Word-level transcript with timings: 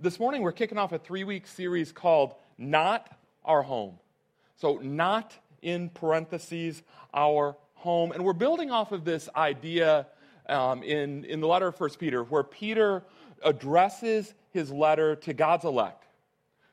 this 0.00 0.20
morning 0.20 0.42
we're 0.42 0.52
kicking 0.52 0.78
off 0.78 0.92
a 0.92 0.98
three 0.98 1.24
week 1.24 1.46
series 1.46 1.90
called 1.90 2.34
Not 2.56 3.08
Our 3.44 3.62
Home. 3.62 3.98
So, 4.56 4.76
not 4.76 5.34
in 5.62 5.88
parentheses, 5.90 6.82
our 7.12 7.56
home. 7.74 8.12
And 8.12 8.24
we're 8.24 8.32
building 8.32 8.70
off 8.70 8.92
of 8.92 9.04
this 9.04 9.28
idea 9.34 10.06
um, 10.48 10.82
in, 10.82 11.24
in 11.24 11.40
the 11.40 11.46
letter 11.46 11.68
of 11.68 11.78
1 11.78 11.90
Peter, 11.98 12.22
where 12.24 12.42
Peter 12.42 13.04
addresses 13.44 14.34
his 14.50 14.70
letter 14.70 15.14
to 15.16 15.32
God's 15.32 15.64
elect, 15.64 16.06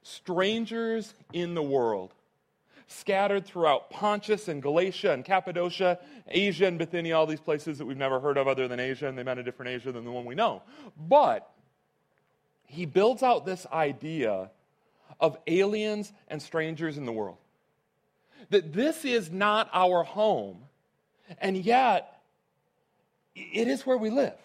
strangers 0.02 1.14
in 1.34 1.54
the 1.54 1.62
world, 1.62 2.14
scattered 2.88 3.46
throughout 3.46 3.90
Pontus 3.90 4.48
and 4.48 4.62
Galatia 4.62 5.12
and 5.12 5.26
Cappadocia, 5.26 6.00
Asia 6.28 6.66
and 6.66 6.78
Bithynia, 6.80 7.16
all 7.16 7.28
these 7.28 7.40
places 7.40 7.78
that 7.78 7.86
we've 7.86 7.98
never 7.98 8.20
heard 8.20 8.38
of 8.38 8.48
other 8.48 8.68
than 8.68 8.80
Asia, 8.80 9.08
and 9.08 9.18
they 9.18 9.24
meant 9.24 9.40
a 9.40 9.44
different 9.44 9.72
Asia 9.72 9.92
than 9.92 10.06
the 10.06 10.12
one 10.12 10.26
we 10.26 10.36
know. 10.36 10.64
But 10.98 11.52
he 12.68 12.86
builds 12.86 13.24
out 13.24 13.46
this 13.46 13.66
idea 13.72 14.50
of 15.20 15.38
aliens 15.48 16.12
and 16.28 16.42
strangers 16.42 16.98
in 16.98 17.06
the 17.06 17.12
world. 17.12 17.38
That 18.50 18.74
this 18.74 19.06
is 19.06 19.32
not 19.32 19.70
our 19.74 20.04
home, 20.04 20.58
and 21.40 21.58
yet 21.58 22.22
it 23.36 23.68
is 23.68 23.86
where 23.86 23.98
we 23.98 24.10
live. 24.10 24.38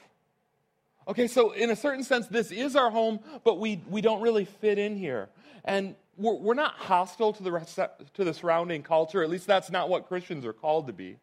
Okay, 1.08 1.26
so 1.26 1.52
in 1.52 1.70
a 1.70 1.76
certain 1.76 2.04
sense, 2.04 2.26
this 2.28 2.52
is 2.52 2.76
our 2.76 2.90
home, 2.90 3.20
but 3.44 3.58
we, 3.58 3.82
we 3.88 4.00
don't 4.00 4.20
really 4.20 4.44
fit 4.44 4.78
in 4.78 4.96
here. 4.96 5.28
And 5.64 5.96
we're, 6.16 6.34
we're 6.34 6.54
not 6.54 6.74
hostile 6.74 7.32
to 7.32 7.42
the, 7.42 7.88
to 8.14 8.24
the 8.24 8.34
surrounding 8.34 8.82
culture. 8.82 9.22
At 9.22 9.30
least 9.30 9.46
that's 9.46 9.70
not 9.70 9.88
what 9.88 10.06
Christians 10.06 10.44
are 10.44 10.52
called 10.52 10.86
to 10.86 10.92
be. 10.92 11.16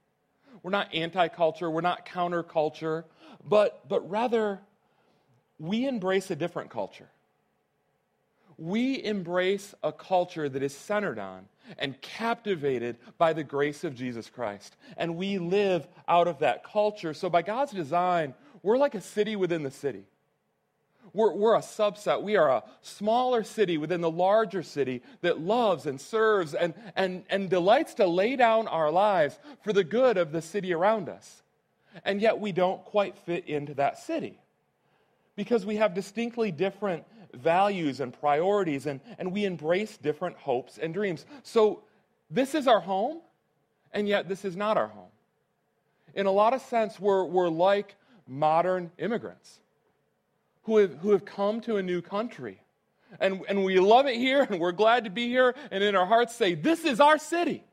We're 0.64 0.72
not 0.72 0.94
anti 0.94 1.27
culture, 1.30 1.70
we're 1.70 1.82
not 1.82 2.05
counterculture, 2.05 3.05
but, 3.48 3.88
but 3.88 4.10
rather, 4.10 4.60
we 5.60 5.88
embrace 5.88 6.30
a 6.32 6.36
different 6.36 6.70
culture. 6.70 7.10
We 8.58 9.04
embrace 9.04 9.76
a 9.84 9.92
culture 9.92 10.50
that 10.50 10.64
is 10.64 10.76
centered 10.76 11.20
on 11.20 11.48
and 11.77 11.99
captivated 12.02 12.98
by 13.18 13.34
the 13.34 13.44
grace 13.44 13.84
of 13.84 13.94
Jesus 13.94 14.30
Christ. 14.30 14.76
And 14.98 15.16
we 15.16 15.38
live 15.38 15.88
out 16.08 16.27
of 16.27 16.40
that 16.40 16.64
culture. 16.64 17.14
So, 17.14 17.30
by 17.30 17.44
God's 17.44 17.72
design, 17.72 18.34
we're 18.64 18.77
like 18.77 18.96
a 18.96 19.02
city 19.02 19.36
within 19.36 19.62
the 19.62 19.72
city. 19.72 20.05
We're, 21.14 21.34
we're 21.34 21.55
a 21.55 21.62
subset. 21.62 22.21
We 22.21 22.36
are 22.36 22.49
a 22.49 22.64
smaller 22.82 23.44
city 23.44 23.77
within 23.77 24.02
the 24.02 24.12
larger 24.12 24.64
city 24.64 25.04
that 25.21 25.40
loves 25.40 25.86
and 25.86 26.02
serves 26.02 26.54
and, 26.54 26.74
and, 26.96 27.24
and 27.30 27.49
delights 27.49 27.96
to 27.96 28.08
lay 28.08 28.36
down 28.36 28.68
our 28.68 28.92
lives 28.92 29.38
for 29.64 29.71
the 29.71 29.84
good 29.84 30.18
of 30.18 30.32
the 30.32 30.42
city 30.42 30.74
around 30.74 31.10
us. 31.10 31.44
And 32.04 32.21
yet 32.21 32.40
we 32.40 32.52
don't 32.52 32.84
quite 32.86 33.18
fit 33.18 33.48
into 33.48 33.76
that 33.76 33.99
city 33.99 34.40
because 35.38 35.66
we 35.66 35.77
have 35.77 35.93
distinctly 35.93 36.52
different 36.52 37.05
values 37.34 38.02
and 38.02 38.12
priorities 38.12 38.88
and, 38.88 38.99
and 39.18 39.32
we 39.32 39.46
embrace 39.46 39.96
different 39.96 40.35
hopes 40.35 40.77
and 40.77 40.93
dreams. 40.93 41.26
So 41.43 41.84
this 42.30 42.55
is 42.55 42.68
our 42.68 42.82
home, 42.82 43.21
and 43.93 44.08
yet 44.08 44.27
this 44.27 44.43
is 44.43 44.58
not 44.58 44.76
our 44.76 44.88
home. 44.88 45.12
In 46.13 46.26
a 46.26 46.32
lot 46.32 46.54
of 46.54 46.62
sense, 46.62 46.99
we're, 46.99 47.24
we're 47.24 47.49
like 47.49 47.96
modern 48.27 48.91
immigrants 48.98 49.60
who 50.63 50.77
have, 50.77 50.96
who 50.96 51.12
have 51.12 51.24
come 51.24 51.62
to 51.62 51.77
a 51.77 51.84
new 51.84 52.02
country. 52.02 52.60
And, 53.20 53.41
and 53.48 53.63
we 53.63 53.80
love 53.80 54.08
it 54.08 54.15
here, 54.15 54.41
and 54.49 54.60
we're 54.60 54.71
glad 54.74 55.04
to 55.05 55.10
be 55.12 55.27
here, 55.27 55.55
and 55.71 55.84
in 55.84 55.96
our 55.96 56.05
hearts 56.05 56.35
say, 56.35 56.55
This 56.55 56.84
is 56.84 56.99
our 56.99 57.18
city. 57.18 57.63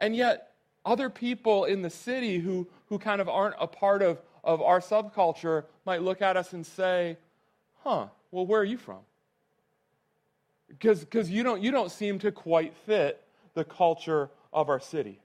And 0.00 0.14
yet, 0.14 0.52
other 0.84 1.08
people 1.08 1.64
in 1.64 1.82
the 1.82 1.90
city 1.90 2.38
who, 2.38 2.66
who 2.88 2.98
kind 2.98 3.20
of 3.20 3.28
aren't 3.28 3.56
a 3.60 3.66
part 3.66 4.02
of, 4.02 4.20
of 4.44 4.60
our 4.62 4.80
subculture 4.80 5.64
might 5.84 6.02
look 6.02 6.22
at 6.22 6.36
us 6.36 6.52
and 6.52 6.64
say, 6.64 7.16
Huh, 7.84 8.08
well, 8.30 8.46
where 8.46 8.60
are 8.60 8.64
you 8.64 8.76
from? 8.76 9.00
Because 10.68 11.30
you 11.30 11.42
don't, 11.42 11.62
you 11.62 11.70
don't 11.70 11.90
seem 11.90 12.18
to 12.20 12.32
quite 12.32 12.74
fit 12.86 13.24
the 13.54 13.64
culture 13.64 14.30
of 14.52 14.68
our 14.68 14.80
city. 14.80 15.20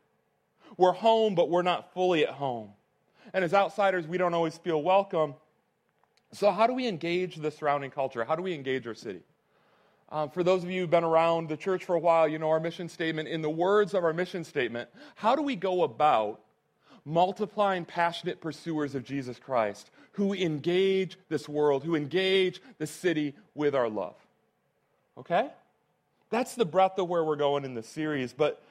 We're 0.78 0.94
home, 0.94 1.36
but 1.36 1.49
we're 1.49 1.61
not 1.61 1.93
fully 1.93 2.26
at 2.26 2.33
home. 2.33 2.70
And 3.33 3.43
as 3.43 3.54
outsiders, 3.54 4.08
we 4.08 4.17
don't 4.17 4.33
always 4.33 4.58
feel 4.58 4.82
welcome. 4.82 5.36
So, 6.32 6.52
how 6.52 6.65
do 6.65 6.73
we 6.73 6.88
engage 6.88 7.36
the 7.36 7.52
surrounding 7.52 7.92
culture? 7.92 8.23
How 8.23 8.36
do 8.36 8.42
we 8.42 8.54
engage 8.54 8.88
our 8.88 8.95
city? 8.95 9.21
Um, 10.09 10.30
for 10.30 10.43
those 10.43 10.64
of 10.64 10.70
you 10.70 10.82
who've 10.82 10.89
been 10.89 11.04
around 11.04 11.49
the 11.49 11.58
church 11.58 11.86
for 11.86 11.95
a 11.95 11.99
while, 11.99 12.27
you 12.27 12.38
know 12.38 12.49
our 12.49 12.59
mission 12.59 12.89
statement. 12.89 13.27
In 13.27 13.42
the 13.42 13.49
words 13.49 13.93
of 13.93 14.04
our 14.04 14.14
mission 14.14 14.43
statement, 14.43 14.89
how 15.15 15.36
do 15.36 15.42
we 15.42 15.55
go 15.55 15.83
about 15.83 16.42
multiplying 17.05 17.86
passionate 17.86 18.41
pursuers 18.41 18.95
of 18.95 19.03
Jesus 19.03 19.39
Christ 19.39 19.91
who 20.14 20.33
engage 20.33 21.17
this 21.30 21.49
world, 21.49 21.83
who 21.83 21.95
engage 21.95 22.61
the 22.77 22.87
city 22.87 23.33
with 23.55 23.75
our 23.75 23.89
love? 23.89 24.15
Okay? 25.17 25.49
That's 26.30 26.55
the 26.55 26.65
breadth 26.65 26.97
of 26.97 27.08
where 27.08 27.23
we're 27.23 27.36
going 27.36 27.65
in 27.65 27.73
this 27.73 27.87
series. 27.87 28.33
But, 28.33 28.64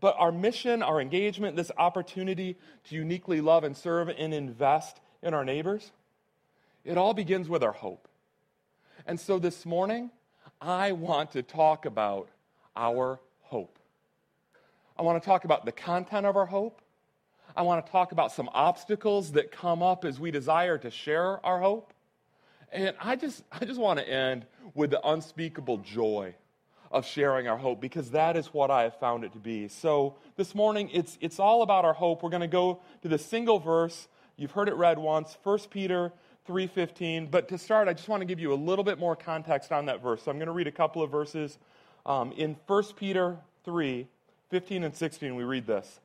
but 0.00 0.14
our 0.18 0.32
mission, 0.32 0.82
our 0.82 1.00
engagement, 1.00 1.56
this 1.56 1.72
opportunity 1.76 2.56
to 2.84 2.94
uniquely 2.94 3.40
love 3.40 3.64
and 3.64 3.76
serve 3.76 4.08
and 4.08 4.34
invest 4.34 5.00
in 5.22 5.34
our 5.34 5.44
neighbors, 5.44 5.90
it 6.84 6.96
all 6.96 7.14
begins 7.14 7.48
with 7.48 7.62
our 7.62 7.72
hope. 7.72 8.08
And 9.06 9.18
so 9.18 9.38
this 9.38 9.64
morning, 9.66 10.10
I 10.60 10.92
want 10.92 11.32
to 11.32 11.42
talk 11.42 11.86
about 11.86 12.28
our 12.76 13.20
hope. 13.42 13.78
I 14.98 15.02
want 15.02 15.22
to 15.22 15.26
talk 15.26 15.44
about 15.44 15.64
the 15.64 15.72
content 15.72 16.26
of 16.26 16.36
our 16.36 16.46
hope. 16.46 16.80
I 17.56 17.62
want 17.62 17.84
to 17.84 17.92
talk 17.92 18.12
about 18.12 18.32
some 18.32 18.48
obstacles 18.52 19.32
that 19.32 19.50
come 19.50 19.82
up 19.82 20.04
as 20.04 20.20
we 20.20 20.30
desire 20.30 20.78
to 20.78 20.90
share 20.90 21.44
our 21.44 21.60
hope. 21.60 21.92
And 22.72 22.94
I 23.00 23.16
just, 23.16 23.42
I 23.50 23.64
just 23.64 23.80
want 23.80 23.98
to 23.98 24.08
end 24.08 24.46
with 24.74 24.90
the 24.90 25.06
unspeakable 25.06 25.78
joy 25.78 26.34
of 26.90 27.06
sharing 27.06 27.48
our 27.48 27.56
hope 27.56 27.80
because 27.80 28.10
that 28.10 28.36
is 28.36 28.46
what 28.48 28.70
I 28.70 28.82
have 28.82 28.98
found 28.98 29.24
it 29.24 29.32
to 29.32 29.38
be. 29.38 29.68
So 29.68 30.16
this 30.36 30.54
morning, 30.54 30.90
it's, 30.92 31.18
it's 31.20 31.38
all 31.38 31.62
about 31.62 31.84
our 31.84 31.92
hope. 31.92 32.22
We're 32.22 32.30
going 32.30 32.40
to 32.40 32.48
go 32.48 32.80
to 33.02 33.08
the 33.08 33.18
single 33.18 33.58
verse. 33.58 34.08
You've 34.36 34.50
heard 34.52 34.68
it 34.68 34.74
read 34.74 34.98
once, 34.98 35.36
1 35.42 35.58
Peter 35.70 36.12
3.15. 36.48 37.30
But 37.30 37.48
to 37.48 37.58
start, 37.58 37.88
I 37.88 37.92
just 37.92 38.08
want 38.08 38.22
to 38.22 38.24
give 38.26 38.40
you 38.40 38.52
a 38.52 38.56
little 38.56 38.84
bit 38.84 38.98
more 38.98 39.14
context 39.14 39.72
on 39.72 39.86
that 39.86 40.02
verse. 40.02 40.22
So 40.22 40.30
I'm 40.30 40.38
going 40.38 40.46
to 40.46 40.52
read 40.52 40.66
a 40.66 40.72
couple 40.72 41.02
of 41.02 41.10
verses. 41.10 41.58
Um, 42.06 42.32
in 42.32 42.56
1 42.66 42.84
Peter 42.96 43.36
3, 43.64 44.06
15 44.48 44.84
and 44.84 44.94
16, 44.94 45.36
we 45.36 45.44
read 45.44 45.66
this. 45.66 46.00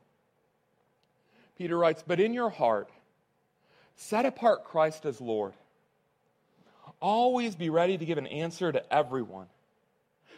Peter 1.58 1.78
writes, 1.78 2.04
But 2.06 2.20
in 2.20 2.34
your 2.34 2.50
heart, 2.50 2.90
set 3.96 4.26
apart 4.26 4.66
Christ 4.66 5.06
as 5.06 5.22
Lord. 5.22 5.54
Always 7.02 7.56
be 7.56 7.70
ready 7.70 7.98
to 7.98 8.06
give 8.06 8.18
an 8.18 8.28
answer 8.28 8.72
to 8.72 8.94
everyone 8.94 9.48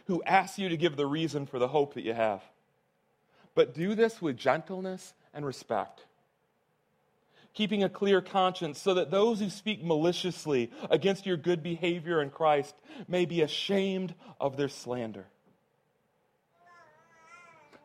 who 0.05 0.23
asks 0.23 0.57
you 0.57 0.69
to 0.69 0.77
give 0.77 0.95
the 0.95 1.05
reason 1.05 1.45
for 1.45 1.59
the 1.59 1.67
hope 1.67 1.93
that 1.95 2.03
you 2.03 2.13
have. 2.13 2.41
But 3.55 3.73
do 3.73 3.95
this 3.95 4.21
with 4.21 4.37
gentleness 4.37 5.13
and 5.33 5.45
respect, 5.45 6.05
keeping 7.53 7.83
a 7.83 7.89
clear 7.89 8.21
conscience, 8.21 8.79
so 8.79 8.93
that 8.93 9.11
those 9.11 9.39
who 9.39 9.49
speak 9.49 9.83
maliciously 9.83 10.71
against 10.89 11.25
your 11.25 11.37
good 11.37 11.61
behavior 11.61 12.21
in 12.21 12.29
Christ 12.29 12.75
may 13.07 13.25
be 13.25 13.41
ashamed 13.41 14.13
of 14.39 14.57
their 14.57 14.69
slander. 14.69 15.25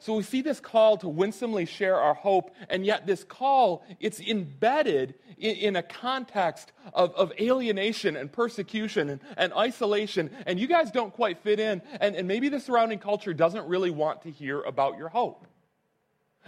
So 0.02 0.16
we 0.16 0.24
see 0.24 0.42
this 0.42 0.58
call 0.58 0.96
to 0.96 1.08
winsomely 1.08 1.64
share 1.64 1.94
our 1.94 2.14
hope, 2.14 2.50
and 2.68 2.84
yet 2.84 3.06
this 3.06 3.22
call, 3.22 3.84
it's 4.00 4.18
embedded 4.18 5.14
in, 5.38 5.54
in 5.54 5.76
a 5.76 5.82
context 5.84 6.72
of, 6.92 7.14
of, 7.14 7.32
alienation 7.40 8.16
and 8.16 8.32
persecution 8.32 9.10
and, 9.10 9.20
and, 9.36 9.52
isolation, 9.52 10.32
and 10.44 10.58
you 10.58 10.66
guys 10.66 10.90
don't 10.90 11.12
quite 11.12 11.38
fit 11.38 11.60
in, 11.60 11.82
and, 12.00 12.16
and 12.16 12.26
maybe 12.26 12.48
the 12.48 12.58
surrounding 12.58 12.98
culture 12.98 13.32
doesn't 13.32 13.64
really 13.68 13.90
want 13.90 14.22
to 14.22 14.30
hear 14.32 14.60
about 14.62 14.98
your 14.98 15.08
hope. 15.08 15.46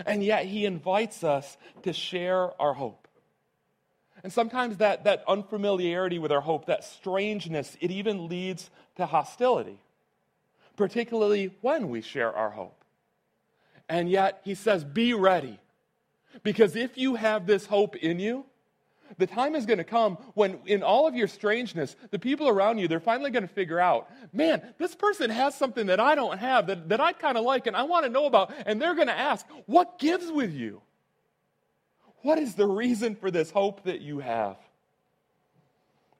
And 0.05 0.25
yet 0.25 0.47
he 0.47 0.65
invites 0.65 1.23
us 1.23 1.57
to 1.85 1.93
share 1.93 2.61
our 2.61 2.75
hope. 2.75 3.07
And 4.25 4.33
sometimes 4.33 4.79
that, 4.79 5.05
that 5.05 5.23
unfamiliarity 5.29 6.19
with 6.19 6.33
our 6.33 6.41
hope, 6.41 6.67
that 6.67 6.83
strangeness, 6.83 7.77
it 7.81 7.93
even 7.93 8.27
leads 8.27 8.69
to 8.97 9.07
hostility, 9.07 9.79
particularly 10.77 11.55
when 11.61 11.89
we 11.89 12.01
share 12.01 12.35
our 12.35 12.51
hope. 12.51 12.84
And 13.89 14.09
yet, 14.09 14.41
he 14.45 14.55
says, 14.55 14.85
be 14.85 15.15
ready. 15.15 15.59
Because 16.43 16.77
if 16.77 16.97
you 16.97 17.15
have 17.15 17.47
this 17.47 17.67
hope 17.67 17.97
in 17.97 18.19
you, 18.19 18.45
the 19.19 19.27
time 19.27 19.55
is 19.55 19.67
going 19.67 19.79
to 19.79 19.85
come 19.85 20.17
when, 20.35 20.59
in 20.67 20.83
all 20.83 21.07
of 21.07 21.15
your 21.15 21.29
strangeness, 21.29 21.95
the 22.11 22.19
people 22.19 22.49
around 22.49 22.79
you, 22.79 22.89
they're 22.89 23.01
finally 23.01 23.31
going 23.31 23.47
to 23.47 23.55
figure 23.55 23.79
out, 23.79 24.11
man, 24.33 24.63
this 24.79 24.95
person 24.95 25.31
has 25.31 25.55
something 25.55 25.87
that 25.87 26.01
I 26.01 26.15
don't 26.15 26.39
have 26.39 26.67
that, 26.67 26.89
that 26.89 27.01
I 27.01 27.13
kind 27.13 27.37
of 27.37 27.45
like 27.45 27.67
and 27.67 27.77
I 27.77 27.85
want 27.85 28.05
to 28.07 28.11
know 28.11 28.27
about. 28.27 28.53
And 28.67 28.81
they're 28.81 28.95
going 28.95 29.09
to 29.09 29.19
ask, 29.19 29.47
what 29.67 29.99
gives 29.99 30.31
with 30.33 30.53
you? 30.53 30.81
What 32.23 32.39
is 32.39 32.55
the 32.55 32.67
reason 32.67 33.15
for 33.15 33.31
this 33.31 33.51
hope 33.51 33.85
that 33.85 34.01
you 34.01 34.21
have? 34.21 34.57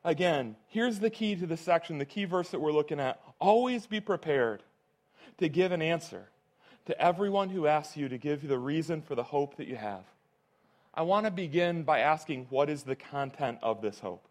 Again, 0.05 0.55
here's 0.69 1.01
the 1.01 1.09
key 1.09 1.35
to 1.37 1.47
the 1.47 1.57
section, 1.57 1.97
the 1.97 2.05
key 2.05 2.27
verse 2.27 2.51
that 2.51 2.61
we're 2.61 2.73
looking 2.73 3.01
at. 3.01 3.21
Always 3.41 3.87
be 3.87 4.01
prepared 4.01 4.63
to 5.39 5.49
give 5.49 5.73
an 5.73 5.81
answer 5.81 6.29
to 6.87 7.01
everyone 7.01 7.49
who 7.49 7.67
asks 7.67 7.97
you 7.97 8.09
to 8.09 8.19
give 8.19 8.43
you 8.43 8.49
the 8.49 8.59
reason 8.59 9.03
for 9.03 9.15
the 9.15 9.23
hope 9.23 9.57
that 9.57 9.69
you 9.69 9.77
have. 9.77 10.05
I 10.93 11.03
want 11.03 11.27
to 11.27 11.33
begin 11.33 11.83
by 11.83 12.01
asking 12.01 12.47
what 12.51 12.71
is 12.71 12.83
the 12.83 12.97
content 12.97 13.59
of 13.63 13.83
this 13.83 13.99
hope? 13.99 14.25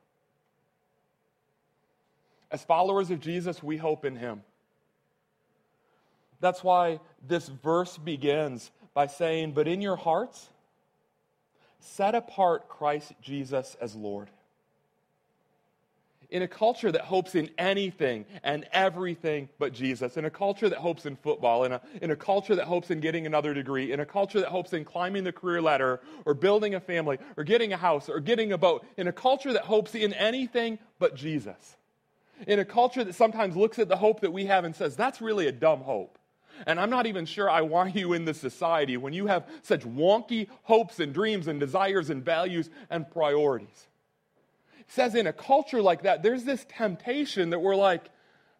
As 2.51 2.63
followers 2.63 3.09
of 3.09 3.19
Jesus, 3.19 3.63
we 3.63 3.77
hope 3.77 4.05
in 4.05 4.15
him. 4.15 4.43
That's 6.39 6.63
why 6.63 6.99
this 7.27 7.47
verse 7.47 7.97
begins 7.97 8.69
by 8.93 9.07
saying, 9.07 9.53
But 9.53 9.67
in 9.67 9.81
your 9.81 9.95
hearts, 9.95 10.49
set 11.79 12.15
apart 12.15 12.69
Christ 12.69 13.13
Jesus 13.21 13.75
as 13.81 13.95
Lord 13.95 14.29
in 16.33 16.41
a 16.41 16.47
culture 16.47 16.91
that 16.91 17.01
hopes 17.01 17.35
in 17.35 17.47
anything 17.59 18.25
and 18.43 18.65
everything 18.73 19.47
but 19.59 19.71
Jesus, 19.71 20.17
in 20.17 20.25
a 20.25 20.31
culture 20.31 20.67
that 20.67 20.79
hopes 20.79 21.05
in 21.05 21.15
football, 21.15 21.63
in 21.63 21.71
a, 21.71 21.81
in 22.01 22.09
a 22.09 22.15
culture 22.15 22.55
that 22.55 22.65
hopes 22.65 22.89
in 22.89 22.99
getting 22.99 23.27
another 23.27 23.53
degree, 23.53 23.91
in 23.91 23.99
a 23.99 24.05
culture 24.05 24.39
that 24.39 24.49
hopes 24.49 24.73
in 24.73 24.83
climbing 24.83 25.23
the 25.23 25.31
career 25.31 25.61
ladder 25.61 26.01
or 26.25 26.33
building 26.33 26.73
a 26.73 26.79
family 26.79 27.19
or 27.37 27.43
getting 27.43 27.71
a 27.71 27.77
house 27.77 28.09
or 28.09 28.19
getting 28.19 28.51
a 28.51 28.57
boat, 28.57 28.83
in 28.97 29.07
a 29.07 29.11
culture 29.11 29.53
that 29.53 29.61
hopes 29.61 29.93
in 29.93 30.11
anything 30.13 30.79
but 30.97 31.15
Jesus, 31.15 31.77
in 32.47 32.57
a 32.57 32.65
culture 32.65 33.03
that 33.03 33.13
sometimes 33.13 33.55
looks 33.55 33.77
at 33.77 33.87
the 33.87 33.97
hope 33.97 34.21
that 34.21 34.33
we 34.33 34.45
have 34.47 34.65
and 34.65 34.75
says, 34.75 34.95
that's 34.95 35.21
really 35.21 35.45
a 35.45 35.51
dumb 35.51 35.81
hope. 35.81 36.17
And 36.65 36.79
I'm 36.79 36.89
not 36.89 37.05
even 37.05 37.27
sure 37.27 37.47
I 37.47 37.61
want 37.61 37.95
you 37.95 38.13
in 38.13 38.25
this 38.25 38.41
society 38.41 38.97
when 38.97 39.13
you 39.13 39.27
have 39.27 39.47
such 39.61 39.81
wonky 39.81 40.47
hopes 40.63 40.99
and 40.99 41.13
dreams 41.13 41.47
and 41.47 41.59
desires 41.59 42.09
and 42.09 42.25
values 42.25 42.71
and 42.89 43.07
priorities 43.07 43.87
says 44.93 45.15
in 45.15 45.27
a 45.27 45.33
culture 45.33 45.81
like 45.81 46.03
that, 46.03 46.23
there's 46.23 46.43
this 46.43 46.65
temptation 46.69 47.49
that 47.49 47.59
we're 47.59 47.75
like, 47.75 48.09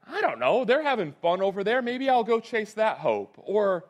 I 0.07 0.19
don't 0.21 0.39
know, 0.39 0.65
they're 0.65 0.83
having 0.83 1.13
fun 1.21 1.41
over 1.41 1.63
there. 1.63 1.81
Maybe 1.81 2.09
I'll 2.09 2.23
go 2.23 2.39
chase 2.39 2.73
that 2.73 2.97
hope. 2.97 3.35
Or 3.37 3.85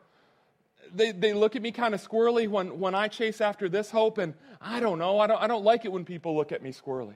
they, 0.94 1.12
they 1.12 1.32
look 1.32 1.56
at 1.56 1.62
me 1.62 1.72
kind 1.72 1.94
of 1.94 2.06
squirrely 2.06 2.46
when, 2.48 2.78
when 2.78 2.94
I 2.94 3.08
chase 3.08 3.40
after 3.40 3.68
this 3.68 3.90
hope, 3.90 4.18
and 4.18 4.34
I 4.60 4.80
don't 4.80 4.98
know, 4.98 5.18
I 5.18 5.26
don't, 5.26 5.42
I 5.42 5.46
don't 5.46 5.64
like 5.64 5.84
it 5.84 5.92
when 5.92 6.04
people 6.04 6.36
look 6.36 6.52
at 6.52 6.62
me 6.62 6.72
squirrely. 6.72 7.14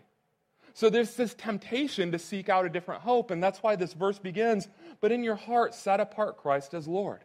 So 0.74 0.90
there's 0.90 1.14
this 1.14 1.34
temptation 1.34 2.12
to 2.12 2.18
seek 2.18 2.48
out 2.48 2.64
a 2.64 2.70
different 2.70 3.02
hope, 3.02 3.30
and 3.30 3.42
that's 3.42 3.62
why 3.62 3.76
this 3.76 3.92
verse 3.92 4.18
begins, 4.18 4.68
but 5.00 5.12
in 5.12 5.22
your 5.22 5.34
heart, 5.34 5.74
set 5.74 6.00
apart 6.00 6.38
Christ 6.38 6.72
as 6.72 6.88
Lord. 6.88 7.24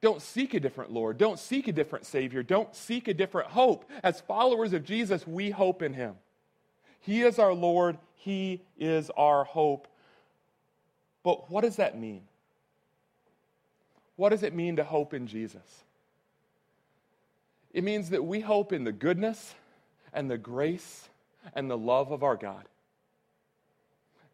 Don't 0.00 0.22
seek 0.22 0.54
a 0.54 0.60
different 0.60 0.92
Lord. 0.92 1.18
Don't 1.18 1.38
seek 1.38 1.66
a 1.66 1.72
different 1.72 2.06
Savior. 2.06 2.42
Don't 2.42 2.74
seek 2.74 3.08
a 3.08 3.14
different 3.14 3.50
hope. 3.50 3.84
As 4.02 4.20
followers 4.20 4.72
of 4.72 4.84
Jesus, 4.84 5.26
we 5.26 5.50
hope 5.50 5.82
in 5.82 5.92
Him. 5.92 6.14
He 7.00 7.22
is 7.22 7.38
our 7.38 7.52
Lord. 7.52 7.98
He 8.14 8.62
is 8.78 9.10
our 9.10 9.44
hope. 9.44 9.88
But 11.24 11.50
what 11.50 11.62
does 11.62 11.76
that 11.76 11.98
mean? 11.98 12.22
What 14.16 14.30
does 14.30 14.42
it 14.42 14.54
mean 14.54 14.76
to 14.76 14.84
hope 14.84 15.14
in 15.14 15.26
Jesus? 15.26 15.84
It 17.72 17.84
means 17.84 18.10
that 18.10 18.24
we 18.24 18.40
hope 18.40 18.72
in 18.72 18.84
the 18.84 18.92
goodness 18.92 19.54
and 20.12 20.30
the 20.30 20.38
grace 20.38 21.08
and 21.54 21.70
the 21.70 21.78
love 21.78 22.12
of 22.12 22.22
our 22.22 22.36
God 22.36 22.64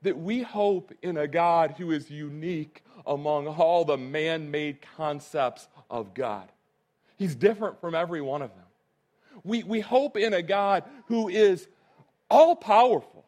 that 0.04 0.18
we 0.18 0.42
hope 0.42 0.92
in 1.02 1.16
a 1.16 1.26
God 1.26 1.74
who 1.78 1.90
is 1.90 2.10
unique 2.10 2.83
among 3.06 3.46
all 3.46 3.84
the 3.84 3.98
man 3.98 4.50
made 4.50 4.78
concepts 4.96 5.68
of 5.90 6.14
God. 6.14 6.48
He's 7.16 7.34
different 7.34 7.80
from 7.80 7.94
every 7.94 8.20
one 8.20 8.42
of 8.42 8.50
them. 8.50 8.64
We, 9.44 9.62
we 9.62 9.80
hope 9.80 10.16
in 10.16 10.32
a 10.32 10.42
God 10.42 10.84
who 11.06 11.28
is 11.28 11.66
all 12.30 12.56
powerful 12.56 13.24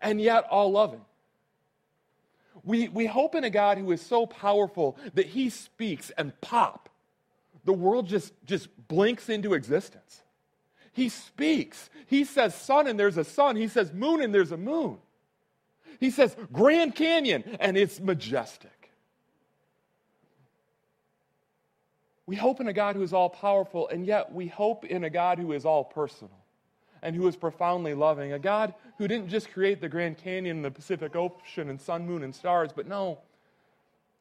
and 0.00 0.20
yet 0.20 0.44
all 0.44 0.72
loving. 0.72 1.00
We, 2.64 2.88
we 2.88 3.06
hope 3.06 3.34
in 3.34 3.44
a 3.44 3.50
God 3.50 3.78
who 3.78 3.90
is 3.92 4.00
so 4.00 4.26
powerful 4.26 4.96
that 5.14 5.26
he 5.26 5.50
speaks 5.50 6.10
and 6.10 6.38
pop, 6.40 6.88
the 7.64 7.72
world 7.72 8.08
just, 8.08 8.32
just 8.44 8.68
blinks 8.88 9.28
into 9.28 9.54
existence. 9.54 10.22
He 10.92 11.08
speaks. 11.08 11.90
He 12.06 12.24
says 12.24 12.54
sun 12.54 12.86
and 12.86 12.98
there's 12.98 13.16
a 13.16 13.24
sun. 13.24 13.56
He 13.56 13.68
says 13.68 13.92
moon 13.92 14.20
and 14.20 14.34
there's 14.34 14.52
a 14.52 14.56
moon. 14.56 14.98
He 15.98 16.10
says 16.10 16.36
Grand 16.52 16.94
Canyon, 16.94 17.44
and 17.60 17.76
it's 17.76 18.00
majestic. 18.00 18.70
We 22.26 22.36
hope 22.36 22.60
in 22.60 22.68
a 22.68 22.72
God 22.72 22.94
who 22.94 23.02
is 23.02 23.12
all 23.12 23.30
powerful, 23.30 23.88
and 23.88 24.06
yet 24.06 24.32
we 24.32 24.48
hope 24.48 24.84
in 24.84 25.04
a 25.04 25.10
God 25.10 25.38
who 25.38 25.52
is 25.52 25.64
all 25.64 25.82
personal 25.82 26.30
and 27.00 27.16
who 27.16 27.26
is 27.26 27.36
profoundly 27.36 27.94
loving. 27.94 28.32
A 28.32 28.38
God 28.38 28.74
who 28.98 29.08
didn't 29.08 29.28
just 29.28 29.50
create 29.50 29.80
the 29.80 29.88
Grand 29.88 30.18
Canyon, 30.18 30.56
and 30.56 30.64
the 30.64 30.70
Pacific 30.70 31.16
Ocean, 31.16 31.70
and 31.70 31.80
sun, 31.80 32.06
moon, 32.06 32.22
and 32.22 32.34
stars, 32.34 32.70
but 32.74 32.86
no, 32.86 33.18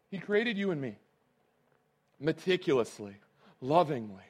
He 0.09 0.19
created 0.19 0.57
you 0.57 0.71
and 0.71 0.79
me 0.79 0.97
meticulously, 2.19 3.15
lovingly. 3.61 4.23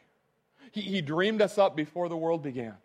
He, 0.71 0.81
he 0.81 1.01
dreamed 1.01 1.41
us 1.41 1.57
up 1.57 1.75
before 1.75 2.09
the 2.09 2.17
world 2.17 2.43
began. 2.43 2.75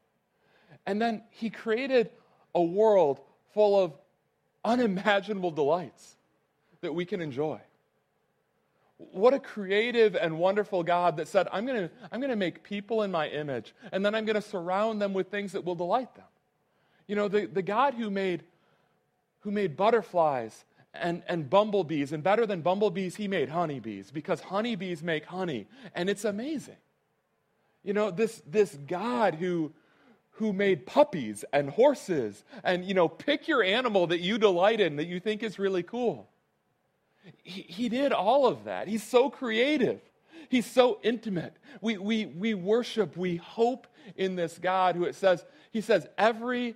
And 0.87 1.01
then 1.01 1.23
He 1.31 1.51
created 1.51 2.11
a 2.55 2.63
world 2.63 3.21
full 3.55 3.83
of 3.83 3.93
unimaginable 4.65 5.51
delights 5.51 6.17
that 6.81 6.95
we 6.95 7.05
can 7.05 7.21
enjoy. 7.21 7.61
What 8.99 9.35
a 9.35 9.41
creative 9.41 10.15
and 10.15 10.39
wonderful 10.39 10.83
God 10.85 11.17
that 11.17 11.27
said, 11.27 11.49
I'm 11.53 11.67
going 11.67 11.89
to 11.89 11.91
I'm 12.11 12.21
going 12.21 12.31
to 12.31 12.37
make 12.37 12.63
people 12.63 13.03
in 13.03 13.11
my 13.11 13.29
image, 13.29 13.75
and 13.91 14.07
then 14.07 14.15
I'm 14.15 14.25
going 14.25 14.37
to 14.37 14.43
surround 14.43 15.03
them 15.03 15.13
with 15.13 15.29
things 15.29 15.53
that 15.53 15.65
will 15.65 15.75
delight 15.75 16.15
them. 16.15 16.27
You 17.09 17.17
know, 17.17 17.29
the, 17.29 17.47
the 17.47 17.63
God 17.63 17.95
who 17.95 18.11
made, 18.11 18.45
who 19.41 19.51
made 19.51 19.77
butterflies 19.77 20.65
and, 20.95 21.23
and 21.27 21.51
bumblebees, 21.51 22.13
and 22.13 22.23
better 22.23 22.47
than 22.47 22.61
bumblebees, 22.61 23.17
he 23.17 23.27
made 23.27 23.49
honeybees 23.49 24.11
because 24.11 24.41
honeybees 24.41 25.03
make 25.03 25.25
honey, 25.25 25.67
and 25.95 26.09
it's 26.09 26.25
amazing. 26.25 26.77
You 27.83 27.95
know, 27.95 28.11
this, 28.11 28.41
this 28.47 28.79
God 28.87 29.35
who, 29.35 29.73
who 30.33 30.53
made 30.53 30.87
puppies 30.87 31.45
and 31.53 31.71
horses 31.71 32.45
and 32.65 32.85
you 32.85 32.95
know 32.95 33.09
pick 33.09 33.49
your 33.49 33.63
animal 33.63 34.07
that 34.07 34.21
you 34.21 34.39
delight 34.39 34.81
in 34.81 34.97
that 34.97 35.07
you 35.07 35.21
think 35.21 35.43
is 35.43 35.59
really 35.59 35.83
cool. 35.83 36.29
He, 37.43 37.63
he 37.63 37.89
did 37.89 38.13
all 38.13 38.47
of 38.47 38.65
that. 38.65 38.89
He's 38.89 39.03
so 39.03 39.31
creative. 39.31 40.01
He's 40.49 40.67
so 40.67 40.99
intimate. 41.03 41.57
We, 41.81 41.97
we, 41.97 42.27
we 42.27 42.55
worship 42.55 43.17
we 43.17 43.37
hope 43.37 43.87
in 44.17 44.35
this 44.35 44.59
god 44.59 44.97
who 44.97 45.05
it 45.05 45.15
says 45.15 45.45
he 45.71 45.81
says 45.81 46.09
every 46.19 46.75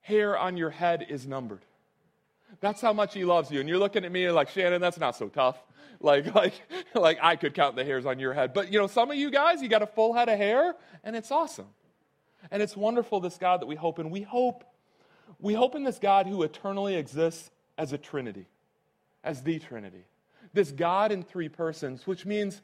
hair 0.00 0.36
on 0.36 0.56
your 0.56 0.70
head 0.70 1.06
is 1.08 1.26
numbered. 1.26 1.64
That's 2.60 2.80
how 2.80 2.92
much 2.92 3.14
he 3.14 3.24
loves 3.24 3.50
you. 3.50 3.60
And 3.60 3.68
you're 3.68 3.78
looking 3.78 4.04
at 4.04 4.10
me 4.10 4.30
like 4.30 4.48
shannon 4.48 4.80
that's 4.80 4.98
not 4.98 5.14
so 5.14 5.28
tough. 5.28 5.62
Like 6.00 6.34
like 6.34 6.54
like 6.94 7.18
i 7.22 7.36
could 7.36 7.54
count 7.54 7.76
the 7.76 7.84
hairs 7.84 8.06
on 8.06 8.18
your 8.18 8.32
head. 8.32 8.54
But 8.54 8.72
you 8.72 8.78
know 8.78 8.86
some 8.86 9.10
of 9.10 9.16
you 9.16 9.30
guys 9.30 9.62
you 9.62 9.68
got 9.68 9.82
a 9.82 9.86
full 9.86 10.14
head 10.14 10.28
of 10.30 10.38
hair 10.38 10.74
and 11.04 11.14
it's 11.14 11.30
awesome 11.30 11.68
and 12.50 12.62
it's 12.62 12.76
wonderful, 12.76 13.20
this 13.20 13.36
God 13.36 13.60
that 13.60 13.66
we 13.66 13.76
hope 13.76 13.98
in. 13.98 14.10
We 14.10 14.22
hope, 14.22 14.64
we 15.38 15.54
hope 15.54 15.74
in 15.74 15.84
this 15.84 15.98
God 15.98 16.26
who 16.26 16.42
eternally 16.42 16.96
exists 16.96 17.50
as 17.76 17.92
a 17.92 17.98
Trinity, 17.98 18.46
as 19.22 19.42
the 19.42 19.58
Trinity. 19.58 20.04
This 20.52 20.70
God 20.70 21.12
in 21.12 21.22
three 21.22 21.48
persons, 21.48 22.06
which 22.06 22.24
means 22.24 22.62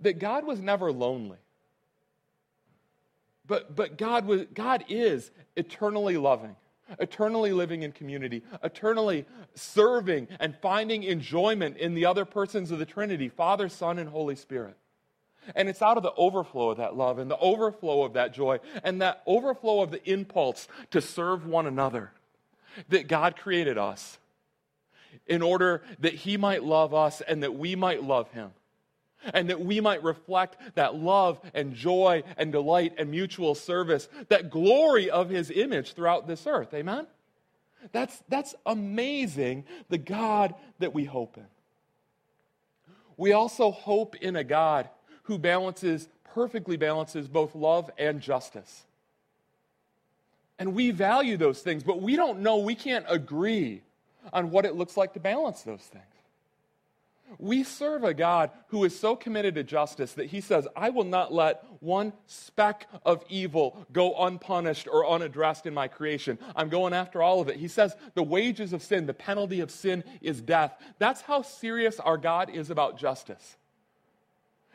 that 0.00 0.18
God 0.18 0.46
was 0.46 0.60
never 0.60 0.90
lonely. 0.92 1.38
But, 3.46 3.74
but 3.74 3.96
God, 3.96 4.26
was, 4.26 4.44
God 4.52 4.84
is 4.88 5.30
eternally 5.56 6.16
loving, 6.16 6.54
eternally 6.98 7.52
living 7.52 7.82
in 7.82 7.92
community, 7.92 8.42
eternally 8.62 9.24
serving 9.54 10.28
and 10.38 10.54
finding 10.60 11.02
enjoyment 11.02 11.78
in 11.78 11.94
the 11.94 12.04
other 12.04 12.24
persons 12.24 12.70
of 12.70 12.78
the 12.78 12.86
Trinity 12.86 13.28
Father, 13.28 13.68
Son, 13.68 13.98
and 13.98 14.10
Holy 14.10 14.36
Spirit. 14.36 14.76
And 15.54 15.68
it's 15.68 15.82
out 15.82 15.96
of 15.96 16.02
the 16.02 16.14
overflow 16.14 16.70
of 16.70 16.78
that 16.78 16.96
love 16.96 17.18
and 17.18 17.30
the 17.30 17.38
overflow 17.38 18.04
of 18.04 18.14
that 18.14 18.34
joy 18.34 18.60
and 18.82 19.00
that 19.02 19.22
overflow 19.26 19.82
of 19.82 19.90
the 19.90 20.10
impulse 20.10 20.68
to 20.90 21.00
serve 21.00 21.46
one 21.46 21.66
another 21.66 22.12
that 22.88 23.08
God 23.08 23.36
created 23.36 23.78
us 23.78 24.18
in 25.26 25.42
order 25.42 25.82
that 26.00 26.14
He 26.14 26.36
might 26.36 26.64
love 26.64 26.94
us 26.94 27.20
and 27.20 27.42
that 27.42 27.54
we 27.54 27.76
might 27.76 28.02
love 28.02 28.30
Him. 28.32 28.50
And 29.34 29.50
that 29.50 29.60
we 29.60 29.80
might 29.80 30.04
reflect 30.04 30.56
that 30.76 30.94
love 30.94 31.40
and 31.52 31.74
joy 31.74 32.22
and 32.36 32.52
delight 32.52 32.94
and 32.98 33.10
mutual 33.10 33.56
service, 33.56 34.08
that 34.28 34.48
glory 34.48 35.10
of 35.10 35.28
His 35.28 35.50
image 35.50 35.94
throughout 35.94 36.28
this 36.28 36.46
earth. 36.46 36.72
Amen? 36.72 37.06
That's, 37.90 38.22
that's 38.28 38.54
amazing, 38.64 39.64
the 39.88 39.98
God 39.98 40.54
that 40.78 40.94
we 40.94 41.04
hope 41.04 41.36
in. 41.36 41.46
We 43.16 43.32
also 43.32 43.72
hope 43.72 44.14
in 44.16 44.36
a 44.36 44.44
God 44.44 44.88
who 45.28 45.38
balances, 45.38 46.08
perfectly 46.24 46.78
balances 46.78 47.28
both 47.28 47.54
love 47.54 47.90
and 47.98 48.20
justice. 48.20 48.84
And 50.58 50.74
we 50.74 50.90
value 50.90 51.36
those 51.36 51.60
things, 51.60 51.84
but 51.84 52.00
we 52.02 52.16
don't 52.16 52.40
know, 52.40 52.56
we 52.56 52.74
can't 52.74 53.04
agree 53.08 53.82
on 54.32 54.50
what 54.50 54.64
it 54.64 54.74
looks 54.74 54.96
like 54.96 55.12
to 55.12 55.20
balance 55.20 55.62
those 55.62 55.82
things. 55.82 56.04
We 57.38 57.62
serve 57.62 58.04
a 58.04 58.14
God 58.14 58.50
who 58.68 58.84
is 58.84 58.98
so 58.98 59.14
committed 59.14 59.54
to 59.56 59.62
justice 59.62 60.14
that 60.14 60.28
he 60.28 60.40
says, 60.40 60.66
I 60.74 60.88
will 60.88 61.04
not 61.04 61.30
let 61.30 61.62
one 61.80 62.14
speck 62.26 62.88
of 63.04 63.22
evil 63.28 63.86
go 63.92 64.16
unpunished 64.24 64.88
or 64.90 65.06
unaddressed 65.06 65.66
in 65.66 65.74
my 65.74 65.88
creation. 65.88 66.38
I'm 66.56 66.70
going 66.70 66.94
after 66.94 67.22
all 67.22 67.42
of 67.42 67.48
it. 67.48 67.56
He 67.56 67.68
says, 67.68 67.94
the 68.14 68.22
wages 68.22 68.72
of 68.72 68.82
sin, 68.82 69.04
the 69.04 69.12
penalty 69.12 69.60
of 69.60 69.70
sin 69.70 70.04
is 70.22 70.40
death. 70.40 70.72
That's 70.98 71.20
how 71.20 71.42
serious 71.42 72.00
our 72.00 72.16
God 72.16 72.48
is 72.48 72.70
about 72.70 72.98
justice. 72.98 73.56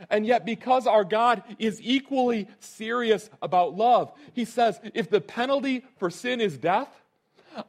And 0.10 0.26
yet, 0.26 0.46
because 0.46 0.88
our 0.88 1.04
God 1.04 1.44
is 1.60 1.80
equally 1.82 2.48
serious 2.60 3.30
about 3.42 3.76
love, 3.76 4.12
he 4.34 4.46
says, 4.46 4.80
if 4.94 5.10
the 5.10 5.22
penalty 5.22 5.86
for 5.98 6.10
sin 6.10 6.42
is 6.42 6.58
death, 6.58 6.90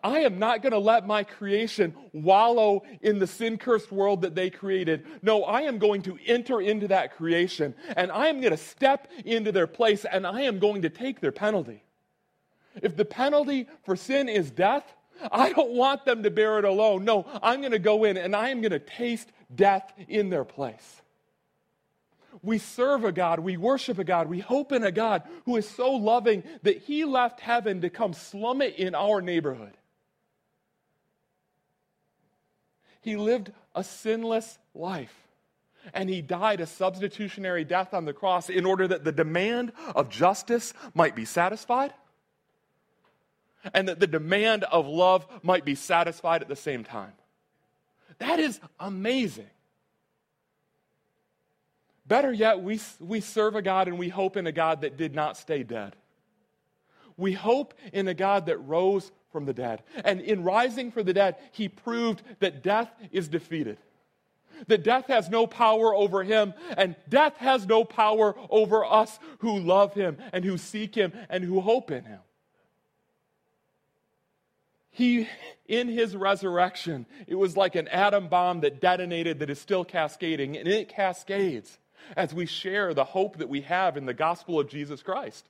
I 0.02 0.20
am 0.20 0.38
not 0.38 0.62
going 0.62 0.72
to 0.72 0.78
let 0.78 1.06
my 1.06 1.24
creation 1.24 1.94
wallow 2.12 2.82
in 3.02 3.18
the 3.18 3.26
sin 3.26 3.58
cursed 3.58 3.92
world 3.92 4.22
that 4.22 4.34
they 4.34 4.50
created. 4.50 5.06
No, 5.22 5.44
I 5.44 5.62
am 5.62 5.78
going 5.78 6.02
to 6.02 6.18
enter 6.26 6.60
into 6.60 6.88
that 6.88 7.16
creation 7.16 7.74
and 7.96 8.10
I 8.10 8.28
am 8.28 8.40
going 8.40 8.52
to 8.52 8.56
step 8.56 9.08
into 9.24 9.52
their 9.52 9.66
place 9.66 10.04
and 10.04 10.26
I 10.26 10.42
am 10.42 10.58
going 10.58 10.82
to 10.82 10.90
take 10.90 11.20
their 11.20 11.32
penalty. 11.32 11.82
If 12.82 12.96
the 12.96 13.04
penalty 13.04 13.68
for 13.84 13.94
sin 13.96 14.28
is 14.28 14.50
death, 14.50 14.84
I 15.30 15.52
don't 15.52 15.72
want 15.72 16.04
them 16.04 16.22
to 16.22 16.30
bear 16.30 16.58
it 16.58 16.64
alone. 16.64 17.04
No, 17.04 17.26
I'm 17.42 17.60
going 17.60 17.72
to 17.72 17.78
go 17.78 18.04
in 18.04 18.16
and 18.16 18.34
I 18.34 18.48
am 18.48 18.60
going 18.60 18.72
to 18.72 18.78
taste 18.78 19.30
death 19.54 19.92
in 20.08 20.30
their 20.30 20.44
place. 20.44 21.02
We 22.44 22.58
serve 22.58 23.04
a 23.04 23.12
God, 23.12 23.40
we 23.40 23.56
worship 23.56 23.98
a 23.98 24.04
God, 24.04 24.28
we 24.28 24.40
hope 24.40 24.72
in 24.72 24.84
a 24.84 24.92
God 24.92 25.22
who 25.46 25.56
is 25.56 25.68
so 25.68 25.92
loving 25.92 26.44
that 26.62 26.82
he 26.82 27.04
left 27.04 27.40
heaven 27.40 27.80
to 27.80 27.90
come 27.90 28.12
slum 28.12 28.60
it 28.60 28.76
in 28.76 28.94
our 28.94 29.20
neighborhood. 29.22 29.72
He 33.00 33.16
lived 33.16 33.52
a 33.74 33.82
sinless 33.82 34.58
life 34.74 35.14
and 35.92 36.08
he 36.08 36.22
died 36.22 36.60
a 36.60 36.66
substitutionary 36.66 37.64
death 37.64 37.92
on 37.92 38.04
the 38.04 38.12
cross 38.12 38.48
in 38.48 38.64
order 38.64 38.88
that 38.88 39.04
the 39.04 39.12
demand 39.12 39.72
of 39.94 40.08
justice 40.08 40.72
might 40.94 41.14
be 41.14 41.24
satisfied 41.24 41.92
and 43.72 43.88
that 43.88 44.00
the 44.00 44.06
demand 44.06 44.64
of 44.64 44.86
love 44.86 45.26
might 45.42 45.64
be 45.64 45.74
satisfied 45.74 46.42
at 46.42 46.48
the 46.48 46.56
same 46.56 46.84
time. 46.84 47.12
That 48.18 48.38
is 48.38 48.60
amazing. 48.78 49.50
Better 52.06 52.32
yet, 52.32 52.62
we, 52.62 52.80
we 53.00 53.20
serve 53.20 53.54
a 53.54 53.62
God 53.62 53.88
and 53.88 53.98
we 53.98 54.08
hope 54.08 54.36
in 54.36 54.46
a 54.46 54.52
God 54.52 54.82
that 54.82 54.96
did 54.96 55.14
not 55.14 55.36
stay 55.36 55.62
dead. 55.62 55.96
We 57.16 57.32
hope 57.32 57.74
in 57.92 58.08
a 58.08 58.14
God 58.14 58.46
that 58.46 58.58
rose 58.58 59.10
from 59.30 59.46
the 59.46 59.54
dead. 59.54 59.82
And 60.04 60.20
in 60.20 60.42
rising 60.44 60.90
from 60.90 61.04
the 61.04 61.12
dead, 61.12 61.36
he 61.52 61.68
proved 61.68 62.22
that 62.40 62.62
death 62.62 62.90
is 63.10 63.28
defeated. 63.28 63.78
That 64.68 64.84
death 64.84 65.06
has 65.08 65.28
no 65.28 65.46
power 65.46 65.94
over 65.94 66.22
him, 66.22 66.54
and 66.76 66.94
death 67.08 67.36
has 67.38 67.66
no 67.66 67.84
power 67.84 68.36
over 68.50 68.84
us 68.84 69.18
who 69.38 69.58
love 69.58 69.94
him 69.94 70.18
and 70.32 70.44
who 70.44 70.58
seek 70.58 70.94
him 70.94 71.12
and 71.28 71.42
who 71.42 71.60
hope 71.60 71.90
in 71.90 72.04
him. 72.04 72.20
He, 74.90 75.28
in 75.66 75.88
his 75.88 76.14
resurrection, 76.14 77.06
it 77.26 77.34
was 77.34 77.56
like 77.56 77.74
an 77.74 77.88
atom 77.88 78.28
bomb 78.28 78.60
that 78.60 78.80
detonated 78.80 79.40
that 79.40 79.50
is 79.50 79.60
still 79.60 79.84
cascading, 79.84 80.56
and 80.56 80.68
it 80.68 80.88
cascades 80.88 81.78
as 82.16 82.34
we 82.34 82.46
share 82.46 82.94
the 82.94 83.04
hope 83.04 83.38
that 83.38 83.48
we 83.48 83.62
have 83.62 83.96
in 83.96 84.06
the 84.06 84.14
gospel 84.14 84.60
of 84.60 84.68
Jesus 84.68 85.02
Christ. 85.02 85.48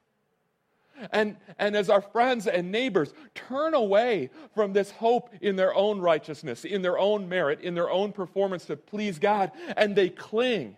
And, 1.10 1.36
and 1.58 1.74
as 1.74 1.90
our 1.90 2.00
friends 2.00 2.46
and 2.46 2.70
neighbors 2.70 3.12
turn 3.34 3.74
away 3.74 4.30
from 4.54 4.72
this 4.72 4.90
hope 4.92 5.30
in 5.40 5.56
their 5.56 5.74
own 5.74 6.00
righteousness, 6.00 6.64
in 6.64 6.82
their 6.82 6.98
own 6.98 7.28
merit, 7.28 7.60
in 7.60 7.74
their 7.74 7.90
own 7.90 8.12
performance 8.12 8.66
to 8.66 8.76
please 8.76 9.18
God, 9.18 9.50
and 9.76 9.96
they 9.96 10.08
cling 10.08 10.76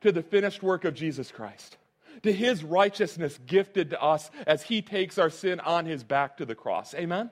to 0.00 0.12
the 0.12 0.22
finished 0.22 0.62
work 0.62 0.84
of 0.84 0.94
Jesus 0.94 1.30
Christ, 1.30 1.76
to 2.22 2.32
his 2.32 2.64
righteousness 2.64 3.38
gifted 3.46 3.90
to 3.90 4.02
us 4.02 4.30
as 4.46 4.62
he 4.62 4.80
takes 4.80 5.18
our 5.18 5.30
sin 5.30 5.60
on 5.60 5.84
his 5.84 6.04
back 6.04 6.38
to 6.38 6.46
the 6.46 6.54
cross. 6.54 6.94
Amen? 6.94 7.30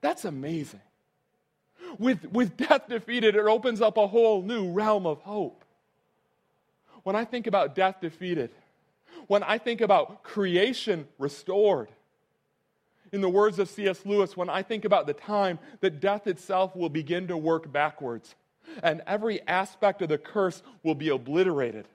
That's 0.00 0.24
amazing. 0.24 0.80
With, 1.98 2.32
with 2.32 2.56
death 2.56 2.88
defeated, 2.88 3.36
it 3.36 3.44
opens 3.44 3.82
up 3.82 3.96
a 3.98 4.06
whole 4.06 4.42
new 4.42 4.70
realm 4.70 5.06
of 5.06 5.20
hope 5.20 5.63
when 7.04 7.14
I 7.14 7.24
think 7.24 7.46
about 7.46 7.74
death 7.74 8.00
defeated, 8.00 8.50
when 9.28 9.42
I 9.42 9.58
think 9.58 9.80
about 9.80 10.22
creation 10.22 11.06
restored, 11.18 11.88
in 13.12 13.20
the 13.20 13.28
words 13.28 13.60
of 13.60 13.68
C.S. 13.68 14.04
Lewis, 14.04 14.36
when 14.36 14.50
I 14.50 14.62
think 14.62 14.84
about 14.84 15.06
the 15.06 15.12
time 15.12 15.60
that 15.80 16.00
death 16.00 16.26
itself 16.26 16.74
will 16.74 16.88
begin 16.88 17.28
to 17.28 17.36
work 17.36 17.70
backwards 17.70 18.34
and 18.82 19.02
every 19.06 19.40
aspect 19.46 20.02
of 20.02 20.08
the 20.08 20.18
curse 20.18 20.62
will 20.82 20.96
be 20.96 21.10
obliterated. 21.10 21.86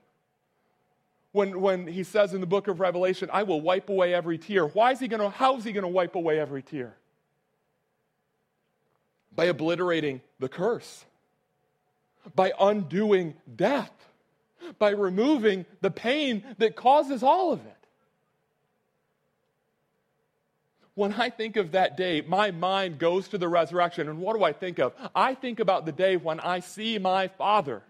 When, 1.32 1.60
when 1.60 1.86
he 1.86 2.04
says 2.04 2.32
in 2.32 2.40
the 2.40 2.46
book 2.46 2.68
of 2.68 2.80
Revelation, 2.80 3.28
I 3.32 3.42
will 3.42 3.60
wipe 3.60 3.90
away 3.90 4.14
every 4.14 4.38
tear. 4.38 4.66
Why 4.66 4.92
is 4.92 4.98
he 4.98 5.08
going 5.08 5.20
to, 5.20 5.28
how 5.28 5.56
is 5.56 5.64
he 5.64 5.72
going 5.72 5.82
to 5.82 5.88
wipe 5.88 6.14
away 6.14 6.40
every 6.40 6.62
tear? 6.62 6.96
By 9.34 9.44
obliterating 9.44 10.22
the 10.38 10.48
curse, 10.48 11.04
by 12.34 12.52
undoing 12.58 13.34
death 13.56 13.92
by 14.78 14.90
removing 14.90 15.66
the 15.80 15.90
pain 15.90 16.44
that 16.58 16.76
causes 16.76 17.22
all 17.22 17.52
of 17.52 17.60
it. 17.60 17.76
When 20.94 21.14
I 21.14 21.30
think 21.30 21.56
of 21.56 21.72
that 21.72 21.96
day, 21.96 22.20
my 22.20 22.50
mind 22.50 22.98
goes 22.98 23.28
to 23.28 23.38
the 23.38 23.48
resurrection. 23.48 24.08
And 24.08 24.18
what 24.18 24.36
do 24.36 24.44
I 24.44 24.52
think 24.52 24.78
of? 24.78 24.92
I 25.14 25.34
think 25.34 25.60
about 25.60 25.86
the 25.86 25.92
day 25.92 26.16
when 26.16 26.40
I 26.40 26.60
see 26.60 26.98
my 26.98 27.28
Father 27.28 27.82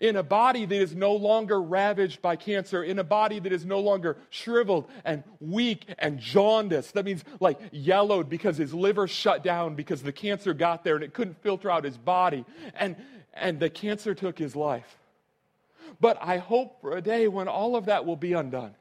in 0.00 0.16
a 0.16 0.22
body 0.22 0.64
that 0.64 0.74
is 0.74 0.94
no 0.94 1.14
longer 1.14 1.60
ravaged 1.60 2.20
by 2.20 2.36
cancer, 2.36 2.82
in 2.82 2.98
a 2.98 3.04
body 3.04 3.38
that 3.38 3.52
is 3.52 3.64
no 3.64 3.80
longer 3.80 4.16
shriveled 4.30 4.88
and 5.04 5.22
weak 5.40 5.86
and 5.98 6.18
jaundiced. 6.18 6.94
That 6.94 7.04
means 7.04 7.24
like 7.40 7.60
yellowed 7.70 8.28
because 8.28 8.56
his 8.56 8.74
liver 8.74 9.06
shut 9.06 9.44
down 9.44 9.74
because 9.74 10.02
the 10.02 10.12
cancer 10.12 10.54
got 10.54 10.84
there 10.84 10.94
and 10.96 11.04
it 11.04 11.14
couldn't 11.14 11.40
filter 11.42 11.70
out 11.70 11.84
his 11.84 11.96
body. 11.96 12.44
And 12.74 12.96
and 13.34 13.60
the 13.60 13.70
cancer 13.70 14.14
took 14.14 14.38
his 14.38 14.56
life. 14.56 14.98
But 16.00 16.18
I 16.20 16.38
hope 16.38 16.80
for 16.80 16.96
a 16.96 17.00
day 17.02 17.28
when 17.28 17.48
all 17.48 17.76
of 17.76 17.86
that 17.86 18.06
will 18.06 18.16
be 18.16 18.32
undone. 18.32 18.74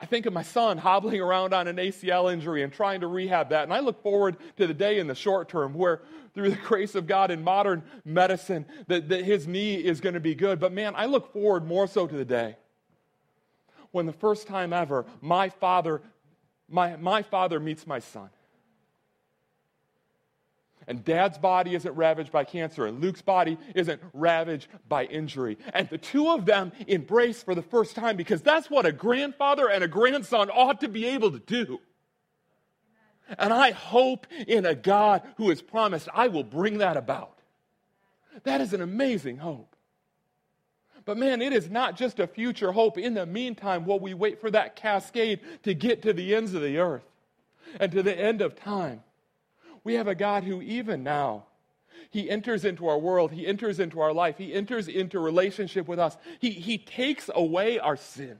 I 0.00 0.06
think 0.06 0.26
of 0.26 0.32
my 0.32 0.42
son 0.42 0.78
hobbling 0.78 1.20
around 1.20 1.54
on 1.54 1.68
an 1.68 1.76
ACL 1.76 2.32
injury 2.32 2.62
and 2.62 2.72
trying 2.72 3.02
to 3.02 3.06
rehab 3.06 3.50
that. 3.50 3.62
And 3.62 3.72
I 3.72 3.78
look 3.80 4.02
forward 4.02 4.36
to 4.56 4.66
the 4.66 4.74
day 4.74 4.98
in 4.98 5.06
the 5.06 5.14
short 5.14 5.48
term 5.48 5.74
where, 5.74 6.00
through 6.34 6.50
the 6.50 6.56
grace 6.64 6.94
of 6.94 7.06
God 7.06 7.30
in 7.30 7.44
modern 7.44 7.82
medicine, 8.04 8.66
that, 8.88 9.08
that 9.10 9.24
his 9.24 9.46
knee 9.46 9.74
is 9.76 10.00
going 10.00 10.14
to 10.14 10.20
be 10.20 10.34
good. 10.34 10.58
But 10.58 10.72
man, 10.72 10.94
I 10.96 11.06
look 11.06 11.32
forward 11.32 11.64
more 11.64 11.86
so 11.86 12.06
to 12.06 12.14
the 12.16 12.24
day 12.24 12.56
when 13.92 14.06
the 14.06 14.12
first 14.12 14.48
time 14.48 14.72
ever 14.72 15.06
my 15.20 15.48
father, 15.48 16.02
my, 16.68 16.96
my 16.96 17.22
father 17.22 17.60
meets 17.60 17.86
my 17.86 18.00
son 18.00 18.30
and 20.86 21.04
dad's 21.04 21.38
body 21.38 21.74
isn't 21.74 21.94
ravaged 21.94 22.32
by 22.32 22.44
cancer, 22.44 22.86
and 22.86 23.00
Luke's 23.00 23.22
body 23.22 23.58
isn't 23.74 24.00
ravaged 24.12 24.68
by 24.88 25.04
injury. 25.04 25.58
And 25.72 25.88
the 25.88 25.98
two 25.98 26.28
of 26.30 26.46
them 26.46 26.72
embrace 26.86 27.42
for 27.42 27.54
the 27.54 27.62
first 27.62 27.94
time 27.94 28.16
because 28.16 28.42
that's 28.42 28.70
what 28.70 28.86
a 28.86 28.92
grandfather 28.92 29.68
and 29.68 29.84
a 29.84 29.88
grandson 29.88 30.50
ought 30.50 30.80
to 30.80 30.88
be 30.88 31.06
able 31.06 31.32
to 31.32 31.38
do. 31.38 31.80
And 33.38 33.52
I 33.52 33.70
hope 33.70 34.26
in 34.46 34.66
a 34.66 34.74
God 34.74 35.22
who 35.36 35.48
has 35.50 35.62
promised, 35.62 36.08
I 36.12 36.28
will 36.28 36.44
bring 36.44 36.78
that 36.78 36.96
about. 36.96 37.38
That 38.44 38.60
is 38.60 38.72
an 38.72 38.82
amazing 38.82 39.38
hope. 39.38 39.76
But 41.04 41.18
man, 41.18 41.42
it 41.42 41.52
is 41.52 41.68
not 41.68 41.96
just 41.96 42.20
a 42.20 42.26
future 42.26 42.72
hope. 42.72 42.96
In 42.98 43.14
the 43.14 43.26
meantime, 43.26 43.84
while 43.84 43.98
we 43.98 44.14
wait 44.14 44.40
for 44.40 44.50
that 44.50 44.76
cascade 44.76 45.40
to 45.64 45.74
get 45.74 46.02
to 46.02 46.12
the 46.12 46.34
ends 46.34 46.54
of 46.54 46.62
the 46.62 46.78
earth 46.78 47.04
and 47.80 47.90
to 47.92 48.02
the 48.02 48.16
end 48.16 48.40
of 48.40 48.54
time, 48.54 49.02
we 49.84 49.94
have 49.94 50.08
a 50.08 50.14
God 50.14 50.44
who, 50.44 50.62
even 50.62 51.02
now, 51.02 51.44
he 52.10 52.28
enters 52.28 52.64
into 52.64 52.88
our 52.88 52.98
world, 52.98 53.32
he 53.32 53.46
enters 53.46 53.80
into 53.80 54.00
our 54.00 54.12
life, 54.12 54.36
he 54.38 54.52
enters 54.52 54.88
into 54.88 55.18
relationship 55.18 55.88
with 55.88 55.98
us. 55.98 56.16
He, 56.40 56.50
he 56.50 56.78
takes 56.78 57.30
away 57.34 57.78
our 57.78 57.96
sin, 57.96 58.38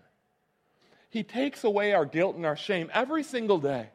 he 1.10 1.22
takes 1.22 1.64
away 1.64 1.92
our 1.92 2.04
guilt 2.04 2.36
and 2.36 2.46
our 2.46 2.56
shame 2.56 2.90
every 2.92 3.22
single 3.22 3.58
day. 3.58 3.88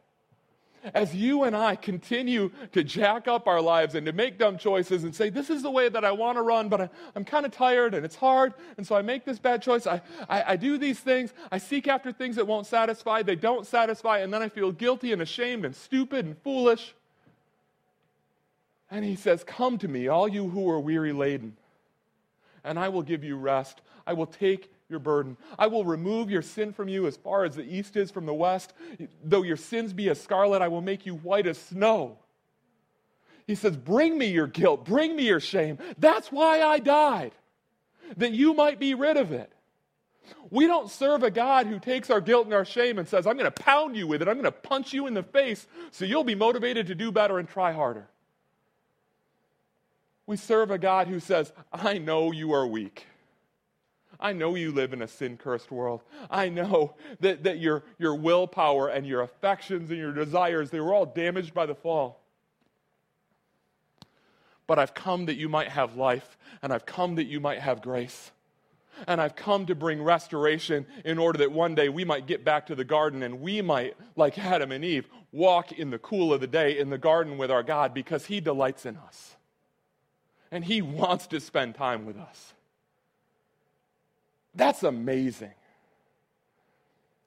As 0.93 1.13
you 1.13 1.43
and 1.43 1.55
I 1.55 1.75
continue 1.75 2.51
to 2.71 2.83
jack 2.83 3.27
up 3.27 3.47
our 3.47 3.59
lives 3.59 3.95
and 3.95 4.05
to 4.05 4.13
make 4.13 4.37
dumb 4.37 4.57
choices 4.57 5.03
and 5.03 5.13
say, 5.13 5.29
This 5.29 5.49
is 5.49 5.61
the 5.61 5.71
way 5.71 5.89
that 5.89 6.05
I 6.05 6.11
want 6.11 6.37
to 6.37 6.43
run, 6.43 6.69
but 6.69 6.81
I, 6.81 6.89
am 7.15 7.25
kind 7.25 7.45
of 7.45 7.51
tired 7.51 7.93
and 7.93 8.05
it's 8.05 8.15
hard, 8.15 8.53
and 8.77 8.85
so 8.85 8.95
I 8.95 9.01
make 9.01 9.25
this 9.25 9.39
bad 9.39 9.61
choice. 9.61 9.85
I, 9.85 10.01
I, 10.29 10.53
I 10.53 10.55
do 10.55 10.77
these 10.77 10.99
things. 10.99 11.33
I 11.51 11.57
seek 11.57 11.87
after 11.87 12.11
things 12.11 12.35
that 12.37 12.47
won't 12.47 12.67
satisfy, 12.67 13.21
they 13.23 13.35
don't 13.35 13.65
satisfy, 13.65 14.19
and 14.19 14.33
then 14.33 14.41
I 14.41 14.49
feel 14.49 14.71
guilty 14.71 15.11
and 15.11 15.21
ashamed 15.21 15.65
and 15.65 15.75
stupid 15.75 16.25
and 16.25 16.37
foolish. 16.37 16.93
And 18.89 19.03
he 19.03 19.15
says, 19.15 19.43
Come 19.43 19.77
to 19.79 19.87
me, 19.87 20.07
all 20.07 20.27
you 20.27 20.49
who 20.49 20.69
are 20.69 20.79
weary 20.79 21.13
laden, 21.13 21.57
and 22.63 22.79
I 22.79 22.89
will 22.89 23.03
give 23.03 23.23
you 23.23 23.35
rest. 23.35 23.81
I 24.05 24.13
will 24.13 24.25
take 24.25 24.71
your 24.89 24.99
burden. 24.99 25.35
I 25.59 25.67
will 25.67 25.83
remove 25.83 26.29
your 26.29 26.41
sin 26.41 26.71
from 26.71 26.87
you 26.87 27.07
as 27.07 27.17
far 27.17 27.43
as 27.43 27.55
the 27.55 27.63
east 27.63 27.97
is 27.97 28.09
from 28.09 28.25
the 28.25 28.33
west. 28.33 28.73
Though 29.23 29.43
your 29.43 29.57
sins 29.57 29.91
be 29.91 30.09
as 30.09 30.21
scarlet, 30.21 30.61
I 30.61 30.69
will 30.69 30.81
make 30.81 31.05
you 31.05 31.15
white 31.15 31.47
as 31.47 31.57
snow. 31.57 32.17
He 33.45 33.55
says, 33.55 33.75
Bring 33.75 34.17
me 34.17 34.27
your 34.27 34.47
guilt, 34.47 34.85
bring 34.85 35.15
me 35.15 35.27
your 35.27 35.39
shame. 35.39 35.77
That's 35.97 36.31
why 36.31 36.61
I 36.61 36.79
died, 36.79 37.33
that 38.17 38.31
you 38.31 38.53
might 38.53 38.79
be 38.79 38.93
rid 38.93 39.17
of 39.17 39.31
it. 39.31 39.51
We 40.49 40.67
don't 40.67 40.89
serve 40.89 41.23
a 41.23 41.31
God 41.31 41.67
who 41.67 41.79
takes 41.79 42.09
our 42.09 42.19
guilt 42.19 42.45
and 42.45 42.53
our 42.53 42.65
shame 42.65 42.99
and 42.99 43.07
says, 43.07 43.25
I'm 43.25 43.37
going 43.37 43.51
to 43.51 43.63
pound 43.63 43.95
you 43.95 44.07
with 44.07 44.21
it. 44.21 44.27
I'm 44.27 44.35
going 44.35 44.43
to 44.43 44.51
punch 44.51 44.93
you 44.93 45.07
in 45.07 45.13
the 45.13 45.23
face 45.23 45.65
so 45.91 46.03
you'll 46.03 46.25
be 46.25 46.35
motivated 46.35 46.87
to 46.87 46.95
do 46.95 47.13
better 47.13 47.39
and 47.39 47.47
try 47.47 47.71
harder. 47.71 48.09
We 50.27 50.35
serve 50.35 50.69
a 50.69 50.77
God 50.77 51.07
who 51.07 51.19
says, 51.19 51.51
I 51.73 51.97
know 51.97 52.31
you 52.31 52.51
are 52.51 52.67
weak. 52.67 53.07
I 54.19 54.33
know 54.33 54.55
you 54.55 54.71
live 54.71 54.93
in 54.93 55.01
a 55.01 55.07
sin 55.07 55.37
cursed 55.37 55.71
world. 55.71 56.03
I 56.29 56.49
know 56.49 56.95
that, 57.21 57.43
that 57.43 57.59
your, 57.59 57.83
your 57.97 58.15
willpower 58.15 58.89
and 58.89 59.07
your 59.07 59.21
affections 59.21 59.89
and 59.89 59.97
your 59.97 60.11
desires, 60.11 60.69
they 60.69 60.79
were 60.79 60.93
all 60.93 61.05
damaged 61.05 61.53
by 61.53 61.65
the 61.65 61.75
fall. 61.75 62.19
But 64.65 64.79
I've 64.79 64.93
come 64.93 65.27
that 65.27 65.35
you 65.35 65.47
might 65.47 65.69
have 65.69 65.95
life, 65.95 66.37
and 66.61 66.73
I've 66.73 66.85
come 66.85 67.15
that 67.15 67.27
you 67.27 67.39
might 67.39 67.59
have 67.59 67.81
grace. 67.81 68.31
And 69.07 69.21
I've 69.21 69.35
come 69.35 69.67
to 69.67 69.75
bring 69.75 70.01
restoration 70.01 70.87
in 71.05 71.19
order 71.19 71.37
that 71.39 71.51
one 71.51 71.75
day 71.75 71.87
we 71.87 72.03
might 72.03 72.25
get 72.25 72.43
back 72.43 72.65
to 72.65 72.75
the 72.75 72.83
garden 72.83 73.21
and 73.21 73.39
we 73.39 73.61
might, 73.61 73.95
like 74.15 74.39
Adam 74.39 74.71
and 74.71 74.83
Eve, 74.83 75.07
walk 75.31 75.71
in 75.71 75.91
the 75.91 75.99
cool 75.99 76.33
of 76.33 76.41
the 76.41 76.47
day 76.47 76.79
in 76.79 76.89
the 76.89 76.97
garden 76.97 77.37
with 77.37 77.51
our 77.51 77.61
God 77.61 77.93
because 77.93 78.25
He 78.25 78.41
delights 78.41 78.87
in 78.87 78.97
us. 78.97 79.36
And 80.51 80.63
He 80.63 80.81
wants 80.81 81.27
to 81.27 81.39
spend 81.39 81.75
time 81.75 82.05
with 82.05 82.17
us. 82.17 82.53
That's 84.55 84.83
amazing. 84.83 85.53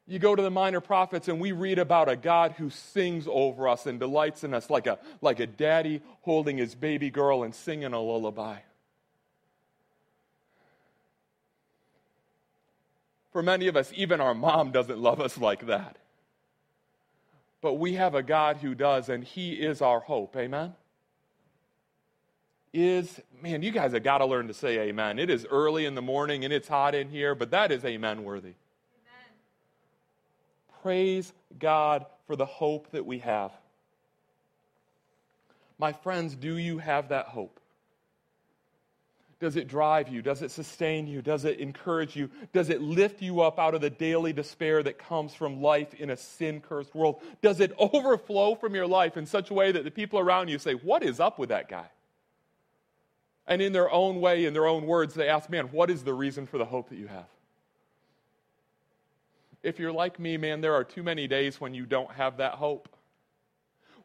You 0.07 0.19
go 0.19 0.35
to 0.35 0.43
the 0.43 0.51
minor 0.51 0.81
prophets 0.81 1.29
and 1.29 1.41
we 1.41 1.53
read 1.53 1.79
about 1.79 2.09
a 2.09 2.17
God 2.17 2.53
who 2.59 2.69
sings 2.69 3.29
over 3.31 3.69
us 3.69 3.87
and 3.87 4.01
delights 4.01 4.43
in 4.43 4.53
us 4.53 4.69
like 4.69 4.89
a, 4.89 4.99
like 5.21 5.39
a 5.39 5.47
daddy 5.47 6.03
holding 6.23 6.59
his 6.59 6.75
baby 6.75 7.11
girl 7.11 7.45
and 7.45 7.55
singing 7.55 7.93
a 7.93 8.01
lullaby. 8.01 8.57
For 13.33 13.43
many 13.43 13.69
of 13.69 13.77
us, 13.77 13.93
even 13.95 14.21
our 14.21 14.35
mom 14.35 14.73
doesn't 14.73 14.99
love 14.99 15.21
us 15.21 15.39
like 15.39 15.67
that. 15.67 15.97
But 17.61 17.75
we 17.75 17.95
have 17.95 18.15
a 18.15 18.23
God 18.23 18.57
who 18.57 18.75
does, 18.75 19.09
and 19.09 19.23
He 19.23 19.53
is 19.53 19.83
our 19.83 20.01
hope. 20.01 20.35
Amen? 20.37 20.75
Is, 22.73 23.21
man, 23.43 23.63
you 23.63 23.71
guys 23.71 23.93
have 23.93 24.03
got 24.03 24.19
to 24.19 24.27
learn 24.27 24.49
to 24.49 24.55
say 24.55 24.79
amen. 24.81 25.19
It 25.19 25.31
is 25.31 25.47
early 25.51 25.87
in 25.87 25.95
the 25.95 26.03
morning 26.03 26.45
and 26.45 26.53
it's 26.53 26.69
hot 26.69 26.95
in 26.95 27.09
here, 27.09 27.35
but 27.35 27.51
that 27.51 27.73
is 27.73 27.85
amen 27.85 28.23
worthy. 28.25 28.55
Amen. 28.55 29.31
Praise 30.83 31.33
God 31.59 32.07
for 32.27 32.37
the 32.37 32.47
hope 32.47 32.91
that 32.93 33.05
we 33.05 33.19
have. 33.19 33.53
My 35.79 35.93
friends, 35.93 36.35
do 36.37 36.57
you 36.57 36.79
have 36.79 37.09
that 37.09 37.27
hope? 37.27 37.59
Does 39.41 39.57
it 39.57 39.67
drive 39.67 40.11
you? 40.11 40.21
Does 40.21 40.43
it 40.43 40.51
sustain 40.51 41.07
you? 41.07 41.23
Does 41.23 41.47
it 41.47 41.59
encourage 41.59 42.15
you? 42.15 42.29
Does 42.53 42.69
it 42.69 42.83
lift 42.83 43.23
you 43.23 43.41
up 43.41 43.59
out 43.59 43.75
of 43.75 43.81
the 43.81 43.89
daily 43.89 44.35
despair 44.35 44.83
that 44.83 44.99
comes 44.99 45.35
from 45.35 45.63
life 45.63 45.95
in 45.95 46.11
a 46.11 46.17
sin 46.17 46.61
cursed 46.61 46.95
world? 46.95 47.23
Does 47.41 47.59
it 47.61 47.73
overflow 47.79 48.55
from 48.55 48.75
your 48.75 48.87
life 48.87 49.17
in 49.17 49.25
such 49.25 49.51
a 49.51 49.55
way 49.55 49.73
that 49.73 49.85
the 49.85 49.91
people 49.91 50.19
around 50.19 50.49
you 50.49 50.59
say, 50.59 50.75
What 50.75 51.03
is 51.03 51.19
up 51.19 51.39
with 51.39 51.49
that 51.49 51.71
guy? 51.71 51.87
And 53.47 53.61
in 53.61 53.73
their 53.73 53.91
own 53.91 54.21
way, 54.21 54.45
in 54.45 54.53
their 54.53 54.67
own 54.67 54.87
words, 54.87 55.15
they 55.15 55.29
ask, 55.29 55.51
man, 55.51 55.67
what 55.67 55.91
is 55.91 56.05
the 56.05 56.15
reason 56.15 56.47
for 56.47 56.59
the 56.59 56.65
hope 56.65 56.89
that 56.91 56.97
you 56.97 57.09
have? 57.09 57.27
If 59.63 59.79
you're 59.79 59.93
like 59.93 60.19
me, 60.19 60.37
man, 60.37 60.61
there 60.61 60.75
are 60.75 60.85
too 60.85 61.03
many 61.03 61.27
days 61.27 61.61
when 61.61 61.75
you 61.75 61.85
don't 61.85 62.11
have 62.13 62.39
that 62.39 62.55
hope. 62.55 62.89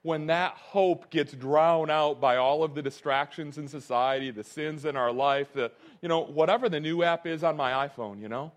When 0.02 0.28
that 0.28 0.54
hope 0.54 1.10
gets 1.10 1.34
drowned 1.34 1.90
out 1.90 2.20
by 2.20 2.38
all 2.38 2.64
of 2.64 2.76
the 2.76 2.82
distractions 2.82 3.58
in 3.58 3.68
society, 3.68 4.32
the 4.32 4.44
sins 4.44 4.86
in 4.86 4.96
our 4.96 5.12
life, 5.12 5.54
the, 5.54 5.72
you 6.02 6.10
know, 6.10 6.22
whatever 6.22 6.70
the 6.70 6.80
new 6.80 7.04
app 7.04 7.26
is 7.26 7.44
on 7.44 7.56
my 7.56 7.88
iPhone, 7.88 8.22
you 8.22 8.30
know, 8.30 8.52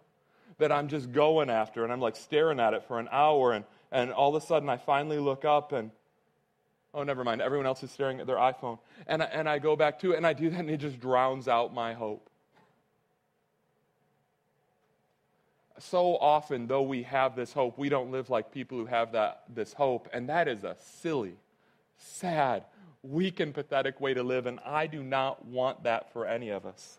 that 0.58 0.72
I'm 0.72 0.88
just 0.88 1.12
going 1.12 1.48
after 1.48 1.84
and 1.84 1.92
I'm 1.92 2.00
like 2.00 2.16
staring 2.16 2.60
at 2.60 2.74
it 2.74 2.84
for 2.84 2.98
an 2.98 3.08
hour 3.10 3.52
and, 3.52 3.64
and 3.92 4.12
all 4.12 4.34
of 4.34 4.42
a 4.42 4.44
sudden 4.44 4.68
I 4.68 4.76
finally 4.76 5.18
look 5.18 5.44
up 5.44 5.72
and 5.72 5.90
Oh, 6.98 7.04
never 7.04 7.22
mind. 7.22 7.40
Everyone 7.40 7.64
else 7.64 7.84
is 7.84 7.92
staring 7.92 8.18
at 8.18 8.26
their 8.26 8.38
iPhone. 8.38 8.80
And 9.06 9.22
I, 9.22 9.26
and 9.26 9.48
I 9.48 9.60
go 9.60 9.76
back 9.76 10.00
to 10.00 10.10
it 10.10 10.16
and 10.16 10.26
I 10.26 10.32
do 10.32 10.50
that 10.50 10.58
and 10.58 10.68
it 10.68 10.78
just 10.78 10.98
drowns 10.98 11.46
out 11.46 11.72
my 11.72 11.94
hope. 11.94 12.28
So 15.78 16.16
often, 16.16 16.66
though 16.66 16.82
we 16.82 17.04
have 17.04 17.36
this 17.36 17.52
hope, 17.52 17.78
we 17.78 17.88
don't 17.88 18.10
live 18.10 18.30
like 18.30 18.50
people 18.50 18.78
who 18.78 18.86
have 18.86 19.12
that, 19.12 19.44
this 19.48 19.72
hope. 19.72 20.08
And 20.12 20.28
that 20.28 20.48
is 20.48 20.64
a 20.64 20.74
silly, 21.00 21.36
sad, 21.98 22.64
weak, 23.04 23.38
and 23.38 23.54
pathetic 23.54 24.00
way 24.00 24.14
to 24.14 24.24
live. 24.24 24.46
And 24.46 24.58
I 24.66 24.88
do 24.88 25.00
not 25.00 25.44
want 25.44 25.84
that 25.84 26.12
for 26.12 26.26
any 26.26 26.48
of 26.48 26.66
us. 26.66 26.98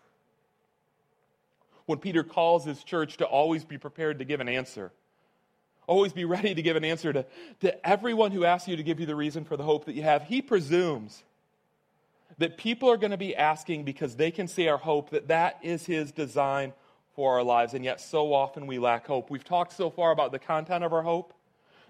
When 1.84 1.98
Peter 1.98 2.24
calls 2.24 2.64
his 2.64 2.82
church 2.82 3.18
to 3.18 3.26
always 3.26 3.66
be 3.66 3.76
prepared 3.76 4.20
to 4.20 4.24
give 4.24 4.40
an 4.40 4.48
answer, 4.48 4.92
always 5.86 6.12
be 6.12 6.24
ready 6.24 6.54
to 6.54 6.62
give 6.62 6.76
an 6.76 6.84
answer 6.84 7.12
to, 7.12 7.26
to 7.60 7.86
everyone 7.86 8.30
who 8.30 8.44
asks 8.44 8.68
you 8.68 8.76
to 8.76 8.82
give 8.82 9.00
you 9.00 9.06
the 9.06 9.16
reason 9.16 9.44
for 9.44 9.56
the 9.56 9.64
hope 9.64 9.86
that 9.86 9.94
you 9.94 10.02
have. 10.02 10.22
He 10.22 10.42
presumes 10.42 11.22
that 12.38 12.56
people 12.56 12.90
are 12.90 12.96
going 12.96 13.10
to 13.10 13.18
be 13.18 13.36
asking 13.36 13.84
because 13.84 14.16
they 14.16 14.30
can 14.30 14.48
see 14.48 14.68
our 14.68 14.78
hope 14.78 15.10
that 15.10 15.28
that 15.28 15.58
is 15.62 15.84
his 15.84 16.10
design 16.12 16.72
for 17.14 17.34
our 17.34 17.42
lives. 17.42 17.74
And 17.74 17.84
yet, 17.84 18.00
so 18.00 18.32
often 18.32 18.66
we 18.66 18.78
lack 18.78 19.06
hope. 19.06 19.30
We've 19.30 19.44
talked 19.44 19.72
so 19.72 19.90
far 19.90 20.10
about 20.10 20.32
the 20.32 20.38
content 20.38 20.84
of 20.84 20.92
our 20.92 21.02
hope. 21.02 21.34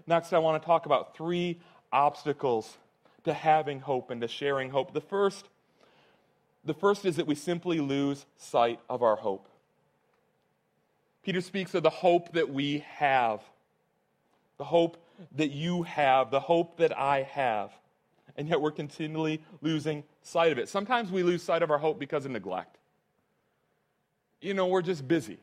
Next, 0.07 0.33
I 0.33 0.39
want 0.39 0.61
to 0.61 0.67
talk 0.67 0.87
about 0.87 1.17
three 1.17 1.61
obstacles 1.93 2.77
to 3.25 3.33
having 3.33 3.81
hope 3.81 4.11
and 4.11 4.21
to 4.23 4.29
sharing 4.29 4.71
hope. 4.71 4.93
The 4.93 5.01
first, 5.01 5.47
the 6.65 6.75
first 6.75 7.05
is 7.05 7.17
that 7.17 7.27
we 7.27 7.35
simply 7.35 7.81
lose 7.81 8.25
sight 8.37 8.81
of 8.89 9.03
our 9.03 9.17
hope. 9.17 9.49
Peter 11.23 11.41
speaks 11.41 11.75
of 11.75 11.83
the 11.83 11.91
hope 11.91 12.33
that 12.33 12.51
we 12.51 12.85
have 12.95 13.43
the 14.61 14.65
hope 14.65 14.99
that 15.37 15.53
you 15.53 15.85
have, 15.85 16.31
the 16.31 16.39
hope 16.39 16.77
that 16.77 16.97
I 16.97 17.23
have. 17.23 17.73
And 18.37 18.47
yet 18.47 18.61
we're 18.61 18.71
continually 18.71 19.41
losing 19.63 20.05
sight 20.21 20.53
of 20.53 20.59
it. 20.59 20.69
Sometimes 20.69 21.11
we 21.11 21.23
lose 21.23 21.43
sight 21.43 21.63
of 21.63 21.71
our 21.71 21.79
hope 21.79 21.99
because 21.99 22.27
of 22.27 22.31
neglect. 22.31 22.77
You 24.43 24.53
know, 24.53 24.67
we're 24.67 24.83
just 24.83 25.09
busy. 25.09 25.39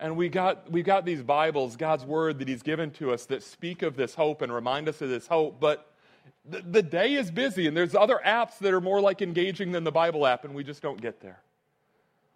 And 0.00 0.16
we 0.16 0.28
got, 0.28 0.68
we 0.72 0.82
got 0.82 1.04
these 1.04 1.22
Bibles, 1.22 1.76
God's 1.76 2.04
Word 2.04 2.40
that 2.40 2.48
He's 2.48 2.64
given 2.64 2.90
to 2.94 3.12
us 3.12 3.26
that 3.26 3.44
speak 3.44 3.82
of 3.82 3.94
this 3.94 4.16
hope 4.16 4.42
and 4.42 4.52
remind 4.52 4.88
us 4.88 5.00
of 5.00 5.08
this 5.08 5.28
hope, 5.28 5.60
but 5.60 5.92
the, 6.44 6.62
the 6.62 6.82
day 6.82 7.14
is 7.14 7.30
busy 7.30 7.68
and 7.68 7.76
there's 7.76 7.94
other 7.94 8.20
apps 8.26 8.58
that 8.58 8.74
are 8.74 8.80
more 8.80 9.00
like 9.00 9.22
engaging 9.22 9.70
than 9.70 9.84
the 9.84 9.92
Bible 9.92 10.26
app, 10.26 10.44
and 10.44 10.52
we 10.52 10.64
just 10.64 10.82
don't 10.82 11.00
get 11.00 11.20
there. 11.20 11.40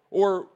Or 0.09 0.47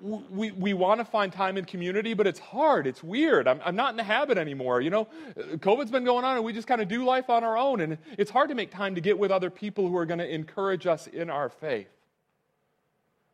we, 0.00 0.52
we 0.52 0.72
want 0.72 1.00
to 1.00 1.04
find 1.04 1.32
time 1.32 1.56
in 1.58 1.64
community, 1.64 2.14
but 2.14 2.26
it's 2.26 2.38
hard. 2.38 2.86
It's 2.86 3.02
weird. 3.02 3.48
I'm, 3.48 3.60
I'm 3.64 3.76
not 3.76 3.90
in 3.90 3.96
the 3.96 4.04
habit 4.04 4.38
anymore. 4.38 4.80
You 4.80 4.90
know, 4.90 5.08
COVID's 5.36 5.90
been 5.90 6.04
going 6.04 6.24
on 6.24 6.36
and 6.36 6.44
we 6.44 6.52
just 6.52 6.68
kind 6.68 6.80
of 6.80 6.88
do 6.88 7.04
life 7.04 7.28
on 7.28 7.44
our 7.44 7.56
own. 7.56 7.80
And 7.80 7.98
it's 8.16 8.30
hard 8.30 8.48
to 8.50 8.54
make 8.54 8.70
time 8.70 8.94
to 8.94 9.00
get 9.00 9.18
with 9.18 9.30
other 9.30 9.50
people 9.50 9.88
who 9.88 9.96
are 9.96 10.06
going 10.06 10.20
to 10.20 10.32
encourage 10.32 10.86
us 10.86 11.06
in 11.06 11.28
our 11.28 11.48
faith. 11.48 11.88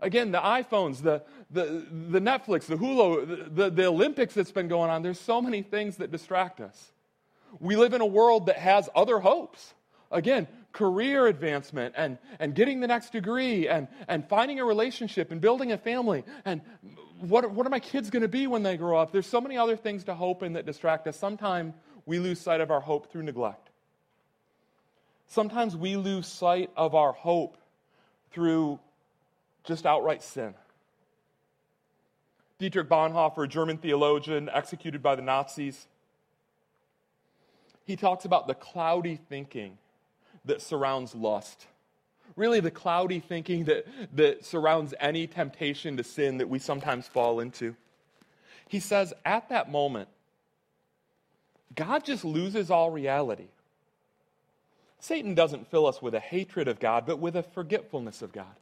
Again, 0.01 0.33
the 0.33 0.41
iPhones, 0.41 1.03
the, 1.03 1.23
the, 1.51 1.87
the 2.11 2.21
Netflix, 2.21 2.67
the 2.67 2.77
Hulu, 2.77 3.55
the, 3.55 3.71
the 3.71 3.87
Olympics 3.87 4.35
that's 4.35 4.51
been 4.51 4.69
going 4.69 4.91
on, 4.91 5.03
there's 5.03 5.21
so 5.21 5.41
many 5.41 5.63
things 5.63 5.97
that 5.97 6.11
distract 6.11 6.61
us. 6.61 6.91
We 7.61 7.77
live 7.77 7.95
in 7.95 8.01
a 8.01 8.07
world 8.07 8.47
that 8.47 8.59
has 8.59 8.89
other 8.95 9.21
hopes. 9.21 9.75
Again, 10.11 10.49
career 10.75 11.29
advancement 11.29 11.95
and, 11.97 12.19
and 12.39 12.55
getting 12.55 12.81
the 12.81 12.87
next 12.87 13.13
degree 13.13 13.69
and, 13.69 13.89
and 14.09 14.29
finding 14.29 14.61
a 14.61 14.65
relationship 14.65 15.31
and 15.31 15.41
building 15.41 15.73
a 15.73 15.79
family 15.79 16.25
and 16.45 16.61
what, 17.21 17.51
what 17.53 17.65
are 17.65 17.71
my 17.71 17.79
kids 17.79 18.11
going 18.11 18.23
to 18.23 18.29
be 18.29 18.47
when 18.47 18.63
they 18.65 18.77
grow 18.77 18.99
up? 18.99 19.13
There's 19.13 19.27
so 19.27 19.41
many 19.41 19.57
other 19.57 19.77
things 19.77 20.05
to 20.05 20.15
hope 20.15 20.43
in 20.43 20.55
that 20.55 20.67
distract 20.67 21.07
us. 21.07 21.17
Sometimes 21.17 21.75
we 22.05 22.19
lose 22.19 22.41
sight 22.41 22.61
of 22.61 22.71
our 22.71 22.81
hope 22.81 23.11
through 23.11 23.23
neglect. 23.23 23.71
Sometimes 25.29 25.77
we 25.77 25.97
lose 25.97 26.27
sight 26.27 26.71
of 26.77 26.95
our 26.95 27.13
hope 27.13 27.57
through 28.33 28.81
just 29.63 29.87
outright 29.87 30.23
sin. 30.23 30.55
Dietrich 32.59 32.89
Bonhoeffer, 32.89 33.45
a 33.45 33.49
German 33.49 33.79
theologian 33.79 34.51
executed 34.53 35.03
by 35.03 35.15
the 35.15 35.23
Nazis, 35.23 35.87
he 37.87 37.97
talks 37.97 38.25
about 38.25 38.49
the 38.49 38.55
cloudy 38.55 39.21
thinking 39.29 39.79
that 40.45 40.63
surrounds 40.63 41.15
lust. 41.15 41.67
Really, 42.37 42.61
the 42.61 42.71
cloudy 42.71 43.21
thinking 43.21 43.65
that, 43.65 43.87
that 44.15 44.45
surrounds 44.45 44.95
any 44.99 45.27
temptation 45.27 45.97
to 45.97 46.05
sin 46.05 46.39
that 46.39 46.49
we 46.49 46.59
sometimes 46.59 47.07
fall 47.07 47.41
into. 47.41 47.77
He 48.69 48.81
says, 48.81 49.13
at 49.25 49.49
that 49.51 49.71
moment, 49.71 50.09
God 51.75 52.05
just 52.05 52.25
loses 52.25 52.71
all 52.71 52.91
reality. 52.91 53.49
Satan 54.99 55.35
doesn't 55.35 55.71
fill 55.71 55.87
us 55.87 56.01
with 56.01 56.15
a 56.15 56.21
hatred 56.21 56.67
of 56.67 56.81
God, 56.81 57.05
but 57.07 57.19
with 57.19 57.37
a 57.37 57.43
forgetfulness 57.43 58.23
of 58.23 58.33
God. 58.33 58.57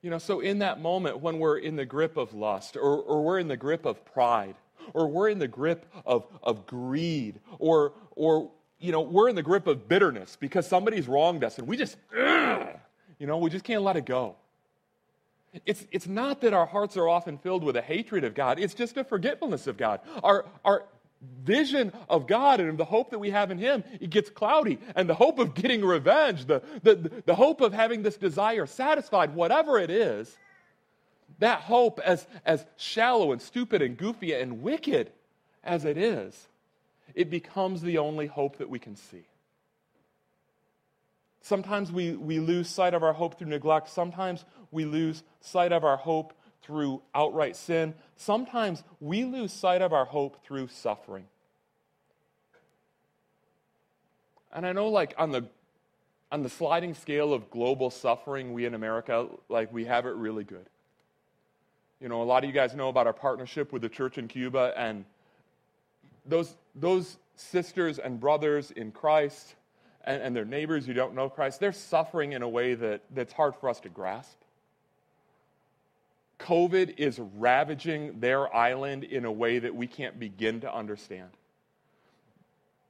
You 0.00 0.10
know, 0.10 0.18
so 0.18 0.40
in 0.40 0.60
that 0.60 0.80
moment 0.80 1.20
when 1.20 1.38
we're 1.38 1.58
in 1.58 1.74
the 1.74 1.84
grip 1.84 2.16
of 2.16 2.32
lust, 2.32 2.76
or, 2.76 2.98
or 2.98 3.24
we're 3.24 3.40
in 3.40 3.48
the 3.48 3.56
grip 3.56 3.84
of 3.84 4.04
pride, 4.04 4.54
or 4.94 5.08
we're 5.08 5.28
in 5.28 5.40
the 5.40 5.48
grip 5.48 5.86
of, 6.04 6.26
of 6.42 6.66
greed, 6.66 7.40
or, 7.58 7.92
or 8.14 8.50
you 8.78 8.92
know, 8.92 9.00
we're 9.00 9.28
in 9.28 9.34
the 9.34 9.42
grip 9.42 9.66
of 9.66 9.88
bitterness 9.88 10.36
because 10.38 10.66
somebody's 10.66 11.08
wronged 11.08 11.44
us 11.44 11.58
and 11.58 11.66
we 11.66 11.76
just, 11.76 11.96
you 12.12 13.26
know, 13.26 13.38
we 13.38 13.50
just 13.50 13.64
can't 13.64 13.82
let 13.82 13.96
it 13.96 14.04
go. 14.04 14.36
It's, 15.64 15.86
it's 15.90 16.06
not 16.06 16.42
that 16.42 16.52
our 16.52 16.66
hearts 16.66 16.96
are 16.96 17.08
often 17.08 17.38
filled 17.38 17.64
with 17.64 17.76
a 17.76 17.82
hatred 17.82 18.24
of 18.24 18.34
God, 18.34 18.58
it's 18.58 18.74
just 18.74 18.96
a 18.96 19.04
forgetfulness 19.04 19.66
of 19.66 19.76
God. 19.76 20.00
Our, 20.22 20.44
our 20.64 20.84
vision 21.44 21.92
of 22.08 22.26
God 22.26 22.60
and 22.60 22.76
the 22.76 22.84
hope 22.84 23.10
that 23.10 23.18
we 23.18 23.30
have 23.30 23.50
in 23.50 23.58
Him, 23.58 23.82
it 24.00 24.10
gets 24.10 24.28
cloudy. 24.28 24.78
And 24.94 25.08
the 25.08 25.14
hope 25.14 25.38
of 25.38 25.54
getting 25.54 25.84
revenge, 25.84 26.44
the, 26.44 26.62
the, 26.82 27.22
the 27.24 27.34
hope 27.34 27.60
of 27.60 27.72
having 27.72 28.02
this 28.02 28.16
desire 28.16 28.66
satisfied, 28.66 29.34
whatever 29.34 29.78
it 29.78 29.90
is, 29.90 30.36
that 31.38 31.60
hope, 31.60 32.00
as, 32.04 32.26
as 32.44 32.64
shallow 32.76 33.32
and 33.32 33.40
stupid 33.40 33.82
and 33.82 33.96
goofy 33.96 34.32
and 34.32 34.62
wicked 34.62 35.10
as 35.64 35.84
it 35.84 35.96
is, 35.96 36.48
it 37.14 37.30
becomes 37.30 37.82
the 37.82 37.98
only 37.98 38.26
hope 38.26 38.58
that 38.58 38.68
we 38.68 38.78
can 38.78 38.96
see. 38.96 39.26
Sometimes 41.40 41.92
we, 41.92 42.12
we 42.12 42.40
lose 42.40 42.68
sight 42.68 42.92
of 42.92 43.02
our 43.02 43.12
hope 43.12 43.38
through 43.38 43.48
neglect. 43.48 43.88
Sometimes 43.88 44.44
we 44.72 44.84
lose 44.84 45.22
sight 45.40 45.72
of 45.72 45.84
our 45.84 45.96
hope 45.96 46.32
through 46.62 47.00
outright 47.14 47.54
sin. 47.54 47.94
Sometimes 48.16 48.82
we 49.00 49.24
lose 49.24 49.52
sight 49.52 49.80
of 49.80 49.92
our 49.92 50.04
hope 50.04 50.44
through 50.44 50.66
suffering. 50.66 51.26
And 54.52 54.66
I 54.66 54.72
know, 54.72 54.88
like, 54.88 55.14
on 55.18 55.30
the, 55.30 55.46
on 56.32 56.42
the 56.42 56.48
sliding 56.48 56.94
scale 56.94 57.32
of 57.32 57.50
global 57.50 57.90
suffering, 57.90 58.52
we 58.52 58.64
in 58.64 58.74
America, 58.74 59.28
like, 59.48 59.72
we 59.72 59.84
have 59.84 60.06
it 60.06 60.14
really 60.14 60.44
good. 60.44 60.66
You 62.00 62.08
know, 62.08 62.22
a 62.22 62.24
lot 62.24 62.42
of 62.42 62.50
you 62.50 62.54
guys 62.54 62.74
know 62.74 62.88
about 62.88 63.06
our 63.06 63.12
partnership 63.12 63.72
with 63.72 63.82
the 63.82 63.88
church 63.88 64.18
in 64.18 64.26
Cuba, 64.26 64.72
and 64.76 65.04
those, 66.24 66.56
those 66.76 67.16
sisters 67.34 67.98
and 67.98 68.20
brothers 68.20 68.70
in 68.70 68.92
Christ 68.92 69.54
and, 70.04 70.22
and 70.22 70.36
their 70.36 70.44
neighbors 70.44 70.86
who 70.86 70.92
don't 70.92 71.14
know 71.14 71.28
Christ, 71.28 71.60
they're 71.60 71.72
suffering 71.72 72.32
in 72.32 72.42
a 72.42 72.48
way 72.48 72.74
that, 72.74 73.02
that's 73.14 73.32
hard 73.32 73.56
for 73.56 73.68
us 73.68 73.80
to 73.80 73.88
grasp. 73.88 74.36
COVID 76.38 76.98
is 76.98 77.18
ravaging 77.36 78.20
their 78.20 78.54
island 78.54 79.04
in 79.04 79.24
a 79.24 79.32
way 79.32 79.58
that 79.58 79.74
we 79.74 79.86
can't 79.86 80.18
begin 80.18 80.60
to 80.60 80.74
understand. 80.74 81.30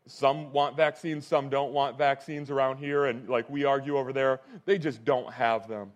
Some 0.08 0.52
want 0.52 0.76
vaccines, 0.76 1.26
some 1.26 1.48
don't 1.48 1.72
want 1.72 1.98
vaccines 1.98 2.50
around 2.50 2.78
here, 2.78 3.06
and 3.06 3.28
like 3.28 3.48
we 3.48 3.64
argue 3.64 3.98
over 3.98 4.12
there, 4.12 4.40
they 4.64 4.78
just 4.78 5.04
don't 5.04 5.32
have 5.32 5.68
them. 5.68 5.92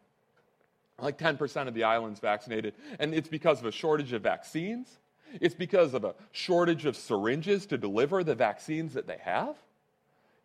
Like 1.00 1.16
10% 1.18 1.66
of 1.66 1.74
the 1.74 1.84
island's 1.84 2.20
vaccinated, 2.20 2.74
and 2.98 3.14
it's 3.14 3.28
because 3.28 3.60
of 3.60 3.66
a 3.66 3.72
shortage 3.72 4.12
of 4.12 4.22
vaccines. 4.22 4.99
It's 5.40 5.54
because 5.54 5.94
of 5.94 6.04
a 6.04 6.14
shortage 6.32 6.86
of 6.86 6.96
syringes 6.96 7.66
to 7.66 7.78
deliver 7.78 8.24
the 8.24 8.34
vaccines 8.34 8.94
that 8.94 9.06
they 9.06 9.18
have. 9.22 9.56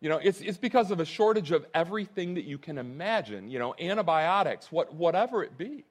You 0.00 0.10
know, 0.10 0.20
it's, 0.22 0.40
it's 0.40 0.58
because 0.58 0.90
of 0.90 1.00
a 1.00 1.04
shortage 1.04 1.50
of 1.52 1.66
everything 1.74 2.34
that 2.34 2.44
you 2.44 2.58
can 2.58 2.78
imagine, 2.78 3.50
you 3.50 3.58
know, 3.58 3.74
antibiotics, 3.78 4.70
what, 4.70 4.94
whatever 4.94 5.42
it 5.42 5.56
be. 5.56 5.84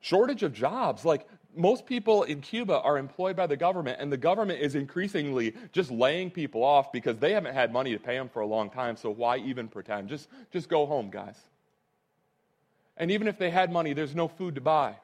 Shortage 0.00 0.42
of 0.42 0.54
jobs. 0.54 1.04
Like 1.04 1.26
most 1.54 1.86
people 1.86 2.22
in 2.22 2.40
Cuba 2.40 2.80
are 2.80 2.98
employed 2.98 3.36
by 3.36 3.46
the 3.46 3.56
government, 3.56 3.98
and 4.00 4.12
the 4.12 4.16
government 4.16 4.60
is 4.60 4.74
increasingly 4.74 5.54
just 5.72 5.90
laying 5.90 6.30
people 6.30 6.62
off 6.62 6.92
because 6.92 7.18
they 7.18 7.32
haven't 7.32 7.54
had 7.54 7.72
money 7.72 7.92
to 7.92 7.98
pay 7.98 8.16
them 8.16 8.28
for 8.28 8.40
a 8.40 8.46
long 8.46 8.70
time, 8.70 8.96
so 8.96 9.10
why 9.10 9.38
even 9.38 9.68
pretend? 9.68 10.08
Just, 10.08 10.28
just 10.52 10.68
go 10.68 10.86
home, 10.86 11.10
guys. 11.10 11.36
And 12.96 13.10
even 13.10 13.28
if 13.28 13.38
they 13.38 13.50
had 13.50 13.72
money, 13.72 13.92
there's 13.92 14.14
no 14.14 14.28
food 14.28 14.54
to 14.54 14.60
buy. 14.60 14.96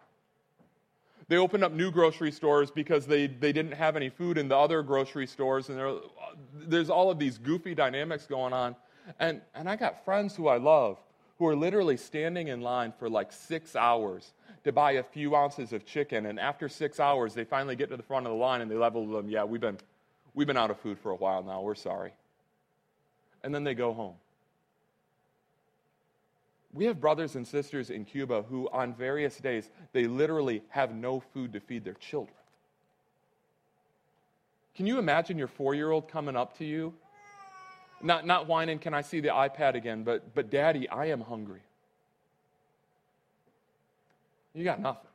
They 1.28 1.37
opened 1.37 1.64
up 1.64 1.72
new 1.72 1.90
grocery 1.90 2.30
stores 2.30 2.70
because 2.70 3.06
they, 3.06 3.26
they 3.26 3.52
didn't 3.52 3.72
have 3.72 3.96
any 3.96 4.10
food 4.10 4.37
in 4.37 4.48
the 4.48 4.56
other 4.56 4.82
grocery 4.82 5.26
stores, 5.26 5.70
and 5.70 5.78
there, 5.78 5.94
there's 6.54 6.90
all 6.90 7.10
of 7.10 7.18
these 7.18 7.38
goofy 7.38 7.74
dynamics 7.74 8.26
going 8.26 8.52
on. 8.52 8.76
And, 9.18 9.40
and 9.54 9.68
I 9.68 9.76
got 9.76 10.04
friends 10.04 10.37
who 10.37 10.48
I 10.48 10.58
love 10.58 10.98
who 11.38 11.46
are 11.46 11.56
literally 11.56 11.96
standing 11.96 12.48
in 12.48 12.60
line 12.60 12.92
for 12.98 13.08
like 13.08 13.32
six 13.32 13.74
hours 13.74 14.32
to 14.62 14.72
buy 14.72 14.92
a 14.92 15.02
few 15.02 15.34
ounces 15.34 15.72
of 15.72 15.84
chicken. 15.84 16.26
And 16.26 16.38
after 16.38 16.68
six 16.68 17.00
hours, 17.00 17.34
they 17.34 17.44
finally 17.44 17.76
get 17.76 17.90
to 17.90 17.96
the 17.96 18.02
front 18.02 18.26
of 18.26 18.32
the 18.32 18.38
line 18.38 18.60
and 18.60 18.70
they 18.70 18.76
level 18.76 19.06
them, 19.06 19.28
yeah, 19.28 19.44
we've 19.44 19.60
been, 19.60 19.78
we've 20.34 20.46
been 20.46 20.56
out 20.56 20.70
of 20.70 20.78
food 20.80 20.98
for 20.98 21.10
a 21.10 21.16
while 21.16 21.42
now. 21.42 21.60
We're 21.60 21.74
sorry. 21.74 22.12
And 23.42 23.54
then 23.54 23.64
they 23.64 23.74
go 23.74 23.92
home. 23.92 24.14
We 26.74 26.87
have 26.87 27.00
brothers 27.00 27.37
and 27.37 27.46
sisters 27.46 27.88
in 27.88 28.04
Cuba 28.04 28.42
who, 28.42 28.68
on 28.70 28.94
various 28.94 29.37
days, 29.37 29.70
they 29.92 30.04
literally 30.04 30.62
have 30.70 30.92
no 30.92 31.20
food 31.20 31.52
to 31.52 31.60
feed 31.60 31.84
their 31.84 31.94
children. 31.94 32.37
Can 34.74 34.87
you 34.87 34.98
imagine 34.98 35.38
your 35.38 35.46
four 35.46 35.74
year 35.74 35.92
old 35.92 36.08
coming 36.08 36.34
up 36.34 36.58
to 36.58 36.64
you? 36.64 36.92
Not, 38.02 38.26
not 38.26 38.48
whining, 38.48 38.80
can 38.80 38.92
I 38.92 39.02
see 39.02 39.20
the 39.20 39.28
iPad 39.28 39.76
again, 39.76 40.02
but, 40.02 40.34
but 40.34 40.50
daddy, 40.50 40.88
I 40.88 41.06
am 41.06 41.20
hungry. 41.20 41.62
You 44.52 44.64
got 44.64 44.80
nothing. 44.80 45.10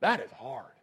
That 0.00 0.20
is 0.20 0.30
hard. 0.30 0.75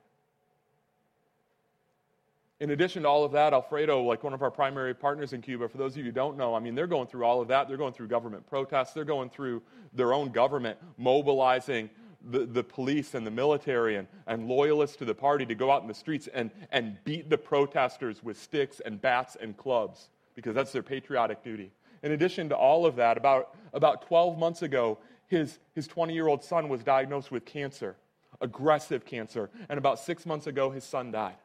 In 2.63 2.69
addition 2.69 3.03
to 3.03 3.09
all 3.09 3.25
of 3.25 3.33
that, 3.33 3.51
Alfredo, 3.51 4.03
like 4.03 4.23
one 4.23 4.33
of 4.33 4.41
our 4.41 4.49
primary 4.49 4.93
partners 4.93 5.33
in 5.33 5.41
Cuba, 5.41 5.67
for 5.67 5.77
those 5.77 5.91
of 5.91 5.97
you 5.97 6.05
who 6.05 6.13
don't 6.13 6.37
know, 6.37 6.55
I 6.55 6.61
mean, 6.61 6.75
they're 6.75 6.87
going 6.87 7.07
through 7.07 7.25
all 7.25 7.41
of 7.41 7.49
that. 7.49 7.67
They're 7.67 7.75
going 7.75 7.91
through 7.91 8.07
government 8.07 8.47
protests. 8.47 8.93
They're 8.93 9.03
going 9.03 9.31
through 9.31 9.61
their 9.91 10.13
own 10.13 10.29
government 10.29 10.77
mobilizing 10.97 11.89
the, 12.31 12.45
the 12.45 12.63
police 12.63 13.15
and 13.15 13.27
the 13.27 13.31
military 13.31 13.97
and, 13.97 14.07
and 14.27 14.47
loyalists 14.47 14.95
to 14.95 15.03
the 15.03 15.13
party 15.13 15.45
to 15.45 15.55
go 15.55 15.71
out 15.71 15.81
in 15.81 15.89
the 15.89 15.93
streets 15.93 16.29
and, 16.33 16.51
and 16.71 16.95
beat 17.03 17.29
the 17.29 17.37
protesters 17.37 18.23
with 18.23 18.39
sticks 18.39 18.79
and 18.79 19.01
bats 19.01 19.35
and 19.41 19.57
clubs 19.57 20.07
because 20.33 20.55
that's 20.55 20.71
their 20.71 20.83
patriotic 20.83 21.43
duty. 21.43 21.69
In 22.01 22.13
addition 22.13 22.47
to 22.47 22.55
all 22.55 22.85
of 22.85 22.95
that, 22.95 23.17
about, 23.17 23.57
about 23.73 24.07
12 24.07 24.39
months 24.39 24.61
ago, 24.61 24.99
his, 25.27 25.59
his 25.75 25.85
20 25.85 26.13
year 26.13 26.29
old 26.29 26.41
son 26.41 26.69
was 26.69 26.81
diagnosed 26.81 27.29
with 27.29 27.43
cancer, 27.43 27.97
aggressive 28.39 29.03
cancer, 29.03 29.49
and 29.67 29.77
about 29.77 29.99
six 29.99 30.25
months 30.25 30.47
ago, 30.47 30.69
his 30.69 30.85
son 30.85 31.11
died. 31.11 31.35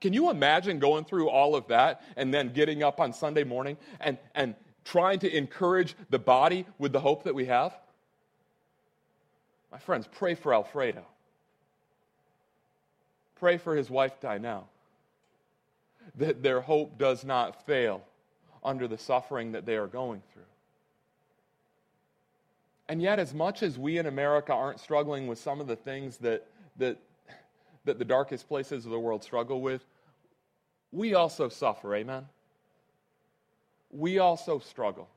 Can 0.00 0.12
you 0.12 0.30
imagine 0.30 0.78
going 0.78 1.04
through 1.04 1.28
all 1.28 1.56
of 1.56 1.68
that 1.68 2.02
and 2.16 2.32
then 2.32 2.52
getting 2.52 2.82
up 2.82 3.00
on 3.00 3.12
Sunday 3.12 3.44
morning 3.44 3.76
and, 4.00 4.18
and 4.34 4.54
trying 4.84 5.18
to 5.20 5.36
encourage 5.36 5.94
the 6.10 6.18
body 6.18 6.66
with 6.78 6.92
the 6.92 7.00
hope 7.00 7.24
that 7.24 7.34
we 7.34 7.46
have? 7.46 7.74
My 9.72 9.78
friends, 9.78 10.08
pray 10.10 10.34
for 10.34 10.54
Alfredo. 10.54 11.04
Pray 13.36 13.58
for 13.58 13.76
his 13.76 13.90
wife, 13.90 14.20
Dinah, 14.20 14.64
that 16.16 16.42
their 16.42 16.60
hope 16.60 16.98
does 16.98 17.24
not 17.24 17.66
fail 17.66 18.02
under 18.64 18.88
the 18.88 18.98
suffering 18.98 19.52
that 19.52 19.66
they 19.66 19.76
are 19.76 19.86
going 19.86 20.22
through. 20.32 20.42
And 22.88 23.02
yet, 23.02 23.18
as 23.18 23.34
much 23.34 23.62
as 23.62 23.78
we 23.78 23.98
in 23.98 24.06
America 24.06 24.52
aren't 24.52 24.80
struggling 24.80 25.26
with 25.26 25.38
some 25.38 25.60
of 25.60 25.66
the 25.66 25.76
things 25.76 26.18
that, 26.18 26.46
that, 26.76 26.98
that 27.86 27.98
the 27.98 28.04
darkest 28.04 28.48
places 28.48 28.84
of 28.84 28.92
the 28.92 28.98
world 28.98 29.24
struggle 29.24 29.60
with, 29.60 29.84
we 30.92 31.14
also 31.14 31.48
suffer, 31.48 31.94
amen? 31.94 32.26
We 33.90 34.18
also 34.18 34.58
struggle. 34.58 35.08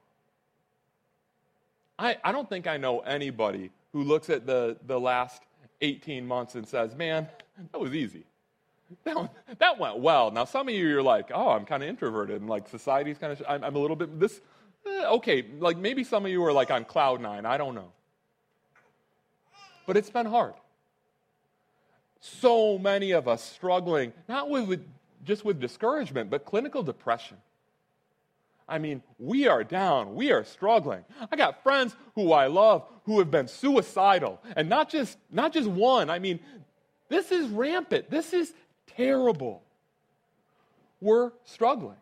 I, 1.97 2.17
I 2.23 2.31
don't 2.31 2.47
think 2.47 2.65
I 2.65 2.77
know 2.77 2.99
anybody 2.99 3.71
who 3.91 4.03
looks 4.03 4.29
at 4.29 4.45
the, 4.45 4.77
the 4.87 4.99
last 4.99 5.43
18 5.81 6.25
months 6.25 6.55
and 6.55 6.67
says, 6.67 6.95
man, 6.95 7.27
that 7.71 7.79
was 7.79 7.93
easy. 7.93 8.23
That, 9.03 9.29
that 9.59 9.77
went 9.77 9.99
well. 9.99 10.31
Now, 10.31 10.45
some 10.45 10.67
of 10.67 10.73
you 10.73 10.97
are 10.97 11.03
like, 11.03 11.29
oh, 11.33 11.49
I'm 11.49 11.65
kind 11.65 11.83
of 11.83 11.89
introverted, 11.89 12.41
and 12.41 12.49
like 12.49 12.67
society's 12.67 13.17
kind 13.17 13.33
of, 13.33 13.43
I'm, 13.47 13.63
I'm 13.63 13.75
a 13.75 13.79
little 13.79 13.95
bit, 13.95 14.19
this, 14.19 14.41
Eh, 14.85 15.05
okay, 15.05 15.45
like 15.59 15.77
maybe 15.77 16.03
some 16.03 16.25
of 16.25 16.31
you 16.31 16.43
are 16.45 16.53
like 16.53 16.71
on 16.71 16.85
cloud 16.85 17.21
nine. 17.21 17.45
I 17.45 17.57
don't 17.57 17.75
know. 17.75 17.91
But 19.85 19.97
it's 19.97 20.09
been 20.09 20.25
hard. 20.25 20.53
So 22.19 22.77
many 22.77 23.11
of 23.11 23.27
us 23.27 23.43
struggling, 23.43 24.13
not 24.27 24.49
with, 24.49 24.67
with 24.67 24.85
just 25.23 25.45
with 25.45 25.59
discouragement, 25.59 26.29
but 26.29 26.45
clinical 26.45 26.83
depression. 26.83 27.37
I 28.67 28.77
mean, 28.77 29.01
we 29.17 29.47
are 29.47 29.63
down. 29.63 30.15
We 30.15 30.31
are 30.31 30.43
struggling. 30.43 31.03
I 31.31 31.35
got 31.35 31.63
friends 31.63 31.95
who 32.15 32.33
I 32.33 32.47
love 32.47 32.85
who 33.05 33.19
have 33.19 33.31
been 33.31 33.47
suicidal. 33.47 34.39
And 34.55 34.69
not 34.69 34.89
just, 34.89 35.17
not 35.31 35.53
just 35.53 35.67
one. 35.67 36.09
I 36.09 36.19
mean, 36.19 36.39
this 37.09 37.31
is 37.31 37.47
rampant. 37.49 38.09
This 38.11 38.33
is 38.33 38.53
terrible. 38.95 39.63
We're 41.01 41.31
struggling. 41.45 41.97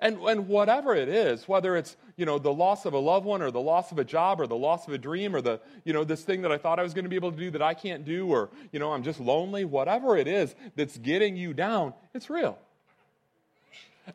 And, 0.00 0.18
and 0.18 0.48
whatever 0.48 0.94
it 0.94 1.08
is, 1.08 1.48
whether 1.48 1.76
it's 1.76 1.96
you 2.18 2.26
know, 2.26 2.38
the 2.38 2.52
loss 2.52 2.84
of 2.84 2.94
a 2.94 2.98
loved 2.98 3.24
one 3.24 3.42
or 3.42 3.52
the 3.52 3.60
loss 3.60 3.92
of 3.92 3.98
a 3.98 4.04
job 4.04 4.40
or 4.40 4.46
the 4.48 4.56
loss 4.56 4.88
of 4.88 4.92
a 4.92 4.98
dream 4.98 5.36
or 5.36 5.40
the, 5.40 5.60
you 5.84 5.92
know, 5.92 6.02
this 6.02 6.22
thing 6.22 6.42
that 6.42 6.50
I 6.50 6.58
thought 6.58 6.80
I 6.80 6.82
was 6.82 6.92
going 6.92 7.04
to 7.04 7.08
be 7.08 7.14
able 7.14 7.30
to 7.30 7.38
do 7.38 7.50
that 7.52 7.62
I 7.62 7.74
can't 7.74 8.04
do 8.04 8.28
or, 8.28 8.50
you 8.72 8.80
know, 8.80 8.92
I'm 8.92 9.04
just 9.04 9.20
lonely, 9.20 9.64
whatever 9.64 10.16
it 10.16 10.26
is 10.26 10.54
that's 10.74 10.98
getting 10.98 11.36
you 11.36 11.54
down, 11.54 11.94
it's 12.14 12.28
real. 12.28 12.58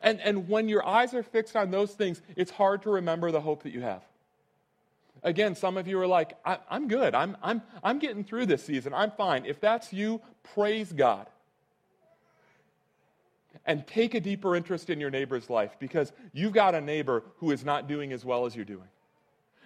And, 0.02 0.20
and 0.20 0.48
when 0.50 0.68
your 0.68 0.86
eyes 0.86 1.14
are 1.14 1.22
fixed 1.22 1.56
on 1.56 1.70
those 1.70 1.92
things, 1.92 2.20
it's 2.36 2.50
hard 2.50 2.82
to 2.82 2.90
remember 2.90 3.30
the 3.30 3.40
hope 3.40 3.62
that 3.62 3.72
you 3.72 3.80
have. 3.80 4.02
Again, 5.22 5.54
some 5.54 5.78
of 5.78 5.88
you 5.88 5.98
are 5.98 6.06
like, 6.06 6.36
I, 6.44 6.58
am 6.70 6.88
good. 6.88 7.14
I'm, 7.14 7.38
I'm, 7.42 7.62
I'm 7.82 7.98
getting 7.98 8.22
through 8.22 8.46
this 8.46 8.62
season. 8.62 8.92
I'm 8.92 9.12
fine. 9.12 9.46
If 9.46 9.60
that's 9.60 9.94
you, 9.94 10.20
praise 10.54 10.92
God 10.92 11.26
and 13.66 13.86
take 13.86 14.14
a 14.14 14.20
deeper 14.20 14.54
interest 14.54 14.90
in 14.90 15.00
your 15.00 15.10
neighbor's 15.10 15.48
life 15.48 15.76
because 15.78 16.12
you've 16.32 16.52
got 16.52 16.74
a 16.74 16.80
neighbor 16.80 17.22
who 17.38 17.50
is 17.50 17.64
not 17.64 17.88
doing 17.88 18.12
as 18.12 18.24
well 18.24 18.46
as 18.46 18.54
you're 18.54 18.64
doing. 18.64 18.88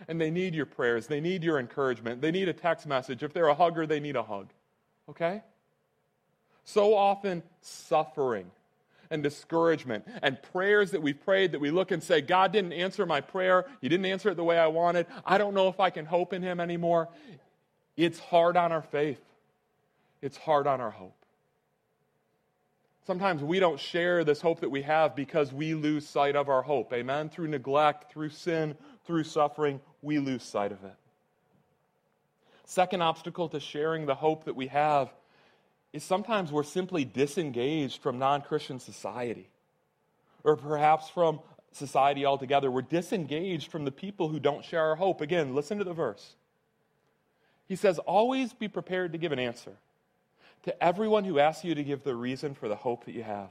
And 0.07 0.21
they 0.21 0.31
need 0.31 0.55
your 0.55 0.67
prayers, 0.67 1.09
they 1.09 1.21
need 1.21 1.43
your 1.43 1.59
encouragement, 1.59 2.21
they 2.21 2.31
need 2.31 2.49
a 2.49 2.53
text 2.53 2.87
message. 2.87 3.23
If 3.23 3.33
they're 3.33 3.49
a 3.49 3.55
hugger, 3.55 3.87
they 3.87 3.99
need 3.99 4.15
a 4.15 4.23
hug. 4.23 4.49
Okay? 5.09 5.43
So 6.65 6.95
often, 6.95 7.43
suffering 7.61 8.51
and 9.11 9.23
discouragement 9.23 10.07
and 10.23 10.41
prayers 10.53 10.91
that 10.91 11.03
we've 11.03 11.21
prayed 11.25 11.53
that 11.53 11.61
we 11.61 11.71
look 11.71 11.91
and 11.91 12.03
say, 12.03 12.21
God 12.21 12.53
didn't 12.53 12.73
answer 12.75 13.07
my 13.07 13.21
prayer. 13.21 13.67
He 13.81 13.89
didn't 13.89 14.07
answer 14.07 14.31
it 14.31 14.37
the 14.37 14.45
way 14.45 14.59
I 14.59 14.67
wanted. 14.67 15.07
I 15.25 15.39
don't 15.39 15.55
know 15.55 15.69
if 15.69 15.81
I 15.81 15.91
can 15.91 16.05
hope 16.05 16.33
in 16.33 16.43
Him 16.43 16.61
anymore. 16.61 17.09
It's 17.97 18.19
hard 18.19 18.57
on 18.57 18.71
our 18.71 18.83
faith, 18.83 19.21
it's 20.23 20.37
hard 20.37 20.67
on 20.67 20.81
our 20.81 20.91
hope. 20.91 21.18
Sometimes 23.09 23.43
we 23.43 23.59
don't 23.59 23.81
share 23.81 24.23
this 24.23 24.43
hope 24.43 24.61
that 24.61 24.69
we 24.69 24.83
have 24.83 25.17
because 25.17 25.51
we 25.51 25.73
lose 25.73 26.07
sight 26.07 26.37
of 26.37 26.51
our 26.51 26.61
hope. 26.61 26.93
Amen? 26.93 27.31
Through 27.31 27.49
neglect, 27.49 28.13
through 28.13 28.29
sin, 28.29 28.77
through 29.07 29.25
suffering, 29.25 29.81
we 30.03 30.19
lose 30.19 30.43
sight 30.43 30.73
of 30.73 30.85
it. 30.85 30.93
Second 32.67 33.01
obstacle 33.01 33.49
to 33.49 33.61
sharing 33.61 34.05
the 34.05 34.15
hope 34.15 34.45
that 34.45 34.57
we 34.57 34.67
have 34.67 35.09
is 35.95 36.05
sometimes 36.05 36.53
we're 36.53 36.63
simply 36.63 37.07
disengaged 37.07 38.03
from 38.03 38.19
non 38.19 38.43
Christian 38.43 38.79
society, 38.79 39.49
or 40.45 40.55
perhaps 40.55 41.09
from 41.09 41.41
society 41.73 42.27
altogether. 42.27 42.71
We're 42.71 42.83
disengaged 42.83 43.71
from 43.71 43.87
the 43.87 43.91
people 43.91 44.29
who 44.29 44.39
don't 44.39 44.63
share 44.63 44.83
our 44.83 44.97
hope. 44.97 45.23
Again, 45.23 45.55
listen 45.55 45.79
to 45.79 45.85
the 45.85 45.95
verse. 45.95 46.35
He 47.69 47.75
says, 47.75 47.99
Always 48.01 48.53
be 48.53 48.69
prepared 48.69 49.13
to 49.13 49.19
give 49.19 49.33
an 49.33 49.39
answer 49.39 49.79
to 50.65 50.83
everyone 50.83 51.25
who 51.25 51.39
asks 51.39 51.65
you 51.65 51.75
to 51.75 51.85
give 51.85 52.05
the 52.05 52.15
reason 52.15 52.55
for 52.55 52.69
the 52.69 52.77
hope 52.77 53.05
that 53.05 53.15
you 53.15 53.23
have. 53.23 53.51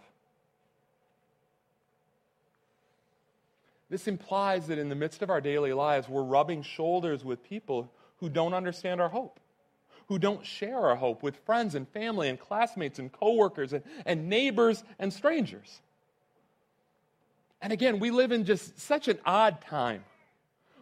This 3.89 4.08
implies 4.08 4.67
that 4.67 4.78
in 4.78 4.89
the 4.89 4.96
midst 4.96 5.22
of 5.22 5.30
our 5.30 5.39
daily 5.39 5.74
lives, 5.74 6.10
we're 6.10 6.24
rubbing 6.24 6.62
shoulders 6.62 7.24
with 7.24 7.43
people 7.43 7.89
who 8.17 8.30
don't 8.30 8.54
understand 8.54 9.00
our 9.00 9.10
hope, 9.10 9.39
who 10.08 10.20
don't 10.20 10.46
share 10.46 10.80
our 10.80 10.96
hope 10.96 11.24
with 11.24 11.38
friends 11.46 11.74
and 11.74 11.88
family 11.89 12.28
and 12.28 12.39
classmates 12.39 13.00
and 13.00 13.12
coworkers 13.12 13.72
and, 13.72 13.84
and 14.06 14.28
neighbors 14.28 14.84
and 15.00 15.13
strangers. 15.13 15.80
And 17.62 17.72
again, 17.72 18.00
we 18.00 18.12
live 18.12 18.32
in 18.32 18.43
just 18.43 18.80
such 18.80 19.08
an 19.08 19.20
odd 19.26 19.62
time 19.62 20.04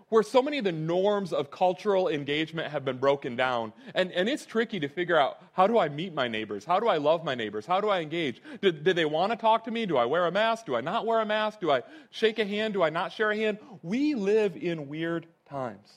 where 0.10 0.22
so 0.22 0.42
many 0.42 0.60
of 0.60 0.64
the 0.64 0.72
norms 0.72 1.34
of 1.34 1.50
cultural 1.50 2.10
engagement 2.10 2.72
have 2.72 2.86
been 2.86 2.98
broken 2.98 3.36
down. 3.36 3.74
And, 3.96 4.12
and 4.12 4.30
it's 4.30 4.46
tricky 4.46 4.80
to 4.80 4.88
figure 4.88 5.20
out 5.20 5.42
how 5.54 5.66
do 5.66 5.80
I 5.80 5.90
meet 5.90 6.14
my 6.14 6.28
neighbors? 6.28 6.64
How 6.64 6.80
do 6.80 6.88
I 6.88 6.98
love 6.98 7.24
my 7.24 7.34
neighbors? 7.34 7.66
How 7.66 7.82
do 7.82 7.90
I 7.90 8.02
engage? 8.02 8.42
Do, 8.62 8.72
do 8.72 8.94
they 8.94 9.06
want 9.06 9.32
to 9.32 9.38
talk 9.38 9.64
to 9.66 9.72
me? 9.72 9.86
Do 9.86 9.98
I 9.98 10.06
wear 10.06 10.28
a 10.28 10.32
mask? 10.32 10.68
Do 10.68 10.76
I 10.76 10.82
not 10.82 11.06
wear 11.06 11.22
a 11.22 11.26
mask? 11.26 11.60
Do 11.60 11.72
I 11.72 11.82
shake 12.12 12.38
a 12.38 12.46
hand? 12.46 12.74
Do 12.74 12.84
I 12.84 12.90
not 12.90 13.14
share 13.14 13.32
a 13.32 13.36
hand? 13.36 13.58
We 13.82 14.14
live 14.14 14.56
in 14.56 14.88
weird 14.88 15.26
times. 15.50 15.90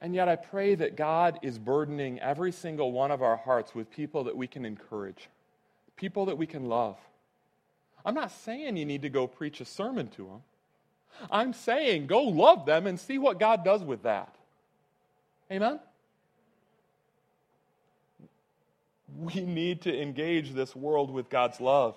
And 0.00 0.14
yet, 0.14 0.28
I 0.28 0.36
pray 0.36 0.76
that 0.76 0.96
God 0.96 1.40
is 1.42 1.58
burdening 1.58 2.20
every 2.20 2.52
single 2.52 2.92
one 2.92 3.10
of 3.10 3.20
our 3.20 3.36
hearts 3.36 3.74
with 3.74 3.90
people 3.90 4.24
that 4.24 4.36
we 4.36 4.46
can 4.46 4.64
encourage, 4.64 5.28
people 5.96 6.26
that 6.26 6.38
we 6.38 6.46
can 6.46 6.66
love. 6.66 6.96
I'm 8.04 8.14
not 8.14 8.30
saying 8.30 8.76
you 8.76 8.84
need 8.84 9.02
to 9.02 9.08
go 9.08 9.26
preach 9.26 9.60
a 9.60 9.64
sermon 9.64 10.06
to 10.10 10.24
them. 10.24 10.42
I'm 11.30 11.52
saying 11.52 12.06
go 12.06 12.22
love 12.22 12.66
them 12.66 12.86
and 12.86 12.98
see 12.98 13.18
what 13.18 13.40
God 13.40 13.64
does 13.64 13.82
with 13.82 14.02
that. 14.02 14.34
Amen? 15.50 15.80
We 19.18 19.40
need 19.40 19.82
to 19.82 20.02
engage 20.02 20.52
this 20.52 20.76
world 20.76 21.10
with 21.10 21.28
God's 21.28 21.60
love. 21.60 21.96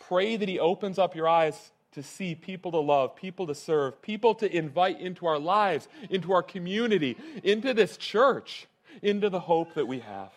Pray 0.00 0.36
that 0.36 0.48
He 0.48 0.58
opens 0.58 0.98
up 0.98 1.14
your 1.14 1.28
eyes 1.28 1.70
to 1.92 2.02
see 2.02 2.34
people 2.34 2.72
to 2.72 2.78
love, 2.78 3.16
people 3.16 3.46
to 3.46 3.54
serve, 3.54 4.02
people 4.02 4.34
to 4.34 4.54
invite 4.54 5.00
into 5.00 5.26
our 5.26 5.38
lives, 5.38 5.88
into 6.10 6.32
our 6.32 6.42
community, 6.42 7.16
into 7.42 7.72
this 7.72 7.96
church, 7.96 8.66
into 9.02 9.30
the 9.30 9.40
hope 9.40 9.74
that 9.74 9.86
we 9.86 10.00
have. 10.00 10.30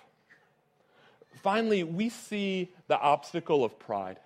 Finally, 1.43 1.83
we 1.83 2.09
see 2.09 2.71
the 2.87 2.97
obstacle 2.97 3.65
of 3.65 3.77
pride. 3.77 4.19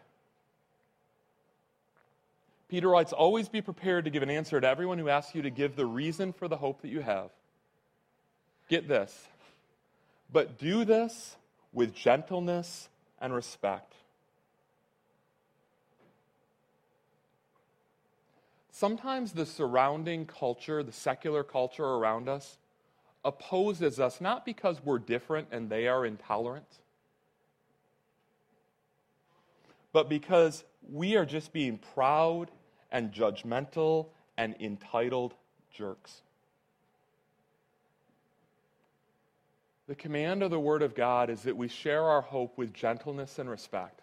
Peter 2.73 2.89
writes, 2.89 3.13
Always 3.13 3.49
be 3.49 3.62
prepared 3.62 4.05
to 4.05 4.09
give 4.09 4.23
an 4.23 4.31
answer 4.31 4.59
to 4.59 4.67
everyone 4.67 4.97
who 4.97 5.07
asks 5.07 5.36
you 5.36 5.43
to 5.43 5.51
give 5.51 5.75
the 5.75 5.86
reason 5.86 6.33
for 6.33 6.47
the 6.47 6.57
hope 6.57 6.81
that 6.81 6.88
you 6.88 7.01
have. 7.01 7.29
Get 8.67 8.88
this. 8.88 9.27
But 10.31 10.57
do 10.57 10.83
this 10.83 11.36
with 11.71 11.93
gentleness 11.93 12.89
and 13.21 13.31
respect. 13.31 13.93
Sometimes 18.71 19.33
the 19.33 19.45
surrounding 19.45 20.25
culture, 20.25 20.81
the 20.81 20.91
secular 20.91 21.43
culture 21.43 21.86
around 21.86 22.27
us, 22.27 22.57
opposes 23.23 23.99
us 23.99 24.19
not 24.19 24.45
because 24.45 24.83
we're 24.83 24.97
different 24.97 25.49
and 25.51 25.69
they 25.69 25.88
are 25.88 26.07
intolerant, 26.07 26.79
but 29.91 30.09
because 30.09 30.63
we 30.91 31.15
are 31.15 31.25
just 31.27 31.53
being 31.53 31.77
proud 31.93 32.49
and 32.93 33.12
judgmental 33.12 34.08
and 34.38 34.56
entitled 34.62 35.34
jerks. 35.75 36.21
The 39.88 39.95
command 39.95 40.43
of 40.43 40.51
the 40.51 40.60
Word 40.60 40.82
of 40.82 40.95
God 40.95 41.29
is 41.29 41.41
that 41.41 41.58
we 41.58 41.67
share 41.67 42.03
our 42.03 42.21
hope 42.21 42.58
with 42.58 42.73
gentleness 42.73 43.38
and 43.39 43.49
respect. 43.49 43.99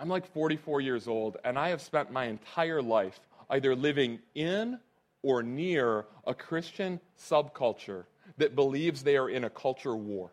I'm 0.00 0.08
like 0.08 0.32
44 0.32 0.80
years 0.80 1.08
old, 1.08 1.36
and 1.44 1.58
I 1.58 1.70
have 1.70 1.82
spent 1.82 2.10
my 2.10 2.26
entire 2.26 2.80
life 2.80 3.18
either 3.50 3.74
living 3.74 4.20
in 4.34 4.78
or 5.22 5.42
near 5.42 6.06
a 6.26 6.34
Christian 6.34 7.00
subculture 7.18 8.04
that 8.38 8.54
believes 8.54 9.02
they 9.02 9.16
are 9.16 9.28
in 9.28 9.44
a 9.44 9.50
culture 9.50 9.96
war. 9.96 10.30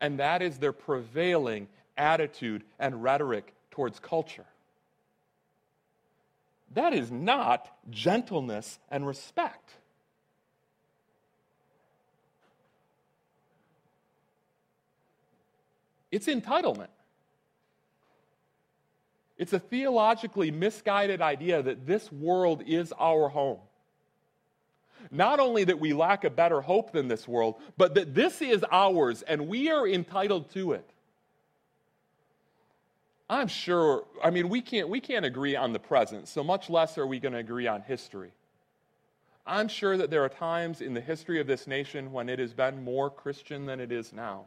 And 0.00 0.18
that 0.18 0.42
is 0.42 0.58
their 0.58 0.72
prevailing 0.72 1.68
attitude 2.02 2.64
and 2.78 3.02
rhetoric 3.02 3.54
towards 3.70 3.98
culture. 4.00 4.44
That 6.74 6.92
is 6.92 7.10
not 7.10 7.68
gentleness 7.90 8.78
and 8.90 9.06
respect. 9.06 9.70
It's 16.10 16.26
entitlement. 16.26 16.88
It's 19.38 19.52
a 19.52 19.58
theologically 19.58 20.50
misguided 20.50 21.22
idea 21.22 21.62
that 21.62 21.86
this 21.86 22.12
world 22.12 22.62
is 22.66 22.92
our 22.98 23.28
home. 23.28 23.58
Not 25.10 25.40
only 25.40 25.64
that 25.64 25.80
we 25.80 25.92
lack 25.92 26.24
a 26.24 26.30
better 26.30 26.60
hope 26.60 26.92
than 26.92 27.08
this 27.08 27.26
world, 27.26 27.56
but 27.76 27.94
that 27.94 28.14
this 28.14 28.40
is 28.40 28.64
ours 28.70 29.22
and 29.22 29.48
we 29.48 29.70
are 29.70 29.88
entitled 29.88 30.50
to 30.52 30.72
it. 30.72 30.91
I'm 33.32 33.48
sure, 33.48 34.04
I 34.22 34.28
mean, 34.28 34.50
we 34.50 34.60
can't, 34.60 34.90
we 34.90 35.00
can't 35.00 35.24
agree 35.24 35.56
on 35.56 35.72
the 35.72 35.78
present, 35.78 36.28
so 36.28 36.44
much 36.44 36.68
less 36.68 36.98
are 36.98 37.06
we 37.06 37.18
going 37.18 37.32
to 37.32 37.38
agree 37.38 37.66
on 37.66 37.80
history. 37.80 38.30
I'm 39.46 39.68
sure 39.68 39.96
that 39.96 40.10
there 40.10 40.22
are 40.22 40.28
times 40.28 40.82
in 40.82 40.92
the 40.92 41.00
history 41.00 41.40
of 41.40 41.46
this 41.46 41.66
nation 41.66 42.12
when 42.12 42.28
it 42.28 42.38
has 42.38 42.52
been 42.52 42.84
more 42.84 43.08
Christian 43.08 43.64
than 43.64 43.80
it 43.80 43.90
is 43.90 44.12
now. 44.12 44.44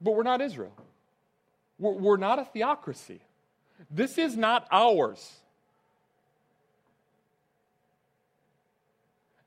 But 0.00 0.12
we're 0.12 0.22
not 0.22 0.40
Israel. 0.40 0.72
We're, 1.76 1.94
we're 1.94 2.16
not 2.16 2.38
a 2.38 2.44
theocracy. 2.44 3.20
This 3.90 4.16
is 4.16 4.36
not 4.36 4.68
ours. 4.70 5.40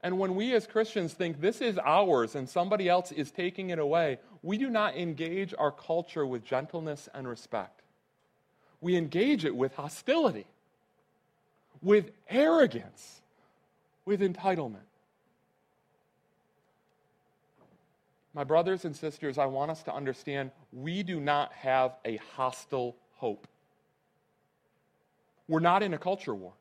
And 0.03 0.17
when 0.17 0.35
we 0.35 0.53
as 0.53 0.65
Christians 0.65 1.13
think 1.13 1.41
this 1.41 1.61
is 1.61 1.77
ours 1.77 2.35
and 2.35 2.49
somebody 2.49 2.89
else 2.89 3.11
is 3.11 3.29
taking 3.29 3.69
it 3.69 3.79
away, 3.79 4.19
we 4.41 4.57
do 4.57 4.69
not 4.69 4.95
engage 4.95 5.53
our 5.57 5.71
culture 5.71 6.25
with 6.25 6.43
gentleness 6.43 7.07
and 7.13 7.27
respect. 7.27 7.81
We 8.79 8.95
engage 8.95 9.45
it 9.45 9.55
with 9.55 9.75
hostility, 9.75 10.47
with 11.83 12.11
arrogance, 12.27 13.21
with 14.05 14.21
entitlement. 14.21 14.87
My 18.33 18.43
brothers 18.43 18.85
and 18.85 18.95
sisters, 18.95 19.37
I 19.37 19.45
want 19.45 19.69
us 19.69 19.83
to 19.83 19.93
understand 19.93 20.51
we 20.71 21.03
do 21.03 21.19
not 21.19 21.53
have 21.53 21.95
a 22.05 22.17
hostile 22.35 22.95
hope. 23.17 23.45
We're 25.47 25.59
not 25.59 25.83
in 25.83 25.93
a 25.93 25.97
culture 25.97 26.33
war. 26.33 26.53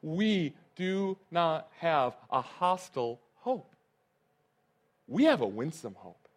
We 0.00 0.54
do 0.76 1.16
not 1.30 1.68
have 1.78 2.14
a 2.30 2.40
hostile 2.40 3.20
hope. 3.36 3.74
We 5.06 5.24
have 5.24 5.40
a 5.40 5.46
winsome 5.46 5.94
hope. 5.96 6.28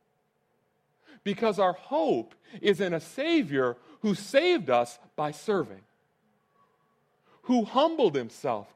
Because 1.23 1.59
our 1.59 1.73
hope 1.73 2.35
is 2.61 2.79
in 2.79 2.93
a 2.93 2.99
Savior 2.99 3.75
who 4.01 4.15
saved 4.15 4.69
us 4.69 4.99
by 5.15 5.31
serving, 5.31 5.81
who 7.43 7.65
humbled 7.65 8.15
himself, 8.15 8.67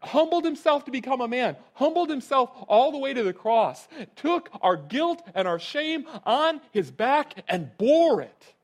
humbled 0.00 0.44
himself 0.44 0.84
to 0.84 0.90
become 0.90 1.20
a 1.20 1.28
man, 1.28 1.56
humbled 1.74 2.10
himself 2.10 2.50
all 2.66 2.92
the 2.92 2.98
way 2.98 3.14
to 3.14 3.22
the 3.22 3.32
cross, 3.32 3.86
took 4.16 4.50
our 4.60 4.76
guilt 4.76 5.22
and 5.34 5.46
our 5.46 5.58
shame 5.58 6.06
on 6.24 6.60
his 6.72 6.90
back 6.90 7.44
and 7.48 7.70
bore 7.78 8.20
it. 8.20 8.54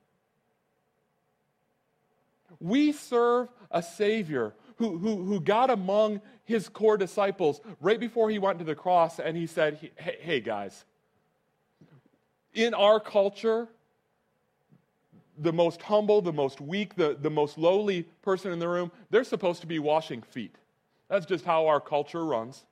We 2.60 2.92
serve 2.92 3.48
a 3.70 3.82
Savior 3.82 4.54
who, 4.76 4.98
who, 4.98 5.24
who 5.24 5.40
got 5.40 5.70
among 5.70 6.20
his 6.44 6.68
core 6.68 6.96
disciples 6.96 7.60
right 7.80 8.00
before 8.00 8.30
he 8.30 8.38
went 8.38 8.58
to 8.58 8.64
the 8.64 8.74
cross 8.74 9.18
and 9.18 9.36
he 9.36 9.46
said, 9.46 9.90
Hey, 9.96 10.16
hey 10.20 10.40
guys, 10.40 10.84
In 12.54 12.74
our 12.74 13.00
culture, 13.00 13.68
the 15.38 15.52
most 15.52 15.82
humble, 15.82 16.22
the 16.22 16.32
most 16.32 16.60
weak, 16.60 16.94
the, 16.94 17.16
the 17.20 17.30
most 17.30 17.58
lowly 17.58 18.04
person 18.22 18.52
in 18.52 18.58
the 18.58 18.68
room, 18.68 18.92
they're 19.10 19.24
supposed 19.24 19.60
to 19.62 19.66
be 19.66 19.78
washing 19.78 20.22
feet. 20.22 20.54
That's 21.08 21.26
just 21.26 21.44
how 21.44 21.66
our 21.66 21.80
culture 21.80 22.24
runs. 22.24 22.64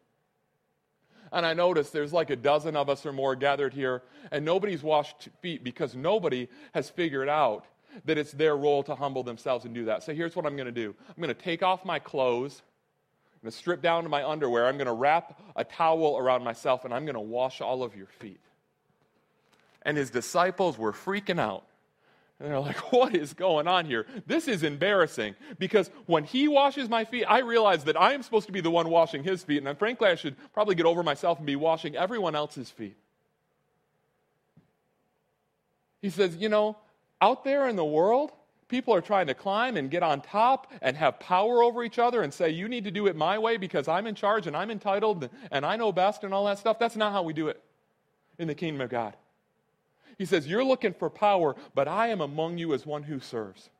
And 1.32 1.46
I 1.46 1.54
notice 1.54 1.90
there's 1.90 2.12
like 2.12 2.30
a 2.30 2.36
dozen 2.36 2.76
of 2.76 2.90
us 2.90 3.06
or 3.06 3.12
more 3.12 3.34
gathered 3.34 3.72
here, 3.72 4.02
and 4.30 4.44
nobody's 4.44 4.82
washed 4.82 5.30
feet 5.40 5.64
because 5.64 5.94
nobody 5.94 6.48
has 6.74 6.90
figured 6.90 7.28
out 7.28 7.64
that 8.04 8.18
it's 8.18 8.32
their 8.32 8.56
role 8.56 8.82
to 8.84 8.94
humble 8.94 9.22
themselves 9.22 9.64
and 9.64 9.74
do 9.74 9.86
that. 9.86 10.02
So 10.02 10.14
here's 10.14 10.36
what 10.36 10.46
I'm 10.46 10.56
going 10.56 10.66
to 10.66 10.72
do 10.72 10.94
I'm 11.08 11.22
going 11.22 11.28
to 11.28 11.34
take 11.34 11.62
off 11.62 11.84
my 11.84 11.98
clothes, 11.98 12.62
I'm 13.34 13.46
going 13.46 13.52
to 13.52 13.56
strip 13.56 13.82
down 13.82 14.02
to 14.04 14.08
my 14.08 14.26
underwear, 14.26 14.66
I'm 14.66 14.76
going 14.76 14.86
to 14.86 14.92
wrap 14.92 15.40
a 15.56 15.64
towel 15.64 16.18
around 16.18 16.44
myself, 16.44 16.84
and 16.84 16.92
I'm 16.92 17.04
going 17.04 17.14
to 17.14 17.20
wash 17.20 17.60
all 17.60 17.82
of 17.82 17.96
your 17.96 18.06
feet. 18.06 18.40
And 19.82 19.96
his 19.96 20.10
disciples 20.10 20.78
were 20.78 20.92
freaking 20.92 21.40
out. 21.40 21.64
And 22.42 22.50
they're 22.50 22.60
like, 22.60 22.76
what 22.92 23.14
is 23.14 23.34
going 23.34 23.68
on 23.68 23.86
here? 23.86 24.06
This 24.26 24.48
is 24.48 24.64
embarrassing 24.64 25.36
because 25.58 25.90
when 26.06 26.24
he 26.24 26.48
washes 26.48 26.88
my 26.88 27.04
feet, 27.04 27.24
I 27.24 27.38
realize 27.38 27.84
that 27.84 28.00
I 28.00 28.14
am 28.14 28.22
supposed 28.22 28.46
to 28.46 28.52
be 28.52 28.60
the 28.60 28.70
one 28.70 28.88
washing 28.88 29.22
his 29.22 29.44
feet. 29.44 29.62
And 29.64 29.78
frankly, 29.78 30.08
I 30.08 30.16
should 30.16 30.36
probably 30.52 30.74
get 30.74 30.86
over 30.86 31.02
myself 31.02 31.38
and 31.38 31.46
be 31.46 31.56
washing 31.56 31.96
everyone 31.96 32.34
else's 32.34 32.68
feet. 32.68 32.96
He 36.00 36.10
says, 36.10 36.36
you 36.36 36.48
know, 36.48 36.76
out 37.22 37.44
there 37.44 37.68
in 37.68 37.76
the 37.76 37.84
world, 37.84 38.32
people 38.66 38.92
are 38.92 39.00
trying 39.00 39.28
to 39.28 39.34
climb 39.34 39.76
and 39.76 39.90
get 39.90 40.02
on 40.02 40.20
top 40.20 40.70
and 40.82 40.96
have 40.96 41.20
power 41.20 41.62
over 41.62 41.84
each 41.84 41.98
other 41.98 42.22
and 42.22 42.34
say, 42.34 42.50
you 42.50 42.68
need 42.68 42.84
to 42.84 42.90
do 42.90 43.06
it 43.06 43.14
my 43.14 43.38
way 43.38 43.56
because 43.56 43.86
I'm 43.86 44.06
in 44.08 44.16
charge 44.16 44.48
and 44.48 44.56
I'm 44.56 44.70
entitled 44.70 45.30
and 45.52 45.64
I 45.64 45.76
know 45.76 45.92
best 45.92 46.24
and 46.24 46.34
all 46.34 46.46
that 46.46 46.58
stuff. 46.58 46.80
That's 46.80 46.96
not 46.96 47.12
how 47.12 47.22
we 47.22 47.32
do 47.32 47.46
it 47.46 47.62
in 48.38 48.48
the 48.48 48.54
kingdom 48.54 48.80
of 48.80 48.90
God. 48.90 49.16
He 50.18 50.24
says, 50.24 50.46
You're 50.48 50.64
looking 50.64 50.94
for 50.94 51.08
power, 51.08 51.54
but 51.74 51.86
I 51.86 52.08
am 52.08 52.20
among 52.20 52.58
you 52.58 52.74
as 52.74 52.84
one 52.84 53.04
who 53.04 53.20
serves. 53.20 53.70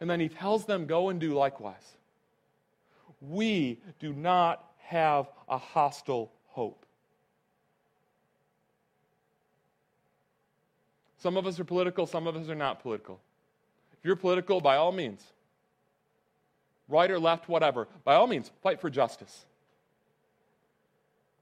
And 0.00 0.08
then 0.08 0.18
he 0.18 0.28
tells 0.28 0.64
them, 0.64 0.86
Go 0.86 1.10
and 1.10 1.20
do 1.20 1.34
likewise. 1.34 1.96
We 3.20 3.80
do 3.98 4.12
not 4.12 4.64
have 4.78 5.28
a 5.48 5.58
hostile 5.58 6.32
hope. 6.46 6.86
Some 11.18 11.36
of 11.36 11.46
us 11.46 11.58
are 11.58 11.64
political, 11.64 12.06
some 12.06 12.26
of 12.26 12.36
us 12.36 12.48
are 12.48 12.54
not 12.54 12.80
political. 12.80 13.20
If 13.92 14.04
you're 14.04 14.16
political, 14.16 14.60
by 14.60 14.76
all 14.76 14.92
means, 14.92 15.22
right 16.88 17.10
or 17.10 17.18
left, 17.18 17.48
whatever, 17.48 17.88
by 18.04 18.14
all 18.14 18.26
means, 18.26 18.50
fight 18.62 18.80
for 18.80 18.88
justice. 18.88 19.44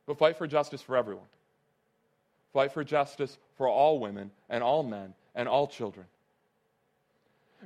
But 0.06 0.18
fight 0.18 0.38
for 0.38 0.46
justice 0.46 0.80
for 0.80 0.96
everyone. 0.96 1.26
Fight 2.52 2.72
for 2.72 2.84
justice 2.84 3.36
for 3.58 3.68
all 3.68 3.98
women 3.98 4.30
and 4.48 4.62
all 4.62 4.82
men 4.82 5.12
and 5.34 5.48
all 5.48 5.66
children. 5.66 6.06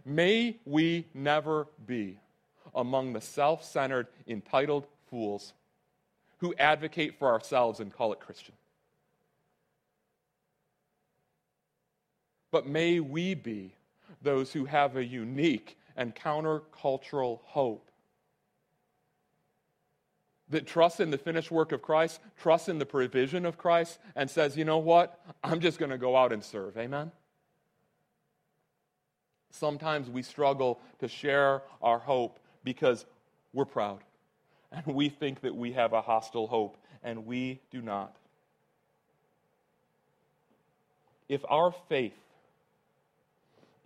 May 0.04 0.56
we 0.64 1.06
never 1.14 1.68
be 1.86 2.18
among 2.74 3.12
the 3.12 3.20
self 3.20 3.64
centered, 3.64 4.08
entitled 4.26 4.86
fools 5.10 5.52
who 6.38 6.54
advocate 6.58 7.18
for 7.18 7.28
ourselves 7.28 7.80
and 7.80 7.92
call 7.92 8.12
it 8.12 8.20
Christian. 8.20 8.54
But 12.50 12.66
may 12.66 13.00
we 13.00 13.34
be 13.34 13.74
those 14.22 14.52
who 14.52 14.64
have 14.64 14.96
a 14.96 15.04
unique 15.04 15.78
and 15.96 16.14
countercultural 16.14 17.40
hope 17.44 17.90
that 20.48 20.66
trusts 20.66 20.98
in 20.98 21.10
the 21.10 21.18
finished 21.18 21.50
work 21.50 21.70
of 21.70 21.80
Christ, 21.80 22.20
trusts 22.36 22.68
in 22.68 22.78
the 22.78 22.86
provision 22.86 23.46
of 23.46 23.56
Christ, 23.56 23.98
and 24.16 24.28
says, 24.28 24.56
you 24.56 24.64
know 24.64 24.78
what? 24.78 25.20
I'm 25.44 25.60
just 25.60 25.78
going 25.78 25.92
to 25.92 25.98
go 25.98 26.16
out 26.16 26.32
and 26.32 26.42
serve. 26.42 26.76
Amen? 26.76 27.12
Sometimes 29.50 30.10
we 30.10 30.22
struggle 30.22 30.80
to 30.98 31.08
share 31.08 31.62
our 31.80 31.98
hope 31.98 32.40
because 32.64 33.06
we're 33.52 33.64
proud 33.64 34.00
and 34.72 34.86
we 34.86 35.08
think 35.08 35.40
that 35.40 35.54
we 35.54 35.72
have 35.72 35.92
a 35.92 36.00
hostile 36.00 36.46
hope, 36.46 36.76
and 37.02 37.26
we 37.26 37.60
do 37.70 37.82
not. 37.82 38.14
If 41.28 41.44
our 41.48 41.72
faith 41.88 42.14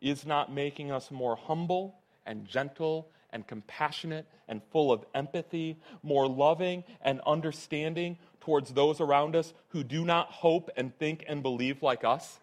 is 0.04 0.26
not 0.26 0.52
making 0.52 0.92
us 0.92 1.10
more 1.10 1.34
humble 1.34 1.96
and 2.26 2.46
gentle 2.46 3.08
and 3.32 3.46
compassionate 3.46 4.26
and 4.46 4.62
full 4.70 4.92
of 4.92 5.04
empathy, 5.14 5.78
more 6.02 6.28
loving 6.28 6.84
and 7.00 7.20
understanding 7.26 8.18
towards 8.40 8.72
those 8.72 9.00
around 9.00 9.34
us 9.34 9.52
who 9.68 9.82
do 9.82 10.04
not 10.04 10.30
hope 10.30 10.70
and 10.76 10.96
think 10.98 11.24
and 11.26 11.42
believe 11.42 11.82
like 11.82 12.04
us? 12.04 12.38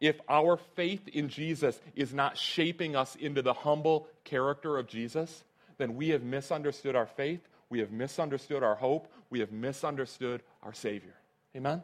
If 0.00 0.20
our 0.28 0.58
faith 0.76 1.08
in 1.08 1.28
Jesus 1.28 1.80
is 1.96 2.14
not 2.14 2.38
shaping 2.38 2.94
us 2.94 3.16
into 3.16 3.42
the 3.42 3.54
humble 3.54 4.06
character 4.22 4.78
of 4.78 4.86
Jesus, 4.86 5.42
then 5.78 5.96
we 5.96 6.10
have 6.10 6.22
misunderstood 6.22 6.94
our 6.94 7.06
faith, 7.06 7.40
we 7.70 7.80
have 7.80 7.90
misunderstood 7.90 8.62
our 8.62 8.76
hope, 8.76 9.10
we 9.30 9.40
have 9.40 9.50
misunderstood 9.50 10.42
our 10.62 10.72
Savior. 10.72 11.14
Amen? 11.56 11.82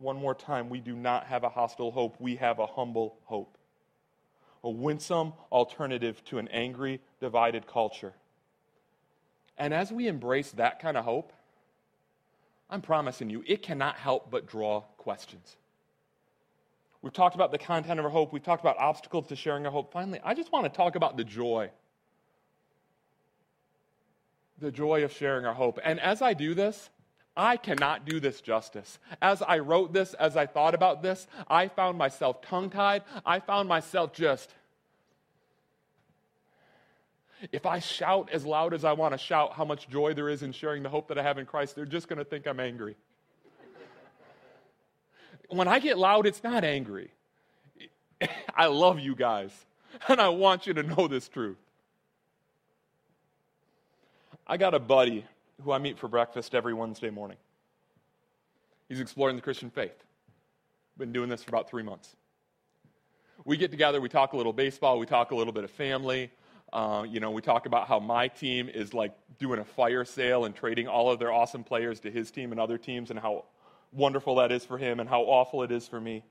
One 0.00 0.16
more 0.16 0.34
time, 0.34 0.68
we 0.68 0.80
do 0.80 0.96
not 0.96 1.26
have 1.26 1.44
a 1.44 1.48
hostile 1.48 1.92
hope, 1.92 2.16
we 2.18 2.36
have 2.36 2.58
a 2.58 2.66
humble 2.66 3.18
hope 3.24 3.56
a 4.62 4.70
winsome 4.70 5.32
alternative 5.50 6.22
to 6.26 6.38
an 6.38 6.48
angry, 6.48 7.00
divided 7.20 7.66
culture. 7.66 8.12
And 9.56 9.72
as 9.72 9.92
we 9.92 10.08
embrace 10.08 10.50
that 10.52 10.80
kind 10.80 10.96
of 10.96 11.04
hope, 11.04 11.32
I'm 12.68 12.82
promising 12.82 13.30
you, 13.30 13.42
it 13.46 13.62
cannot 13.62 13.96
help 13.96 14.30
but 14.30 14.46
draw 14.46 14.82
questions. 14.96 15.56
We've 17.02 17.12
talked 17.12 17.34
about 17.34 17.50
the 17.50 17.58
content 17.58 17.98
of 17.98 18.04
our 18.04 18.10
hope. 18.10 18.32
We've 18.32 18.42
talked 18.42 18.62
about 18.62 18.76
obstacles 18.78 19.26
to 19.28 19.36
sharing 19.36 19.64
our 19.64 19.72
hope. 19.72 19.92
Finally, 19.92 20.20
I 20.22 20.34
just 20.34 20.52
want 20.52 20.66
to 20.66 20.76
talk 20.76 20.96
about 20.96 21.16
the 21.16 21.24
joy. 21.24 21.70
The 24.58 24.70
joy 24.70 25.04
of 25.04 25.12
sharing 25.12 25.46
our 25.46 25.54
hope. 25.54 25.78
And 25.82 25.98
as 25.98 26.20
I 26.20 26.34
do 26.34 26.54
this, 26.54 26.90
I 27.36 27.56
cannot 27.56 28.04
do 28.04 28.20
this 28.20 28.40
justice. 28.40 28.98
As 29.22 29.40
I 29.42 29.60
wrote 29.60 29.92
this, 29.92 30.14
as 30.14 30.36
I 30.36 30.46
thought 30.46 30.74
about 30.74 31.02
this, 31.02 31.26
I 31.48 31.68
found 31.68 31.96
myself 31.96 32.42
tongue 32.42 32.70
tied. 32.70 33.02
I 33.24 33.40
found 33.40 33.68
myself 33.68 34.12
just. 34.12 34.52
If 37.52 37.64
I 37.64 37.78
shout 37.78 38.28
as 38.32 38.44
loud 38.44 38.74
as 38.74 38.84
I 38.84 38.92
want 38.92 39.12
to 39.12 39.18
shout 39.18 39.54
how 39.54 39.64
much 39.64 39.88
joy 39.88 40.12
there 40.12 40.28
is 40.28 40.42
in 40.42 40.52
sharing 40.52 40.82
the 40.82 40.90
hope 40.90 41.08
that 41.08 41.18
I 41.18 41.22
have 41.22 41.38
in 41.38 41.46
Christ, 41.46 41.74
they're 41.74 41.86
just 41.86 42.08
going 42.08 42.18
to 42.18 42.24
think 42.24 42.46
I'm 42.46 42.60
angry. 42.60 42.96
when 45.48 45.68
I 45.68 45.78
get 45.78 45.96
loud, 45.96 46.26
it's 46.26 46.42
not 46.42 46.64
angry. 46.64 47.10
I 48.54 48.66
love 48.66 48.98
you 48.98 49.14
guys, 49.14 49.52
and 50.08 50.20
I 50.20 50.28
want 50.28 50.66
you 50.66 50.74
to 50.74 50.82
know 50.82 51.08
this 51.08 51.28
truth. 51.28 51.56
I 54.46 54.56
got 54.56 54.74
a 54.74 54.80
buddy 54.80 55.24
who 55.64 55.72
I 55.72 55.78
meet 55.78 55.98
for 55.98 56.08
breakfast 56.08 56.54
every 56.54 56.74
Wednesday 56.74 57.10
morning. 57.10 57.36
He's 58.88 59.00
exploring 59.00 59.36
the 59.36 59.42
Christian 59.42 59.70
faith. 59.70 60.04
Been 60.98 61.12
doing 61.12 61.28
this 61.28 61.42
for 61.42 61.50
about 61.50 61.68
three 61.70 61.82
months. 61.82 62.16
We 63.44 63.56
get 63.56 63.70
together, 63.70 64.00
we 64.00 64.08
talk 64.08 64.32
a 64.32 64.36
little 64.36 64.52
baseball, 64.52 64.98
we 64.98 65.06
talk 65.06 65.30
a 65.30 65.34
little 65.34 65.52
bit 65.52 65.64
of 65.64 65.70
family. 65.70 66.30
Uh, 66.72 67.04
you 67.08 67.20
know, 67.20 67.30
we 67.30 67.42
talk 67.42 67.66
about 67.66 67.88
how 67.88 67.98
my 67.98 68.28
team 68.28 68.68
is 68.68 68.92
like 68.92 69.12
doing 69.38 69.58
a 69.58 69.64
fire 69.64 70.04
sale 70.04 70.44
and 70.44 70.54
trading 70.54 70.86
all 70.86 71.10
of 71.10 71.18
their 71.18 71.32
awesome 71.32 71.64
players 71.64 72.00
to 72.00 72.10
his 72.10 72.30
team 72.30 72.52
and 72.52 72.60
other 72.60 72.78
teams, 72.78 73.10
and 73.10 73.18
how 73.18 73.44
wonderful 73.92 74.36
that 74.36 74.52
is 74.52 74.64
for 74.64 74.78
him 74.78 75.00
and 75.00 75.08
how 75.08 75.22
awful 75.22 75.62
it 75.62 75.72
is 75.72 75.88
for 75.88 76.00
me. 76.00 76.22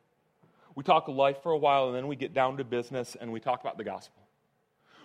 We 0.75 0.83
talk 0.83 1.07
life 1.07 1.43
for 1.43 1.51
a 1.51 1.57
while, 1.57 1.87
and 1.87 1.95
then 1.95 2.07
we 2.07 2.15
get 2.15 2.33
down 2.33 2.57
to 2.57 2.63
business 2.63 3.17
and 3.19 3.33
we 3.33 3.39
talk 3.41 3.59
about 3.59 3.77
the 3.77 3.83
gospel 3.83 4.28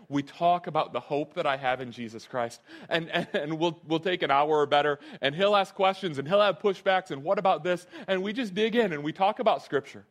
we 0.09 0.23
talk 0.23 0.67
about 0.67 0.93
the 0.93 1.01
hope 1.01 1.35
that 1.35 1.47
I 1.47 1.57
have 1.57 1.81
in 1.81 1.93
Jesus 1.93 2.27
Christ. 2.27 2.61
And, 2.89 3.11
and, 3.11 3.29
and, 3.33 3.59
we'll, 3.59 3.81
we'll 3.87 4.01
take 4.01 4.23
an 4.23 4.31
hour 4.31 4.59
or 4.59 4.67
better, 4.67 4.99
and 5.21 5.35
he'll 5.35 5.57
ask 5.57 5.75
questions, 5.75 6.19
and 6.19 6.27
he'll 6.29 6.41
have 6.41 6.59
pushbacks, 6.59 7.11
and 7.11 7.23
what 7.23 7.39
about 7.39 7.65
this? 7.65 7.87
And 8.07 8.23
we 8.23 8.33
just 8.33 8.55
dig 8.55 8.77
in 8.77 8.93
and 8.93 9.03
we 9.03 9.13
talk 9.13 9.39
about 9.39 9.63
Scripture. 9.63 10.05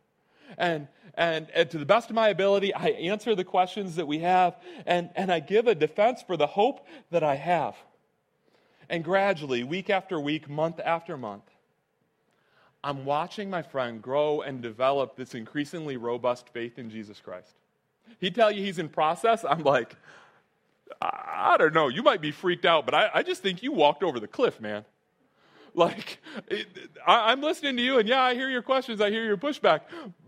And, 0.58 0.88
and, 1.14 1.48
and 1.54 1.70
to 1.70 1.78
the 1.78 1.86
best 1.86 2.10
of 2.10 2.16
my 2.16 2.28
ability, 2.28 2.74
I 2.74 2.88
answer 2.88 3.34
the 3.34 3.44
questions 3.44 3.96
that 3.96 4.06
we 4.06 4.20
have, 4.20 4.56
and, 4.86 5.10
and 5.16 5.32
I 5.32 5.40
give 5.40 5.66
a 5.66 5.74
defense 5.74 6.22
for 6.22 6.36
the 6.36 6.46
hope 6.46 6.86
that 7.10 7.22
I 7.22 7.36
have. 7.36 7.76
And 8.88 9.02
gradually, 9.02 9.64
week 9.64 9.90
after 9.90 10.20
week, 10.20 10.48
month 10.48 10.80
after 10.84 11.16
month, 11.16 11.44
I'm 12.82 13.06
watching 13.06 13.48
my 13.48 13.62
friend 13.62 14.02
grow 14.02 14.42
and 14.42 14.60
develop 14.60 15.16
this 15.16 15.34
increasingly 15.34 15.96
robust 15.96 16.50
faith 16.50 16.78
in 16.78 16.90
Jesus 16.90 17.18
Christ. 17.18 17.54
He'd 18.20 18.34
tell 18.34 18.50
you 18.50 18.62
he's 18.62 18.78
in 18.78 18.88
process. 18.88 19.44
I'm 19.48 19.62
like, 19.62 19.96
I, 21.00 21.52
I 21.54 21.56
don't 21.56 21.74
know. 21.74 21.88
You 21.88 22.02
might 22.02 22.20
be 22.20 22.30
freaked 22.30 22.64
out, 22.64 22.84
but 22.84 22.94
I, 22.94 23.10
I, 23.14 23.22
just 23.22 23.42
think 23.42 23.62
you 23.62 23.72
walked 23.72 24.02
over 24.02 24.18
the 24.20 24.28
cliff, 24.28 24.60
man. 24.60 24.84
Like, 25.76 26.20
it, 26.46 26.68
I, 27.04 27.32
I'm 27.32 27.40
listening 27.40 27.76
to 27.76 27.82
you, 27.82 27.98
and 27.98 28.08
yeah, 28.08 28.22
I 28.22 28.34
hear 28.34 28.48
your 28.48 28.62
questions, 28.62 29.00
I 29.00 29.10
hear 29.10 29.24
your 29.24 29.36
pushback, 29.36 29.80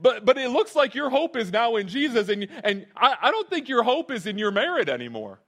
but 0.02 0.24
but 0.24 0.36
it 0.36 0.50
looks 0.50 0.74
like 0.74 0.92
your 0.92 1.08
hope 1.08 1.36
is 1.36 1.52
now 1.52 1.76
in 1.76 1.86
Jesus, 1.86 2.28
and 2.28 2.48
and 2.64 2.84
I, 2.96 3.16
I 3.22 3.30
don't 3.30 3.48
think 3.48 3.68
your 3.68 3.84
hope 3.84 4.10
is 4.10 4.26
in 4.26 4.38
your 4.38 4.50
merit 4.50 4.88
anymore. 4.88 5.38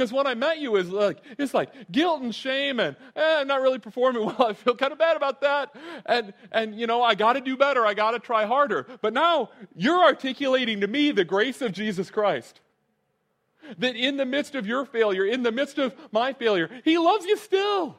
Because 0.00 0.14
when 0.14 0.26
I 0.26 0.32
met 0.32 0.60
you, 0.60 0.76
it's 0.76 0.88
like, 0.88 1.18
it's 1.36 1.52
like 1.52 1.92
guilt 1.92 2.22
and 2.22 2.34
shame 2.34 2.80
and 2.80 2.96
eh, 3.14 3.40
I'm 3.40 3.46
not 3.46 3.60
really 3.60 3.78
performing 3.78 4.24
well. 4.26 4.46
I 4.46 4.54
feel 4.54 4.74
kind 4.74 4.94
of 4.94 4.98
bad 4.98 5.14
about 5.14 5.42
that. 5.42 5.76
And, 6.06 6.32
and 6.52 6.74
you 6.74 6.86
know, 6.86 7.02
I 7.02 7.14
got 7.14 7.34
to 7.34 7.42
do 7.42 7.54
better. 7.54 7.84
I 7.84 7.92
got 7.92 8.12
to 8.12 8.18
try 8.18 8.46
harder. 8.46 8.86
But 9.02 9.12
now 9.12 9.50
you're 9.76 10.02
articulating 10.02 10.80
to 10.80 10.86
me 10.86 11.10
the 11.10 11.26
grace 11.26 11.60
of 11.60 11.72
Jesus 11.72 12.10
Christ. 12.10 12.60
That 13.76 13.94
in 13.94 14.16
the 14.16 14.24
midst 14.24 14.54
of 14.54 14.66
your 14.66 14.86
failure, 14.86 15.26
in 15.26 15.42
the 15.42 15.52
midst 15.52 15.76
of 15.76 15.94
my 16.12 16.32
failure, 16.32 16.70
He 16.82 16.96
loves 16.96 17.26
you 17.26 17.36
still. 17.36 17.98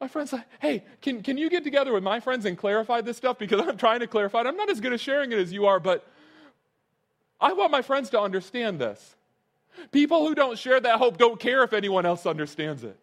My 0.00 0.08
friend's 0.08 0.32
like, 0.32 0.46
hey, 0.58 0.82
can, 1.00 1.22
can 1.22 1.38
you 1.38 1.48
get 1.48 1.62
together 1.62 1.92
with 1.92 2.02
my 2.02 2.18
friends 2.18 2.46
and 2.46 2.58
clarify 2.58 3.00
this 3.00 3.16
stuff? 3.16 3.38
Because 3.38 3.60
I'm 3.68 3.76
trying 3.76 4.00
to 4.00 4.08
clarify 4.08 4.40
it. 4.40 4.48
I'm 4.48 4.56
not 4.56 4.70
as 4.70 4.80
good 4.80 4.92
at 4.92 4.98
sharing 4.98 5.30
it 5.30 5.38
as 5.38 5.52
you 5.52 5.66
are, 5.66 5.78
but 5.78 6.04
I 7.40 7.52
want 7.52 7.70
my 7.70 7.82
friends 7.82 8.10
to 8.10 8.20
understand 8.20 8.80
this. 8.80 9.15
People 9.92 10.26
who 10.26 10.34
don't 10.34 10.58
share 10.58 10.80
that 10.80 10.98
hope 10.98 11.18
don't 11.18 11.38
care 11.38 11.62
if 11.62 11.72
anyone 11.72 12.06
else 12.06 12.26
understands 12.26 12.84
it. 12.84 12.98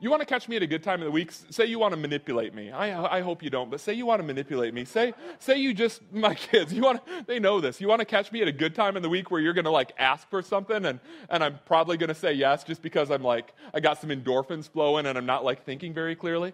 You 0.00 0.10
want 0.10 0.20
to 0.20 0.26
catch 0.26 0.48
me 0.48 0.54
at 0.54 0.62
a 0.62 0.66
good 0.66 0.84
time 0.84 1.00
of 1.00 1.06
the 1.06 1.10
week? 1.10 1.32
Say 1.32 1.66
you 1.66 1.80
want 1.80 1.92
to 1.92 1.98
manipulate 1.98 2.54
me. 2.54 2.70
I, 2.70 3.18
I 3.18 3.20
hope 3.20 3.42
you 3.42 3.50
don't, 3.50 3.68
but 3.68 3.80
say 3.80 3.94
you 3.94 4.06
want 4.06 4.20
to 4.20 4.26
manipulate 4.26 4.72
me. 4.72 4.84
Say, 4.84 5.12
say 5.40 5.58
you 5.58 5.74
just, 5.74 6.00
my 6.12 6.34
kids, 6.34 6.72
you 6.72 6.82
want 6.82 7.04
to, 7.04 7.24
they 7.26 7.40
know 7.40 7.60
this. 7.60 7.80
You 7.80 7.88
want 7.88 7.98
to 7.98 8.04
catch 8.04 8.30
me 8.30 8.40
at 8.40 8.46
a 8.46 8.52
good 8.52 8.76
time 8.76 8.96
in 8.96 9.02
the 9.02 9.08
week 9.08 9.32
where 9.32 9.40
you're 9.40 9.54
going 9.54 9.64
to 9.64 9.72
like 9.72 9.92
ask 9.98 10.28
for 10.30 10.40
something 10.40 10.84
and, 10.84 11.00
and 11.28 11.42
I'm 11.42 11.58
probably 11.66 11.96
going 11.96 12.08
to 12.08 12.14
say 12.14 12.32
yes 12.32 12.62
just 12.62 12.80
because 12.80 13.10
I'm 13.10 13.24
like, 13.24 13.52
I 13.74 13.80
got 13.80 14.00
some 14.00 14.10
endorphins 14.10 14.70
flowing 14.70 15.06
and 15.06 15.18
I'm 15.18 15.26
not 15.26 15.44
like 15.44 15.64
thinking 15.64 15.92
very 15.92 16.14
clearly? 16.14 16.52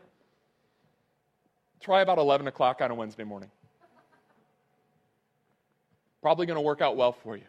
Try 1.81 2.01
about 2.01 2.17
11 2.17 2.47
o'clock 2.47 2.81
on 2.81 2.91
a 2.91 2.95
Wednesday 2.95 3.25
morning. 3.25 3.51
Probably 6.23 6.47
going 6.47 6.57
to 6.57 6.63
work 6.63 6.81
out 6.81 6.97
well 6.97 7.13
for 7.13 7.37
you. 7.37 7.45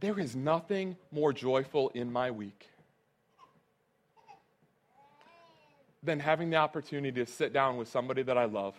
There 0.00 0.18
is 0.18 0.36
nothing 0.36 0.96
more 1.10 1.32
joyful 1.32 1.90
in 1.90 2.12
my 2.12 2.30
week 2.30 2.68
than 6.02 6.20
having 6.20 6.50
the 6.50 6.56
opportunity 6.56 7.24
to 7.24 7.30
sit 7.30 7.52
down 7.52 7.76
with 7.76 7.88
somebody 7.88 8.22
that 8.22 8.36
I 8.36 8.44
love 8.44 8.74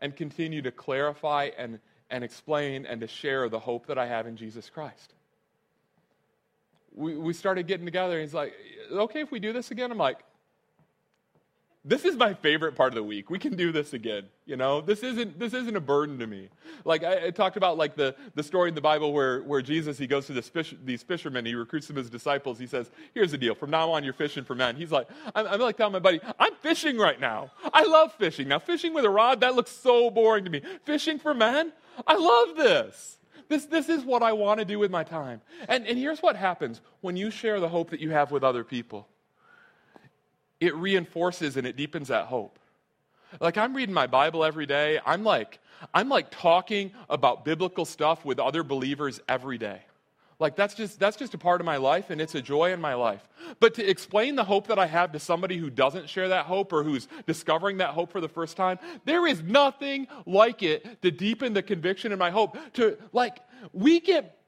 and 0.00 0.16
continue 0.16 0.62
to 0.62 0.70
clarify 0.70 1.50
and, 1.58 1.78
and 2.10 2.24
explain 2.24 2.86
and 2.86 3.00
to 3.02 3.06
share 3.06 3.48
the 3.48 3.58
hope 3.58 3.86
that 3.86 3.98
I 3.98 4.06
have 4.06 4.26
in 4.26 4.36
Jesus 4.36 4.70
Christ. 4.70 5.12
We, 6.94 7.16
we 7.16 7.32
started 7.32 7.66
getting 7.66 7.86
together, 7.86 8.14
and 8.14 8.22
he's 8.22 8.34
like, 8.34 8.54
okay 8.90 9.20
if 9.20 9.30
we 9.30 9.40
do 9.40 9.52
this 9.52 9.70
again? 9.70 9.90
I'm 9.90 9.98
like, 9.98 10.18
this 11.84 12.04
is 12.04 12.14
my 12.14 12.32
favorite 12.32 12.76
part 12.76 12.92
of 12.92 12.94
the 12.94 13.02
week. 13.02 13.28
We 13.28 13.40
can 13.40 13.56
do 13.56 13.72
this 13.72 13.92
again. 13.92 14.26
You 14.46 14.56
know, 14.56 14.80
this 14.80 15.02
isn't 15.02 15.38
this 15.38 15.52
isn't 15.52 15.74
a 15.74 15.80
burden 15.80 16.18
to 16.20 16.28
me. 16.28 16.48
Like 16.84 17.02
I, 17.02 17.26
I 17.26 17.30
talked 17.30 17.56
about, 17.56 17.76
like 17.76 17.96
the, 17.96 18.14
the 18.36 18.42
story 18.44 18.68
in 18.68 18.76
the 18.76 18.80
Bible 18.80 19.12
where, 19.12 19.42
where 19.42 19.62
Jesus 19.62 19.98
he 19.98 20.06
goes 20.06 20.26
to 20.26 20.32
this 20.32 20.48
fish, 20.48 20.74
these 20.84 21.02
fishermen, 21.02 21.44
he 21.44 21.56
recruits 21.56 21.88
them 21.88 21.98
as 21.98 22.08
disciples. 22.08 22.60
He 22.60 22.68
says, 22.68 22.88
"Here's 23.14 23.32
the 23.32 23.38
deal. 23.38 23.56
From 23.56 23.70
now 23.70 23.90
on, 23.90 24.04
you're 24.04 24.12
fishing 24.12 24.44
for 24.44 24.54
men." 24.54 24.76
He's 24.76 24.92
like, 24.92 25.08
I'm, 25.34 25.46
I'm 25.48 25.60
like 25.60 25.76
telling 25.76 25.92
my 25.92 25.98
buddy, 25.98 26.20
"I'm 26.38 26.54
fishing 26.56 26.98
right 26.98 27.18
now. 27.18 27.50
I 27.72 27.82
love 27.84 28.12
fishing. 28.12 28.46
Now, 28.46 28.60
fishing 28.60 28.94
with 28.94 29.04
a 29.04 29.10
rod 29.10 29.40
that 29.40 29.56
looks 29.56 29.72
so 29.72 30.08
boring 30.08 30.44
to 30.44 30.50
me. 30.50 30.62
Fishing 30.84 31.18
for 31.18 31.34
men, 31.34 31.72
I 32.06 32.14
love 32.14 32.56
this." 32.56 33.18
This, 33.48 33.66
this 33.66 33.90
is 33.90 34.02
what 34.02 34.22
I 34.22 34.32
want 34.32 34.60
to 34.60 34.64
do 34.64 34.78
with 34.78 34.90
my 34.90 35.04
time. 35.04 35.42
And, 35.68 35.86
and 35.86 35.98
here's 35.98 36.20
what 36.20 36.36
happens 36.36 36.80
when 37.02 37.16
you 37.16 37.30
share 37.30 37.60
the 37.60 37.68
hope 37.68 37.90
that 37.90 38.00
you 38.00 38.08
have 38.08 38.30
with 38.30 38.42
other 38.42 38.64
people 38.64 39.08
it 40.62 40.76
reinforces 40.76 41.56
and 41.56 41.66
it 41.66 41.76
deepens 41.76 42.08
that 42.08 42.26
hope. 42.26 42.56
Like 43.40 43.58
I'm 43.58 43.74
reading 43.74 43.94
my 43.94 44.06
Bible 44.06 44.44
every 44.44 44.64
day. 44.64 45.00
I'm 45.04 45.24
like, 45.24 45.58
I'm 45.92 46.08
like 46.08 46.30
talking 46.30 46.92
about 47.10 47.44
biblical 47.44 47.84
stuff 47.84 48.24
with 48.24 48.38
other 48.38 48.62
believers 48.62 49.20
every 49.28 49.58
day. 49.58 49.80
Like 50.38 50.54
that's 50.54 50.74
just 50.74 51.00
that's 51.00 51.16
just 51.16 51.34
a 51.34 51.38
part 51.38 51.60
of 51.60 51.64
my 51.64 51.78
life 51.78 52.10
and 52.10 52.20
it's 52.20 52.36
a 52.36 52.42
joy 52.42 52.72
in 52.72 52.80
my 52.80 52.94
life. 52.94 53.26
But 53.58 53.74
to 53.74 53.88
explain 53.88 54.36
the 54.36 54.44
hope 54.44 54.68
that 54.68 54.78
I 54.78 54.86
have 54.86 55.10
to 55.12 55.18
somebody 55.18 55.56
who 55.56 55.68
doesn't 55.68 56.08
share 56.08 56.28
that 56.28 56.46
hope 56.46 56.72
or 56.72 56.84
who's 56.84 57.08
discovering 57.26 57.78
that 57.78 57.90
hope 57.90 58.12
for 58.12 58.20
the 58.20 58.28
first 58.28 58.56
time, 58.56 58.78
there 59.04 59.26
is 59.26 59.42
nothing 59.42 60.06
like 60.26 60.62
it 60.62 61.02
to 61.02 61.10
deepen 61.10 61.54
the 61.54 61.62
conviction 61.62 62.12
in 62.12 62.20
my 62.20 62.30
hope. 62.30 62.56
To 62.74 62.96
like 63.12 63.40
we 63.72 63.98
get 63.98 64.38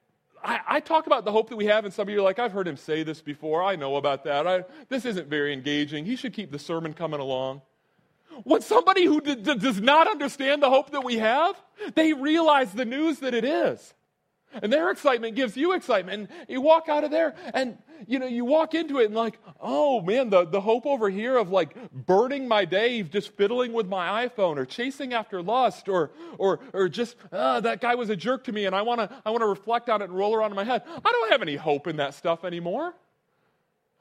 I, 0.45 0.61
I, 0.69 0.81
talk 0.81 1.07
about 1.07 1.25
the 1.25 1.33
hope 1.33 1.49
that 1.49 1.57
we 1.57 1.67
have, 1.67 1.85
and 1.85 1.95
some 1.95 2.07
of 2.07 2.13
you 2.13 2.19
are 2.21 2.23
like, 2.23 2.39
I've 2.39 2.53
heard 2.53 2.69
him 2.69 2.77
say 2.77 3.03
this 3.03 3.23
before. 3.23 3.63
I 3.63 3.77
know 3.77 3.97
about 3.97 4.25
that. 4.25 4.47
I, 4.47 4.65
this 4.91 5.07
isn't 5.07 5.29
very 5.29 5.53
engaging. 5.53 6.05
He 6.05 6.17
should 6.17 6.35
keep 6.35 6.53
the 6.53 6.59
sermon 6.59 6.93
coming 6.93 7.21
along. 7.21 7.63
When 8.43 8.61
somebody 8.61 9.05
who 9.07 9.21
d- 9.21 9.37
d- 9.37 9.55
does 9.57 9.81
not 9.81 10.07
understand 10.07 10.63
the 10.63 10.69
hope 10.69 10.91
that 10.91 11.03
we 11.03 11.19
have, 11.19 11.61
they 11.95 12.13
realize 12.13 12.73
the 12.73 12.85
news 12.85 13.21
that 13.21 13.33
it 13.33 13.45
is. 13.45 13.95
And 14.63 14.73
their 14.73 14.91
excitement 14.91 15.35
gives 15.35 15.57
you 15.57 15.73
excitement. 15.73 16.29
And 16.31 16.49
you 16.49 16.61
walk 16.61 16.89
out 16.89 17.05
of 17.05 17.11
there 17.11 17.35
and 17.53 17.79
you 18.07 18.19
know, 18.19 18.27
you 18.27 18.45
walk 18.45 18.75
into 18.75 18.99
it 18.99 19.07
and 19.07 19.15
like, 19.15 19.39
oh 19.61 20.01
man, 20.01 20.31
the, 20.31 20.45
the 20.45 20.61
hope 20.61 20.87
over 20.87 21.09
here 21.09 21.37
of 21.37 21.51
like 21.51 21.93
burning 21.93 22.47
my 22.47 22.65
day 22.65 23.03
just 23.03 23.31
fiddling 23.37 23.73
with 23.73 23.87
my 23.87 24.27
iPhone 24.27 24.57
or 24.57 24.67
chasing 24.67 25.15
after 25.15 25.43
lust 25.43 25.89
or 25.89 26.11
or 26.39 26.61
or 26.73 26.89
just 26.89 27.17
uh, 27.33 27.61
that 27.61 27.81
guy 27.81 27.95
was 27.95 28.11
a 28.11 28.17
jerk 28.17 28.45
to 28.45 28.53
me 28.53 28.67
and 28.67 28.75
I 28.75 28.83
wanna 28.83 29.11
I 29.25 29.31
wanna 29.31 29.47
reflect 29.47 29.89
on 29.89 30.03
it 30.03 30.07
and 30.07 30.15
roll 30.17 30.35
around 30.35 30.51
in 30.51 30.57
my 30.57 30.65
head. 30.65 30.83
I 30.87 31.13
don't 31.13 31.33
have 31.33 31.43
any 31.43 31.57
hope 31.57 31.87
in 31.87 31.97
that 31.97 32.15
stuff 32.15 32.45
anymore. 32.45 32.95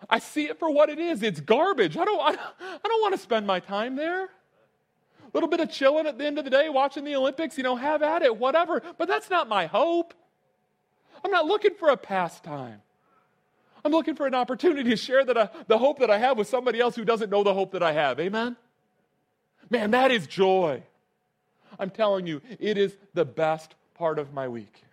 I 0.10 0.20
see 0.20 0.50
it 0.50 0.60
for 0.60 0.70
what 0.70 0.90
it 0.90 1.00
is. 1.00 1.24
It's 1.24 1.40
garbage. 1.40 1.98
I 1.98 2.06
don't 2.06 2.20
I, 2.20 2.32
I 2.32 2.88
don't 2.88 3.02
want 3.02 3.14
to 3.14 3.20
spend 3.20 3.48
my 3.48 3.60
time 3.60 3.96
there. 3.96 4.24
A 4.24 5.34
little 5.34 5.50
bit 5.50 5.62
of 5.62 5.72
chilling 5.72 6.06
at 6.06 6.20
the 6.20 6.26
end 6.26 6.38
of 6.38 6.44
the 6.46 6.52
day, 6.52 6.70
watching 6.70 7.04
the 7.04 7.16
Olympics, 7.16 7.58
you 7.58 7.64
know, 7.64 7.76
have 7.76 8.04
at 8.04 8.22
it, 8.22 8.38
whatever. 8.38 8.84
But 9.00 9.08
that's 9.08 9.32
not 9.32 9.50
my 9.50 9.66
hope. 9.66 10.14
I'm 11.24 11.32
not 11.32 11.46
looking 11.46 11.76
for 11.76 11.90
a 11.90 11.98
pastime. 11.98 12.82
I'm 13.86 13.92
looking 13.92 14.16
for 14.16 14.28
an 14.28 14.36
opportunity 14.36 14.90
to 14.90 14.96
share 14.96 15.26
that, 15.26 15.38
uh, 15.38 15.48
the 15.68 15.78
hope 15.78 16.00
that 16.00 16.10
I 16.10 16.18
have 16.18 16.38
with 16.38 16.48
somebody 16.48 16.80
else 16.80 16.96
who 16.96 17.04
doesn't 17.04 17.30
know 17.30 17.44
the 17.44 17.54
hope 17.54 17.72
that 17.72 17.84
I 17.84 17.92
have. 17.94 18.20
Amen? 18.20 18.56
Man, 19.70 19.92
that 19.92 20.12
is 20.12 20.28
joy. 20.28 20.84
I'm 21.80 21.90
telling 21.90 22.28
you, 22.28 22.42
it 22.60 22.78
is 22.78 22.96
the 23.14 23.26
best 23.26 23.76
part 23.96 24.20
of 24.20 24.34
my 24.34 24.48
week. 24.48 24.84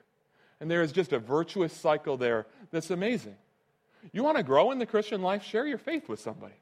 And 0.60 0.70
there 0.70 0.82
is 0.82 0.92
just 0.92 1.12
a 1.12 1.18
virtuous 1.18 1.72
cycle 1.72 2.16
there 2.16 2.46
that's 2.70 2.90
amazing. 2.90 3.36
You 4.12 4.24
want 4.24 4.38
to 4.38 4.42
grow 4.42 4.70
in 4.70 4.78
the 4.78 4.86
Christian 4.86 5.22
life? 5.22 5.44
Share 5.44 5.66
your 5.66 5.78
faith 5.78 6.08
with 6.08 6.20
somebody. 6.20 6.54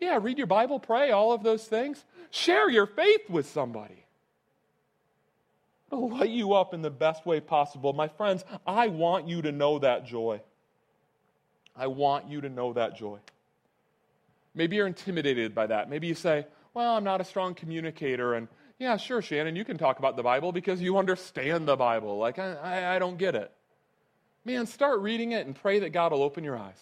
Yeah, 0.00 0.18
read 0.20 0.38
your 0.38 0.46
Bible, 0.46 0.80
pray, 0.80 1.10
all 1.10 1.32
of 1.32 1.42
those 1.42 1.64
things. 1.64 2.04
Share 2.30 2.70
your 2.70 2.86
faith 2.86 3.28
with 3.28 3.48
somebody 3.48 4.03
light 5.90 6.30
you 6.30 6.54
up 6.54 6.74
in 6.74 6.82
the 6.82 6.90
best 6.90 7.26
way 7.26 7.40
possible. 7.40 7.92
My 7.92 8.08
friends, 8.08 8.44
I 8.66 8.88
want 8.88 9.28
you 9.28 9.42
to 9.42 9.52
know 9.52 9.78
that 9.78 10.06
joy. 10.06 10.40
I 11.76 11.86
want 11.88 12.28
you 12.28 12.40
to 12.40 12.48
know 12.48 12.72
that 12.72 12.96
joy. 12.96 13.18
Maybe 14.54 14.76
you're 14.76 14.86
intimidated 14.86 15.54
by 15.54 15.66
that. 15.66 15.90
Maybe 15.90 16.06
you 16.06 16.14
say, 16.14 16.46
Well, 16.72 16.96
I'm 16.96 17.04
not 17.04 17.20
a 17.20 17.24
strong 17.24 17.54
communicator. 17.54 18.34
And 18.34 18.48
yeah, 18.78 18.96
sure, 18.96 19.22
Shannon, 19.22 19.56
you 19.56 19.64
can 19.64 19.78
talk 19.78 19.98
about 19.98 20.16
the 20.16 20.22
Bible 20.22 20.52
because 20.52 20.80
you 20.80 20.98
understand 20.98 21.66
the 21.66 21.76
Bible. 21.76 22.18
Like, 22.18 22.38
I, 22.38 22.54
I, 22.54 22.96
I 22.96 22.98
don't 22.98 23.18
get 23.18 23.34
it. 23.34 23.50
Man, 24.44 24.66
start 24.66 25.00
reading 25.00 25.32
it 25.32 25.46
and 25.46 25.54
pray 25.54 25.80
that 25.80 25.90
God 25.90 26.12
will 26.12 26.22
open 26.22 26.44
your 26.44 26.56
eyes. 26.56 26.78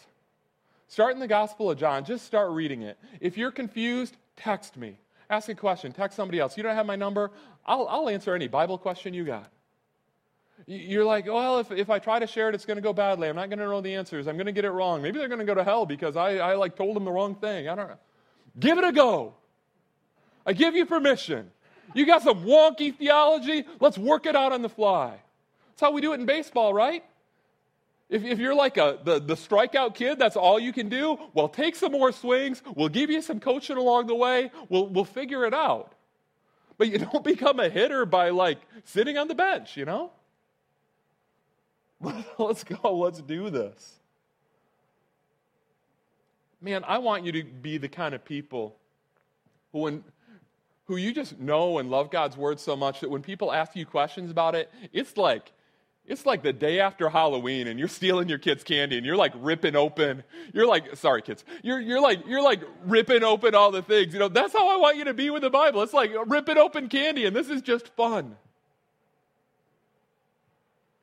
Start 0.89 1.15
in 1.15 1.21
the 1.21 1.29
Gospel 1.29 1.71
of 1.71 1.79
John. 1.79 2.05
Just 2.05 2.27
start 2.27 2.51
reading 2.51 2.83
it. 2.83 2.99
If 3.21 3.39
you're 3.39 3.53
confused, 3.53 4.17
text 4.37 4.77
me. 4.77 4.99
Ask 5.33 5.49
a 5.49 5.55
question. 5.55 5.93
Text 5.93 6.14
somebody 6.14 6.39
else. 6.39 6.59
You 6.59 6.62
don't 6.62 6.74
have 6.74 6.85
my 6.85 6.95
number? 6.95 7.30
I'll, 7.64 7.89
I'll 7.89 8.11
answer 8.11 8.35
any 8.35 8.49
Bible 8.49 8.76
question 8.76 9.14
you 9.14 9.24
got. 9.24 9.51
You're 10.66 11.07
like, 11.07 11.24
well, 11.24 11.59
if, 11.59 11.72
if 11.72 11.89
I 11.89 11.99
try 11.99 12.18
to 12.18 12.26
share 12.26 12.51
it, 12.51 12.55
it's 12.55 12.66
going 12.66 12.76
to 12.76 12.83
go 12.83 12.93
badly. 12.93 13.30
I'm 13.30 13.37
not 13.37 13.49
going 13.49 13.59
to 13.59 13.64
know 13.64 13.80
the 13.80 13.95
answers. 13.95 14.28
I'm 14.28 14.37
going 14.37 14.45
to 14.45 14.53
get 14.53 14.66
it 14.66 14.72
wrong. 14.72 15.01
Maybe 15.01 15.18
they're 15.18 15.28
going 15.28 15.41
to 15.41 15.47
go 15.47 15.55
to 15.55 15.64
hell 15.64 15.87
because 15.87 16.16
I, 16.16 16.37
I 16.37 16.55
like 16.57 16.76
told 16.76 16.95
them 16.95 17.07
the 17.07 17.11
wrong 17.11 17.35
thing. 17.35 17.66
I 17.66 17.74
don't 17.74 17.89
know. 17.89 17.99
Give 18.61 18.76
it 18.76 18.85
a 18.85 18.93
go. 18.93 19.33
I 20.45 20.53
give 20.53 20.76
you 20.76 20.85
permission. 20.85 21.51
You 21.95 22.05
got 22.05 22.20
some 22.20 22.45
wonky 22.45 22.95
theology? 22.95 23.64
Let's 23.80 23.97
work 23.97 24.26
it 24.26 24.37
out 24.37 24.53
on 24.53 24.61
the 24.61 24.68
fly. 24.68 25.18
That's 25.70 25.80
how 25.80 25.93
we 25.93 26.03
do 26.03 26.12
it 26.12 26.20
in 26.20 26.26
baseball, 26.26 26.74
right? 26.74 27.03
If, 28.13 28.25
if 28.25 28.39
you're 28.39 28.55
like 28.55 28.77
a, 28.77 28.99
the, 29.03 29.21
the 29.21 29.35
strikeout 29.35 29.95
kid, 29.95 30.19
that's 30.19 30.37
all 30.37 30.61
you 30.61 30.71
can 30.71 30.91
do, 30.91 31.19
well, 31.33 31.49
take 31.49 31.75
some 31.75 31.93
more 31.93 32.13
swings. 32.13 32.63
We'll 32.77 32.91
give 32.91 33.09
you 33.09 33.23
some 33.23 33.41
coaching 33.41 33.79
along 33.79 34.09
the 34.09 34.15
way. 34.15 34.51
We'll, 34.69 34.87
we'll 34.89 35.07
figure 35.07 35.47
it 35.47 35.55
out. 35.55 35.95
But 36.77 36.91
you 36.91 36.99
don't 37.13 37.25
become 37.25 37.59
a 37.59 37.71
hitter 37.71 38.05
by 38.05 38.29
like 38.29 38.59
sitting 38.85 39.17
on 39.17 39.29
the 39.29 39.35
bench, 39.35 39.79
you 39.79 39.87
know? 39.87 40.11
Let's 42.39 42.65
go. 42.65 42.99
Let's 42.99 43.23
do 43.23 43.49
this. 43.49 43.95
Man, 46.61 46.85
I 46.87 46.99
want 46.99 47.25
you 47.25 47.33
to 47.33 47.45
be 47.45 47.79
the 47.79 47.89
kind 47.89 48.15
of 48.15 48.23
people 48.27 48.77
who, 49.73 49.79
when, 49.79 50.05
who 50.85 50.97
you 50.97 51.15
just 51.15 51.41
know 51.41 51.79
and 51.79 51.91
love 51.91 52.11
God's 52.11 52.37
word 52.37 52.61
so 52.61 52.77
much 52.77 53.01
that 53.01 53.09
when 53.09 53.23
people 53.23 53.51
ask 53.51 53.75
you 53.75 53.87
questions 53.87 54.31
about 54.31 54.55
it, 54.55 54.71
it's 54.93 55.17
like 55.17 55.51
It's 56.07 56.27
like 56.27 56.43
the 56.43 56.53
day 56.53 56.81
after 56.81 57.09
Halloween 57.09 57.69
and 57.69 57.79
you're 57.79 57.89
stealing 57.89 58.29
your 58.29 58.39
kids' 58.39 58.65
candy 58.65 58.97
and 58.97 59.07
you're 59.07 59.17
like 59.17 59.33
ripping 59.37 59.77
open. 59.77 60.25
You're 60.53 60.67
like, 60.67 60.97
sorry, 60.97 61.23
kids. 61.23 61.45
You're, 61.63 61.81
you're 61.81 62.01
like, 62.01 62.27
you're 62.27 62.43
like 62.43 62.61
ripping 62.85 63.23
open 63.23 63.55
all 63.55 63.71
the 63.71 63.83
things. 63.83 64.13
You 64.13 64.19
know, 64.19 64.29
that's 64.29 64.53
how 64.53 64.69
I 64.69 64.77
want 64.77 64.97
you 64.97 65.05
to 65.05 65.15
be 65.15 65.31
with 65.31 65.43
the 65.43 65.51
Bible. 65.51 65.83
It's 65.83 65.95
like 65.95 66.11
ripping 66.27 66.59
open 66.59 66.89
candy 66.89 67.25
and 67.25 67.35
this 67.35 67.49
is 67.49 67.63
just 67.63 67.89
fun. 67.95 68.37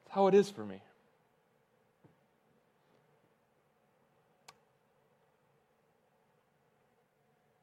That's 0.04 0.16
how 0.16 0.28
it 0.28 0.34
is 0.34 0.50
for 0.50 0.66
me. 0.66 0.82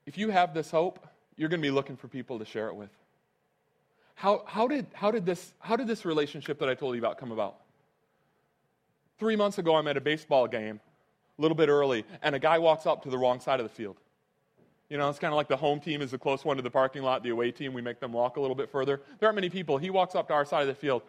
If 0.06 0.16
you 0.16 0.30
have 0.30 0.54
this 0.54 0.70
hope, 0.70 1.06
you're 1.36 1.50
going 1.50 1.60
to 1.60 1.66
be 1.66 1.72
looking 1.72 1.96
for 1.96 2.08
people 2.08 2.38
to 2.38 2.44
share 2.46 2.68
it 2.68 2.76
with. 2.76 2.90
How, 4.16 4.44
how, 4.46 4.66
did, 4.66 4.86
how, 4.94 5.10
did 5.10 5.26
this, 5.26 5.52
how 5.58 5.76
did 5.76 5.86
this 5.86 6.06
relationship 6.06 6.58
that 6.60 6.70
I 6.70 6.74
told 6.74 6.94
you 6.94 7.00
about 7.00 7.18
come 7.18 7.32
about? 7.32 7.56
Three 9.18 9.36
months 9.36 9.58
ago, 9.58 9.76
I'm 9.76 9.86
at 9.88 9.98
a 9.98 10.00
baseball 10.00 10.46
game, 10.48 10.80
a 11.38 11.42
little 11.42 11.54
bit 11.54 11.68
early, 11.68 12.04
and 12.22 12.34
a 12.34 12.38
guy 12.38 12.58
walks 12.58 12.86
up 12.86 13.02
to 13.02 13.10
the 13.10 13.18
wrong 13.18 13.40
side 13.40 13.60
of 13.60 13.64
the 13.64 13.74
field. 13.74 13.96
You 14.88 14.96
know, 14.96 15.10
it's 15.10 15.18
kind 15.18 15.34
of 15.34 15.36
like 15.36 15.48
the 15.48 15.56
home 15.56 15.80
team 15.80 16.00
is 16.00 16.12
the 16.12 16.18
close 16.18 16.46
one 16.46 16.56
to 16.56 16.62
the 16.62 16.70
parking 16.70 17.02
lot, 17.02 17.22
the 17.22 17.28
away 17.28 17.50
team, 17.50 17.74
we 17.74 17.82
make 17.82 18.00
them 18.00 18.12
walk 18.12 18.38
a 18.38 18.40
little 18.40 18.56
bit 18.56 18.70
further. 18.70 19.02
There 19.18 19.26
aren't 19.26 19.34
many 19.34 19.50
people. 19.50 19.76
He 19.76 19.90
walks 19.90 20.14
up 20.14 20.28
to 20.28 20.34
our 20.34 20.46
side 20.46 20.62
of 20.62 20.68
the 20.68 20.74
field, 20.74 21.02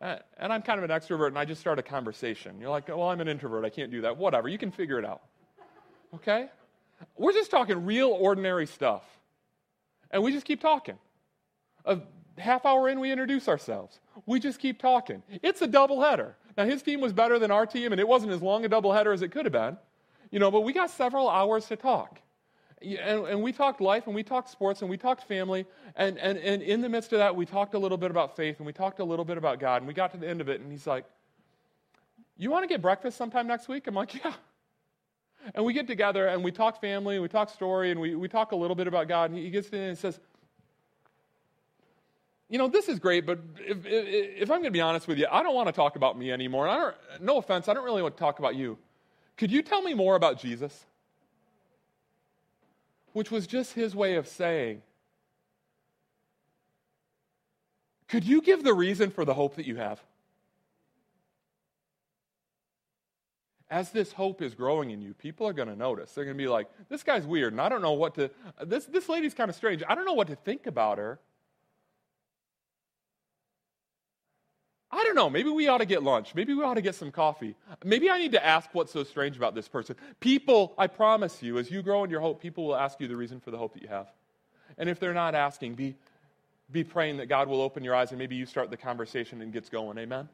uh, 0.00 0.18
and 0.38 0.52
I'm 0.52 0.62
kind 0.62 0.78
of 0.78 0.88
an 0.88 0.96
extrovert, 0.96 1.28
and 1.28 1.38
I 1.38 1.44
just 1.44 1.60
start 1.60 1.80
a 1.80 1.82
conversation. 1.82 2.60
You're 2.60 2.70
like, 2.70 2.86
well, 2.86 3.08
I'm 3.08 3.20
an 3.20 3.26
introvert. 3.26 3.64
I 3.64 3.70
can't 3.70 3.90
do 3.90 4.02
that. 4.02 4.16
Whatever. 4.16 4.48
You 4.48 4.58
can 4.58 4.70
figure 4.70 5.00
it 5.00 5.04
out. 5.04 5.22
Okay? 6.14 6.48
We're 7.16 7.32
just 7.32 7.50
talking 7.50 7.84
real 7.84 8.10
ordinary 8.10 8.66
stuff. 8.66 9.02
And 10.12 10.22
we 10.22 10.30
just 10.30 10.46
keep 10.46 10.60
talking. 10.60 10.98
Half 12.38 12.64
hour 12.64 12.88
in, 12.88 13.00
we 13.00 13.10
introduce 13.10 13.48
ourselves. 13.48 14.00
We 14.26 14.40
just 14.40 14.58
keep 14.58 14.80
talking. 14.80 15.22
It's 15.42 15.62
a 15.62 15.68
doubleheader. 15.68 16.34
Now, 16.56 16.64
his 16.64 16.82
team 16.82 17.00
was 17.00 17.12
better 17.12 17.38
than 17.38 17.50
our 17.50 17.66
team, 17.66 17.92
and 17.92 18.00
it 18.00 18.06
wasn't 18.06 18.32
as 18.32 18.42
long 18.42 18.64
a 18.64 18.68
doubleheader 18.68 19.12
as 19.12 19.22
it 19.22 19.28
could 19.28 19.46
have 19.46 19.52
been. 19.52 19.76
You 20.30 20.38
know, 20.38 20.50
but 20.50 20.62
we 20.62 20.72
got 20.72 20.90
several 20.90 21.28
hours 21.28 21.66
to 21.66 21.76
talk. 21.76 22.20
And, 22.82 23.26
and, 23.26 23.42
we 23.42 23.52
talked 23.52 23.80
life 23.80 24.06
and 24.06 24.14
we 24.14 24.24
talked 24.24 24.50
sports 24.50 24.80
and 24.80 24.90
we 24.90 24.96
talked 24.96 25.22
family. 25.28 25.66
And, 25.94 26.18
and, 26.18 26.36
and 26.38 26.62
in 26.62 26.80
the 26.80 26.88
midst 26.88 27.12
of 27.12 27.20
that, 27.20 27.36
we 27.36 27.46
talked 27.46 27.74
a 27.74 27.78
little 27.78 27.96
bit 27.96 28.10
about 28.10 28.34
faith 28.34 28.56
and 28.58 28.66
we 28.66 28.72
talked 28.72 28.98
a 28.98 29.04
little 29.04 29.24
bit 29.24 29.38
about 29.38 29.60
God. 29.60 29.82
And 29.82 29.86
we 29.86 29.94
got 29.94 30.10
to 30.12 30.16
the 30.16 30.28
end 30.28 30.40
of 30.40 30.48
it, 30.48 30.60
and 30.60 30.72
he's 30.72 30.86
like, 30.86 31.04
You 32.36 32.50
want 32.50 32.64
to 32.64 32.66
get 32.66 32.82
breakfast 32.82 33.16
sometime 33.16 33.46
next 33.46 33.68
week? 33.68 33.86
I'm 33.86 33.94
like, 33.94 34.14
Yeah. 34.24 34.32
And 35.54 35.64
we 35.64 35.72
get 35.72 35.86
together 35.86 36.28
and 36.28 36.44
we 36.44 36.52
talk 36.52 36.80
family 36.80 37.16
and 37.16 37.22
we 37.22 37.28
talk 37.28 37.50
story 37.50 37.90
and 37.90 38.00
we, 38.00 38.14
we 38.14 38.28
talk 38.28 38.52
a 38.52 38.56
little 38.56 38.76
bit 38.76 38.86
about 38.86 39.08
God. 39.08 39.30
And 39.30 39.38
he 39.38 39.50
gets 39.50 39.68
in 39.70 39.80
and 39.80 39.98
says, 39.98 40.20
You 42.52 42.58
know, 42.58 42.68
this 42.68 42.90
is 42.90 42.98
great, 42.98 43.24
but 43.24 43.38
if, 43.60 43.86
if, 43.86 44.42
if 44.42 44.50
I'm 44.50 44.58
going 44.58 44.64
to 44.64 44.70
be 44.70 44.82
honest 44.82 45.08
with 45.08 45.16
you, 45.16 45.26
I 45.32 45.42
don't 45.42 45.54
want 45.54 45.68
to 45.68 45.72
talk 45.72 45.96
about 45.96 46.18
me 46.18 46.30
anymore. 46.30 46.68
And 46.68 46.76
I 46.76 46.78
don't, 46.78 47.22
no 47.22 47.38
offense, 47.38 47.66
I 47.66 47.72
don't 47.72 47.82
really 47.82 48.02
want 48.02 48.14
to 48.14 48.20
talk 48.20 48.40
about 48.40 48.56
you. 48.56 48.76
Could 49.38 49.50
you 49.50 49.62
tell 49.62 49.80
me 49.80 49.94
more 49.94 50.16
about 50.16 50.38
Jesus? 50.38 50.84
Which 53.14 53.30
was 53.30 53.46
just 53.46 53.72
his 53.72 53.96
way 53.96 54.16
of 54.16 54.28
saying, 54.28 54.82
Could 58.06 58.24
you 58.24 58.42
give 58.42 58.62
the 58.62 58.74
reason 58.74 59.08
for 59.08 59.24
the 59.24 59.32
hope 59.32 59.56
that 59.56 59.66
you 59.66 59.76
have? 59.76 60.02
as 63.70 63.88
this 63.88 64.12
hope 64.12 64.42
is 64.42 64.54
growing 64.54 64.90
in 64.90 65.00
you, 65.00 65.14
people 65.14 65.48
are 65.48 65.54
going 65.54 65.68
to 65.68 65.74
notice. 65.74 66.12
They're 66.12 66.26
going 66.26 66.36
to 66.36 66.42
be 66.42 66.46
like, 66.46 66.68
this 66.90 67.02
guy's 67.02 67.24
weird, 67.24 67.54
and 67.54 67.60
I 67.62 67.70
don't 67.70 67.80
know 67.80 67.94
what 67.94 68.14
to, 68.16 68.30
this, 68.62 68.84
this 68.84 69.08
lady's 69.08 69.32
kind 69.32 69.48
of 69.48 69.56
strange. 69.56 69.82
I 69.88 69.94
don't 69.94 70.04
know 70.04 70.12
what 70.12 70.28
to 70.28 70.36
think 70.36 70.66
about 70.66 70.98
her. 70.98 71.18
I 74.92 75.04
don't 75.04 75.14
know. 75.14 75.30
Maybe 75.30 75.48
we 75.48 75.68
ought 75.68 75.78
to 75.78 75.86
get 75.86 76.02
lunch. 76.02 76.34
Maybe 76.34 76.52
we 76.52 76.62
ought 76.62 76.74
to 76.74 76.82
get 76.82 76.94
some 76.94 77.10
coffee. 77.10 77.54
Maybe 77.82 78.10
I 78.10 78.18
need 78.18 78.32
to 78.32 78.44
ask 78.44 78.68
what's 78.72 78.92
so 78.92 79.04
strange 79.04 79.36
about 79.36 79.54
this 79.54 79.66
person. 79.66 79.96
People, 80.20 80.74
I 80.76 80.86
promise 80.86 81.42
you, 81.42 81.58
as 81.58 81.70
you 81.70 81.82
grow 81.82 82.04
in 82.04 82.10
your 82.10 82.20
hope, 82.20 82.42
people 82.42 82.66
will 82.66 82.76
ask 82.76 83.00
you 83.00 83.08
the 83.08 83.16
reason 83.16 83.40
for 83.40 83.50
the 83.50 83.58
hope 83.58 83.72
that 83.72 83.82
you 83.82 83.88
have. 83.88 84.08
And 84.76 84.90
if 84.90 85.00
they're 85.00 85.14
not 85.14 85.34
asking, 85.34 85.74
be, 85.74 85.96
be 86.70 86.84
praying 86.84 87.16
that 87.18 87.26
God 87.26 87.48
will 87.48 87.62
open 87.62 87.82
your 87.82 87.94
eyes 87.94 88.10
and 88.10 88.18
maybe 88.18 88.36
you 88.36 88.44
start 88.44 88.70
the 88.70 88.76
conversation 88.76 89.40
and 89.40 89.52
gets 89.52 89.70
going. 89.70 89.96
Amen? 89.96 90.28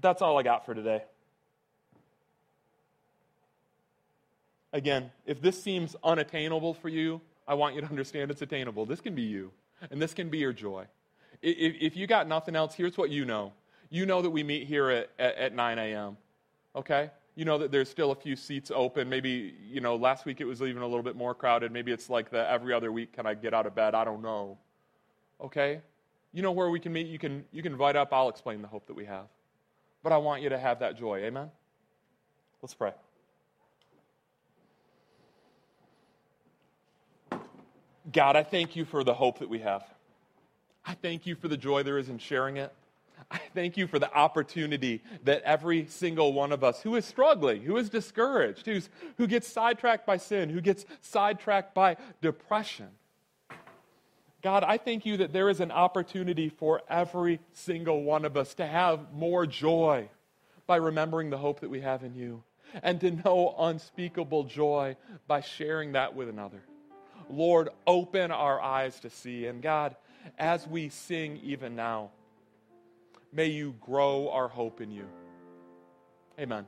that's 0.00 0.22
all 0.22 0.38
I 0.38 0.42
got 0.42 0.66
for 0.66 0.74
today. 0.74 1.02
Again, 4.72 5.10
if 5.24 5.40
this 5.40 5.62
seems 5.62 5.94
unattainable 6.02 6.74
for 6.74 6.88
you, 6.88 7.20
I 7.46 7.54
want 7.54 7.74
you 7.74 7.80
to 7.80 7.86
understand 7.86 8.30
it's 8.30 8.42
attainable. 8.42 8.86
This 8.86 9.00
can 9.00 9.14
be 9.14 9.22
you, 9.22 9.52
and 9.90 10.02
this 10.02 10.14
can 10.14 10.30
be 10.30 10.38
your 10.38 10.52
joy. 10.52 10.86
If, 11.44 11.76
if 11.80 11.96
you 11.96 12.06
got 12.06 12.26
nothing 12.26 12.56
else, 12.56 12.74
here's 12.74 12.96
what 12.96 13.10
you 13.10 13.24
know. 13.24 13.52
You 13.90 14.06
know 14.06 14.22
that 14.22 14.30
we 14.30 14.42
meet 14.42 14.66
here 14.66 14.90
at, 14.90 15.10
at, 15.18 15.36
at 15.36 15.54
9 15.54 15.78
a.m., 15.78 16.16
okay? 16.74 17.10
You 17.36 17.44
know 17.44 17.58
that 17.58 17.70
there's 17.70 17.88
still 17.88 18.10
a 18.10 18.14
few 18.14 18.34
seats 18.34 18.70
open. 18.74 19.08
Maybe, 19.08 19.54
you 19.68 19.80
know, 19.80 19.96
last 19.96 20.24
week 20.24 20.40
it 20.40 20.44
was 20.44 20.62
even 20.62 20.82
a 20.82 20.86
little 20.86 21.02
bit 21.02 21.16
more 21.16 21.34
crowded. 21.34 21.72
Maybe 21.72 21.92
it's 21.92 22.08
like 22.08 22.30
the 22.30 22.48
every 22.48 22.72
other 22.72 22.90
week, 22.92 23.12
can 23.12 23.26
I 23.26 23.34
get 23.34 23.54
out 23.54 23.66
of 23.66 23.74
bed? 23.74 23.94
I 23.94 24.04
don't 24.04 24.22
know. 24.22 24.58
Okay? 25.40 25.80
You 26.32 26.42
know 26.42 26.52
where 26.52 26.70
we 26.70 26.80
can 26.80 26.92
meet. 26.92 27.06
You 27.06 27.18
can, 27.18 27.44
you 27.52 27.62
can 27.62 27.72
invite 27.72 27.96
up. 27.96 28.12
I'll 28.12 28.28
explain 28.28 28.62
the 28.62 28.68
hope 28.68 28.86
that 28.86 28.94
we 28.94 29.04
have 29.04 29.26
but 30.04 30.12
I 30.12 30.18
want 30.18 30.42
you 30.42 30.50
to 30.50 30.58
have 30.58 30.78
that 30.80 30.96
joy. 30.96 31.20
Amen? 31.20 31.50
Let's 32.62 32.74
pray. 32.74 32.92
God, 38.12 38.36
I 38.36 38.42
thank 38.42 38.76
you 38.76 38.84
for 38.84 39.02
the 39.02 39.14
hope 39.14 39.38
that 39.38 39.48
we 39.48 39.60
have. 39.60 39.82
I 40.86 40.94
thank 40.94 41.26
you 41.26 41.34
for 41.34 41.48
the 41.48 41.56
joy 41.56 41.82
there 41.82 41.98
is 41.98 42.08
in 42.08 42.18
sharing 42.18 42.56
it. 42.56 42.72
I 43.30 43.40
thank 43.54 43.76
you 43.76 43.86
for 43.86 43.98
the 43.98 44.12
opportunity 44.12 45.02
that 45.24 45.42
every 45.42 45.86
single 45.86 46.32
one 46.32 46.52
of 46.52 46.62
us 46.62 46.82
who 46.82 46.94
is 46.96 47.04
struggling, 47.04 47.62
who 47.62 47.76
is 47.76 47.88
discouraged, 47.88 48.66
who's, 48.66 48.90
who 49.16 49.26
gets 49.26 49.48
sidetracked 49.48 50.06
by 50.06 50.18
sin, 50.18 50.50
who 50.50 50.60
gets 50.60 50.84
sidetracked 51.00 51.74
by 51.74 51.96
depression, 52.20 52.88
God, 54.42 54.62
I 54.62 54.76
thank 54.76 55.06
you 55.06 55.16
that 55.16 55.32
there 55.32 55.48
is 55.48 55.60
an 55.60 55.70
opportunity 55.70 56.50
for 56.50 56.82
every 56.86 57.40
single 57.54 58.02
one 58.02 58.26
of 58.26 58.36
us 58.36 58.52
to 58.56 58.66
have 58.66 59.10
more 59.14 59.46
joy 59.46 60.10
by 60.66 60.76
remembering 60.76 61.30
the 61.30 61.38
hope 61.38 61.60
that 61.60 61.70
we 61.70 61.80
have 61.80 62.04
in 62.04 62.14
you 62.14 62.42
and 62.82 63.00
to 63.00 63.10
know 63.10 63.54
unspeakable 63.58 64.44
joy 64.44 64.96
by 65.26 65.40
sharing 65.40 65.92
that 65.92 66.14
with 66.14 66.28
another. 66.28 66.62
Lord, 67.30 67.70
open 67.86 68.30
our 68.30 68.60
eyes 68.60 69.00
to 69.00 69.08
see. 69.08 69.46
And 69.46 69.62
God, 69.62 69.96
as 70.38 70.66
we 70.66 70.88
sing 70.88 71.40
even 71.42 71.76
now, 71.76 72.10
may 73.32 73.46
you 73.46 73.74
grow 73.80 74.30
our 74.30 74.48
hope 74.48 74.80
in 74.80 74.90
you. 74.90 75.06
Amen. 76.38 76.66